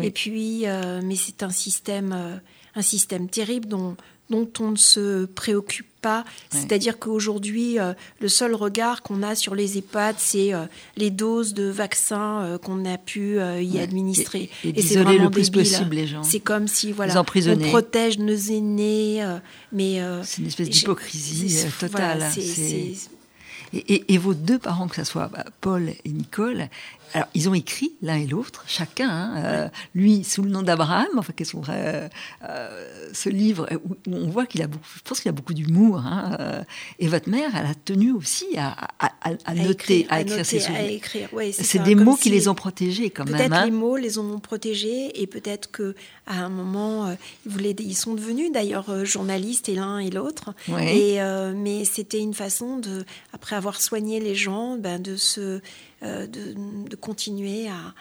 Et 0.03 0.11
puis, 0.11 0.63
euh, 0.67 1.01
mais 1.01 1.15
c'est 1.15 1.45
un 1.45 1.51
système, 1.51 2.13
euh, 2.13 2.35
un 2.75 2.83
système 2.83 3.29
terrible 3.29 3.69
dont, 3.69 3.97
dont 4.31 4.49
on 4.59 4.73
ne 4.73 4.77
se 4.77 5.27
préoccupe 5.27 5.87
pas. 6.03 6.25
C'est-à-dire 6.51 6.99
qu'aujourd'hui, 6.99 7.79
euh, 7.79 7.93
le 8.19 8.29
seul 8.29 8.57
regard 8.57 9.03
qu'on 9.03 9.23
a 9.23 9.37
sur 9.37 9.55
les 9.55 9.79
EHPAD, 9.79 10.17
c'est 10.19 10.51
les 10.97 11.13
doses 11.13 11.55
de 11.55 11.69
vaccins 11.69 12.59
qu'on 12.65 12.85
a 12.85 12.99
pu 12.99 13.37
y 13.61 13.79
administrer. 13.79 14.51
Et, 14.65 14.83
c'est 14.83 14.99
vraiment 14.99 15.27
le 15.27 15.31
plus 15.31 15.51
possible 15.51 15.95
les 15.95 16.09
gens. 16.09 16.25
C'est 16.25 16.41
comme 16.41 16.67
si 16.67 16.91
voilà, 16.91 17.15
on 17.21 17.57
protège 17.59 18.19
nos 18.19 18.35
aînés, 18.35 19.25
mais 19.71 20.01
c'est 20.25 20.43
une 20.43 20.49
espèce 20.49 20.69
d'hypocrisie 20.69 21.65
totale. 21.79 22.25
Et, 23.75 24.19
vos 24.19 24.35
deux 24.35 24.59
parents, 24.59 24.87
que 24.87 24.97
ce 24.97 25.05
soit 25.05 25.29
bah, 25.29 25.45
Paul 25.61 25.89
et 25.89 26.09
Nicole, 26.11 26.69
alors 27.13 27.29
ils 27.35 27.49
ont 27.49 27.55
écrit 27.55 27.93
l'un 28.03 28.17
et 28.17 28.27
l'autre, 28.27 28.65
chacun, 28.67 29.09
hein, 29.09 29.35
euh, 29.37 29.69
lui 29.95 30.25
sous 30.25 30.43
le 30.43 30.51
nom 30.51 30.63
d'Abraham, 30.63 31.07
enfin 31.17 31.33
qu'est-ce 31.35 31.53
qu'on 31.53 31.63
euh, 31.69 32.09
ce 33.13 33.29
livre 33.29 33.69
où, 33.85 33.97
on 34.11 34.29
voit 34.29 34.47
qu'il 34.47 34.63
a 34.63 34.67
beaucoup, 34.67 34.85
je 34.97 35.01
pense 35.03 35.21
qu'il 35.21 35.29
a 35.29 35.33
beaucoup 35.33 35.55
d'humour. 35.55 35.99
Hein, 35.99 36.37
euh, 36.41 36.63
et 36.99 37.09
votre 37.09 37.29
mère, 37.29 37.51
elle 37.55 37.67
a 37.67 37.75
tenu 37.75 38.13
aussi 38.13 38.47
à, 38.57 38.75
noter, 39.55 40.07
à 40.09 40.23
écrire 40.23 40.45
ses 40.45 40.61
souvenirs. 40.61 41.01
c'est 41.53 41.83
des 41.83 41.95
mots 41.95 42.17
qui 42.17 42.31
les 42.31 42.49
ont 42.49 42.55
protégés 42.55 43.11
quand 43.11 43.25
même. 43.25 43.37
Peut-être 43.37 43.53
hein. 43.53 43.65
les 43.65 43.71
mots 43.71 43.97
les 43.97 44.19
ont 44.19 44.39
protégés 44.41 45.21
et 45.21 45.27
peut-être 45.27 45.71
que 45.71 45.95
à 46.27 46.45
un 46.45 46.49
moment 46.49 47.15
ils, 47.45 47.53
voulaient, 47.53 47.77
ils 47.79 47.95
sont 47.95 48.15
devenus 48.15 48.51
d'ailleurs 48.51 49.05
journalistes 49.05 49.69
et 49.69 49.75
l'un 49.75 49.99
et 49.99 50.11
l'autre. 50.11 50.55
Et 50.81 51.19
mais 51.55 51.85
c'était 51.85 52.21
une 52.21 52.35
façon 52.35 52.79
de, 52.79 53.05
après 53.33 53.57
avoir 53.57 53.81
soigné 53.81 54.21
les 54.21 54.35
gens, 54.35 54.77
ben, 54.77 55.01
de 55.01 55.17
se 55.17 55.61
euh, 56.05 56.27
de, 56.27 56.97
continuer 56.97 57.69
à, 57.69 57.95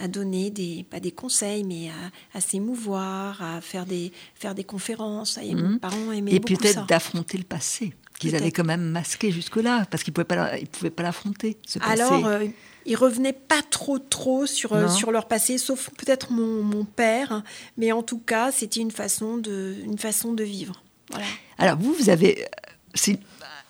à, 0.00 0.08
donner 0.08 0.50
des, 0.50 0.84
pas 0.88 1.00
des 1.00 1.12
conseils, 1.12 1.64
mais 1.64 1.90
à, 2.34 2.40
s'émouvoir, 2.40 3.42
à 3.42 3.60
faire 3.60 3.86
des, 3.86 4.12
faire 4.34 4.54
des 4.54 4.64
conférences. 4.64 5.38
Et, 5.38 5.54
mhm. 5.54 5.78
parents 5.78 6.12
et 6.12 6.40
peut-être 6.40 6.86
d'affronter 6.86 7.38
le 7.38 7.44
passé 7.44 7.94
qu'ils 8.18 8.34
avaient 8.36 8.50
quand 8.50 8.64
même 8.64 8.82
masqué 8.82 9.30
jusque-là, 9.30 9.86
parce 9.90 10.02
qu'ils 10.02 10.12
ne 10.12 10.14
pouvaient 10.14 10.24
pas, 10.24 10.50
pouvaient 10.72 10.90
pas 10.90 11.02
l'affronter, 11.02 11.56
ce 11.66 11.78
passé. 11.78 12.02
Alors, 12.02 12.26
euh, 12.26 12.46
ils 12.84 12.96
revenaient 12.96 13.32
pas 13.32 13.62
trop 13.62 13.98
trop 13.98 14.46
sur, 14.46 14.72
euh, 14.72 14.88
sur 14.88 15.12
leur 15.12 15.28
passé, 15.28 15.58
sauf 15.58 15.90
peut-être 15.90 16.32
mon, 16.32 16.62
mon, 16.62 16.84
père, 16.84 17.42
mais 17.76 17.92
en 17.92 18.02
tout 18.02 18.18
cas, 18.18 18.50
c'était 18.50 18.80
une 18.80 18.90
façon 18.90 19.36
de, 19.36 19.76
une 19.84 19.98
façon 19.98 20.32
de 20.32 20.44
vivre. 20.44 20.82
Voilà. 21.10 21.26
Alors, 21.58 21.78
vous, 21.78 21.94
vous 21.94 22.10
avez... 22.10 22.44
C'est 22.94 23.18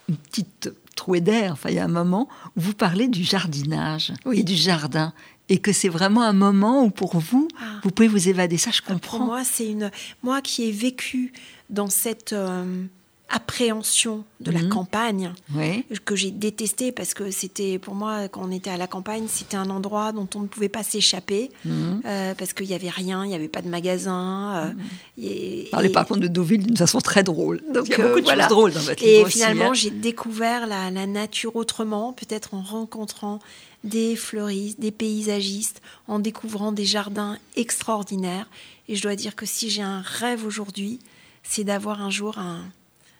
une 0.09 0.17
petite 0.17 0.71
trouée 0.99 1.21
d'air. 1.21 1.53
Enfin, 1.53 1.71
il 1.71 1.77
y 1.77 1.79
a 1.79 1.85
un 1.85 1.89
moment 1.89 2.29
où 2.57 2.61
vous 2.61 2.75
parlez 2.75 3.09
du 3.09 3.25
jardinage 3.25 4.13
et 4.33 4.43
du 4.43 4.55
jardin. 4.55 5.13
Et 5.49 5.59
que 5.59 5.73
c'est 5.73 5.89
vraiment 5.89 6.23
un 6.23 6.35
moment 6.35 6.85
où 6.85 6.91
pour 6.91 7.17
vous, 7.19 7.49
ah. 7.59 7.81
vous 7.83 7.91
pouvez 7.91 8.09
vous 8.09 8.29
évader. 8.29 8.59
Ça, 8.59 8.71
je 8.71 8.83
comprends. 8.83 9.17
Pour 9.17 9.27
moi, 9.27 9.45
c'est 9.45 9.71
une. 9.71 9.91
Moi 10.23 10.43
qui 10.43 10.69
ai 10.69 10.73
vécu 10.73 11.33
dans 11.71 11.89
cette. 11.89 12.35
Euh, 12.35 12.85
appréhension 13.29 14.25
de 14.41 14.51
la 14.51 14.61
Mhm. 14.63 14.69
campagne 14.71 15.33
Oui. 15.55 15.85
que 16.05 16.17
j'ai 16.17 16.31
détesté 16.31 16.93
parce 16.93 17.13
que 17.15 17.31
c'était 17.31 17.79
pour 17.79 17.95
moi 17.95 18.29
quand 18.29 18.43
on 18.45 18.51
était 18.51 18.71
à 18.71 18.77
la 18.77 18.87
campagne 18.87 19.27
c'était 19.29 19.57
un 19.57 19.69
endroit 19.71 20.13
dont 20.13 20.29
on 20.35 20.41
ne 20.41 20.47
pouvait 20.47 20.69
pas 20.69 20.83
s'échapper 20.83 21.51
Mhm. 21.65 22.03
euh, 22.07 22.35
parce 22.35 22.53
qu'il 22.55 22.67
n'y 22.67 22.75
avait 22.75 22.89
rien 22.89 23.25
il 23.25 23.29
n'y 23.29 23.35
avait 23.35 23.49
pas 23.49 23.61
de 23.63 23.69
magasin 23.69 24.69
euh, 24.69 24.73
et, 25.23 25.69
Parlez 25.71 25.89
et- 25.89 25.93
par 25.93 26.07
contre 26.07 26.21
de 26.21 26.29
Deauville 26.29 26.65
d'une 26.67 26.77
façon 26.77 27.01
très 27.01 27.23
drôle. 27.23 27.61
Donc, 27.75 27.89
il 27.89 27.91
y 27.91 27.95
a 27.95 28.01
euh, 28.01 28.09
beaucoup 28.09 28.21
de 28.21 28.25
voilà. 28.25 28.45
choses 28.45 28.51
drôles 28.51 28.73
dans 28.73 28.81
votre 28.81 29.03
et 29.03 29.19
livre 29.19 29.29
finalement 29.29 29.71
hein. 29.71 29.75
j'ai 29.75 29.91
découvert 29.91 30.67
la, 30.67 30.91
la 30.91 31.07
nature 31.07 31.57
autrement 31.57 32.13
peut-être 32.13 32.55
en 32.55 32.63
rencontrant 32.63 33.41
des 33.85 34.17
fleuristes 34.17 34.81
des 34.81 34.91
paysagistes 34.91 35.81
en 36.07 36.19
découvrant 36.19 36.73
des 36.73 36.85
jardins 36.85 37.39
extraordinaires 37.57 38.49
et 38.89 38.97
je 38.97 39.03
dois 39.03 39.17
dire 39.17 39.37
que 39.37 39.47
si 39.47 39.69
j'ai 39.71 39.83
un 39.83 40.01
rêve 40.01 40.45
aujourd'hui 40.47 40.99
c'est 41.43 41.65
d'avoir 41.65 42.03
un 42.03 42.11
jour 42.11 42.39
un, 42.39 42.65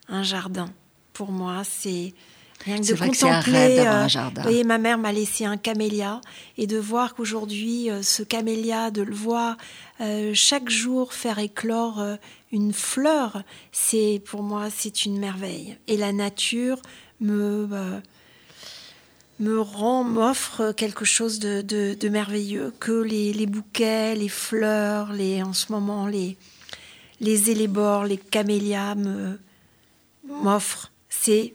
un 0.09 0.23
jardin 0.23 0.69
pour 1.13 1.31
moi 1.33 1.63
c'est 1.65 2.15
rien 2.65 2.81
que 2.81 2.87
de 2.87 2.95
vrai 2.95 3.11
que 3.11 3.17
c'est 3.17 3.29
un 3.29 3.35
contempler 3.41 3.53
rêve 3.59 3.77
d'avoir 3.77 3.95
euh, 3.95 4.05
un 4.05 4.09
jardin. 4.09 4.43
vous 4.43 4.49
voyez, 4.49 4.65
ma 4.65 4.79
mère 4.79 4.99
m'a 4.99 5.13
laissé 5.13 5.45
un 5.45 5.57
camélia 5.57 6.21
et 6.57 6.67
de 6.67 6.77
voir 6.79 7.15
qu'aujourd'hui, 7.15 7.89
euh, 7.91 8.03
ce 8.03 8.23
camélia, 8.23 8.91
de 8.91 9.03
le 9.03 9.15
voir 9.15 9.57
euh, 10.01 10.33
chaque 10.35 10.69
jour 10.69 11.13
faire 11.15 11.39
éclore 11.39 12.01
euh, 12.01 12.17
une 12.51 12.73
fleur, 12.73 13.43
c'est 13.73 14.21
pour 14.27 14.43
moi, 14.43 14.71
c'est 14.75 15.05
une 15.05 15.19
merveille. 15.19 15.77
Et 15.87 15.97
la 15.97 16.13
nature 16.13 16.81
me, 17.21 17.69
euh, 17.71 18.01
me 19.39 19.61
rend, 19.61 20.03
m'offre 20.03 20.73
quelque 20.73 21.05
chose 21.05 21.39
de, 21.39 21.63
de- 21.63 21.95
de 21.99 22.09
merveilleux 22.09 22.73
que 22.81 22.93
les, 23.03 23.33
les 23.33 23.47
bouquets, 23.47 24.15
les 24.17 24.29
fleurs, 24.29 25.13
les, 25.13 25.43
en 25.43 25.53
ce 25.53 25.71
moment, 25.71 26.07
les, 26.07 26.37
les 27.21 27.51
élébores, 27.51 28.05
les 28.05 28.17
camélias 28.19 28.95
me, 28.97 29.39
m'offrent. 30.29 30.91
C'est 31.09 31.55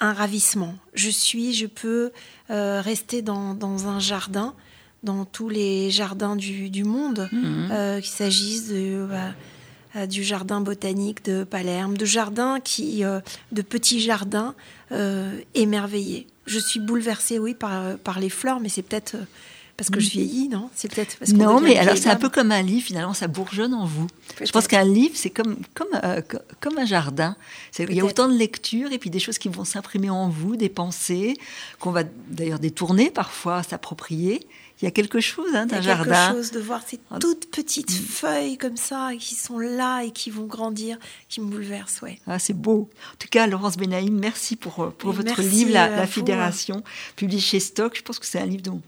un 0.00 0.12
ravissement. 0.12 0.74
Je 0.94 1.08
suis, 1.10 1.52
je 1.54 1.66
peux 1.66 2.10
euh, 2.50 2.80
rester 2.80 3.22
dans, 3.22 3.54
dans 3.54 3.86
un 3.88 4.00
jardin, 4.00 4.54
dans 5.02 5.24
tous 5.24 5.48
les 5.48 5.90
jardins 5.90 6.36
du, 6.36 6.70
du 6.70 6.84
monde, 6.84 7.28
Mhm. 7.32 7.68
euh, 7.72 8.00
qu'il 8.00 8.10
s'agisse 8.10 8.68
de, 8.68 9.06
euh, 9.96 10.06
du 10.06 10.22
jardin 10.24 10.60
botanique 10.60 11.24
de 11.24 11.44
Palerme, 11.44 11.96
de 11.96 12.04
jardins 12.04 12.58
qui, 12.60 13.04
euh, 13.04 13.20
de 13.52 13.62
petits 13.62 14.00
jardins 14.00 14.54
euh, 14.90 15.38
émerveillés. 15.54 16.26
Je 16.46 16.58
suis 16.58 16.80
bouleversée, 16.80 17.38
oui, 17.38 17.54
par, 17.54 17.96
par 17.98 18.18
les 18.18 18.28
fleurs, 18.30 18.58
mais 18.60 18.68
c'est 18.68 18.82
peut-être 18.82 19.16
parce 19.76 19.90
que 19.90 20.00
je 20.00 20.10
vieillis, 20.10 20.48
non? 20.48 20.70
C'est 20.74 20.92
peut-être 20.92 21.16
parce 21.18 21.32
Non, 21.32 21.60
mais 21.60 21.76
alors 21.78 21.96
c'est 21.96 22.08
un 22.10 22.16
peu 22.16 22.28
comme 22.28 22.52
un 22.52 22.62
livre, 22.62 22.84
finalement, 22.86 23.14
ça 23.14 23.26
bourgeonne 23.26 23.74
en 23.74 23.84
vous. 23.86 24.06
Je 24.40 24.50
pense 24.52 24.68
qu'un 24.68 24.84
livre, 24.84 25.14
c'est 25.16 25.30
comme, 25.30 25.56
comme, 25.74 25.88
euh, 26.04 26.20
co- 26.20 26.38
comme 26.60 26.78
un 26.78 26.84
jardin. 26.84 27.36
Il 27.78 27.94
y 27.96 28.00
a 28.00 28.04
autant 28.04 28.28
de 28.28 28.36
lectures 28.36 28.92
et 28.92 28.98
puis 28.98 29.10
des 29.10 29.18
choses 29.18 29.38
qui 29.38 29.48
vont 29.48 29.64
s'imprimer 29.64 30.10
en 30.10 30.28
vous, 30.28 30.56
des 30.56 30.68
pensées, 30.68 31.34
qu'on 31.80 31.90
va 31.90 32.04
d'ailleurs 32.28 32.58
détourner 32.58 33.10
parfois, 33.10 33.62
s'approprier. 33.62 34.46
Il 34.82 34.86
y 34.86 34.88
a 34.88 34.90
quelque 34.90 35.20
chose 35.20 35.54
hein, 35.54 35.66
Il 35.68 35.72
y 35.72 35.76
a 35.76 35.80
d'un 35.80 35.96
quelque 35.96 36.12
jardin. 36.12 36.32
chose 36.32 36.50
de 36.50 36.58
voir 36.58 36.82
ces 36.84 36.98
toutes 37.20 37.50
petites 37.52 37.92
feuilles 37.92 38.58
comme 38.58 38.76
ça 38.76 39.10
qui 39.16 39.36
sont 39.36 39.60
là 39.60 40.02
et 40.02 40.10
qui 40.10 40.30
vont 40.30 40.44
grandir, 40.44 40.98
qui 41.28 41.40
me 41.40 41.46
bouleversent, 41.46 42.02
ouais. 42.02 42.18
Ah, 42.26 42.40
c'est 42.40 42.52
beau. 42.52 42.90
En 43.12 43.16
tout 43.16 43.28
cas, 43.30 43.46
Laurence 43.46 43.76
Benaïm, 43.76 44.18
merci 44.18 44.56
pour, 44.56 44.80
euh, 44.82 44.90
pour 44.90 45.12
votre 45.12 45.24
merci 45.36 45.48
livre, 45.50 45.72
La, 45.72 46.04
vous. 46.04 46.10
Fédération, 46.10 46.82
publié 47.14 47.40
chez 47.40 47.60
Stock. 47.60 47.96
Je 47.96 48.02
pense 48.02 48.18
que 48.18 48.26
c'est 48.26 48.40
un 48.40 48.46
livre 48.46 48.62
dont 48.62 48.80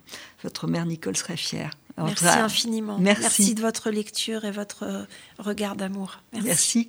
votre 0.42 0.66
mère 0.66 0.84
Nicole 0.84 1.16
serait 1.16 1.36
fière. 1.36 1.70
Merci 1.96 2.26
infiniment. 2.26 2.98
merci. 2.98 3.54
de 3.54 3.60
votre 3.60 3.90
lecture 3.90 4.44
et 4.44 4.50
votre 4.50 4.82
euh, 4.82 5.04
regard 5.38 5.76
d'amour. 5.76 6.18
Merci. 6.42 6.88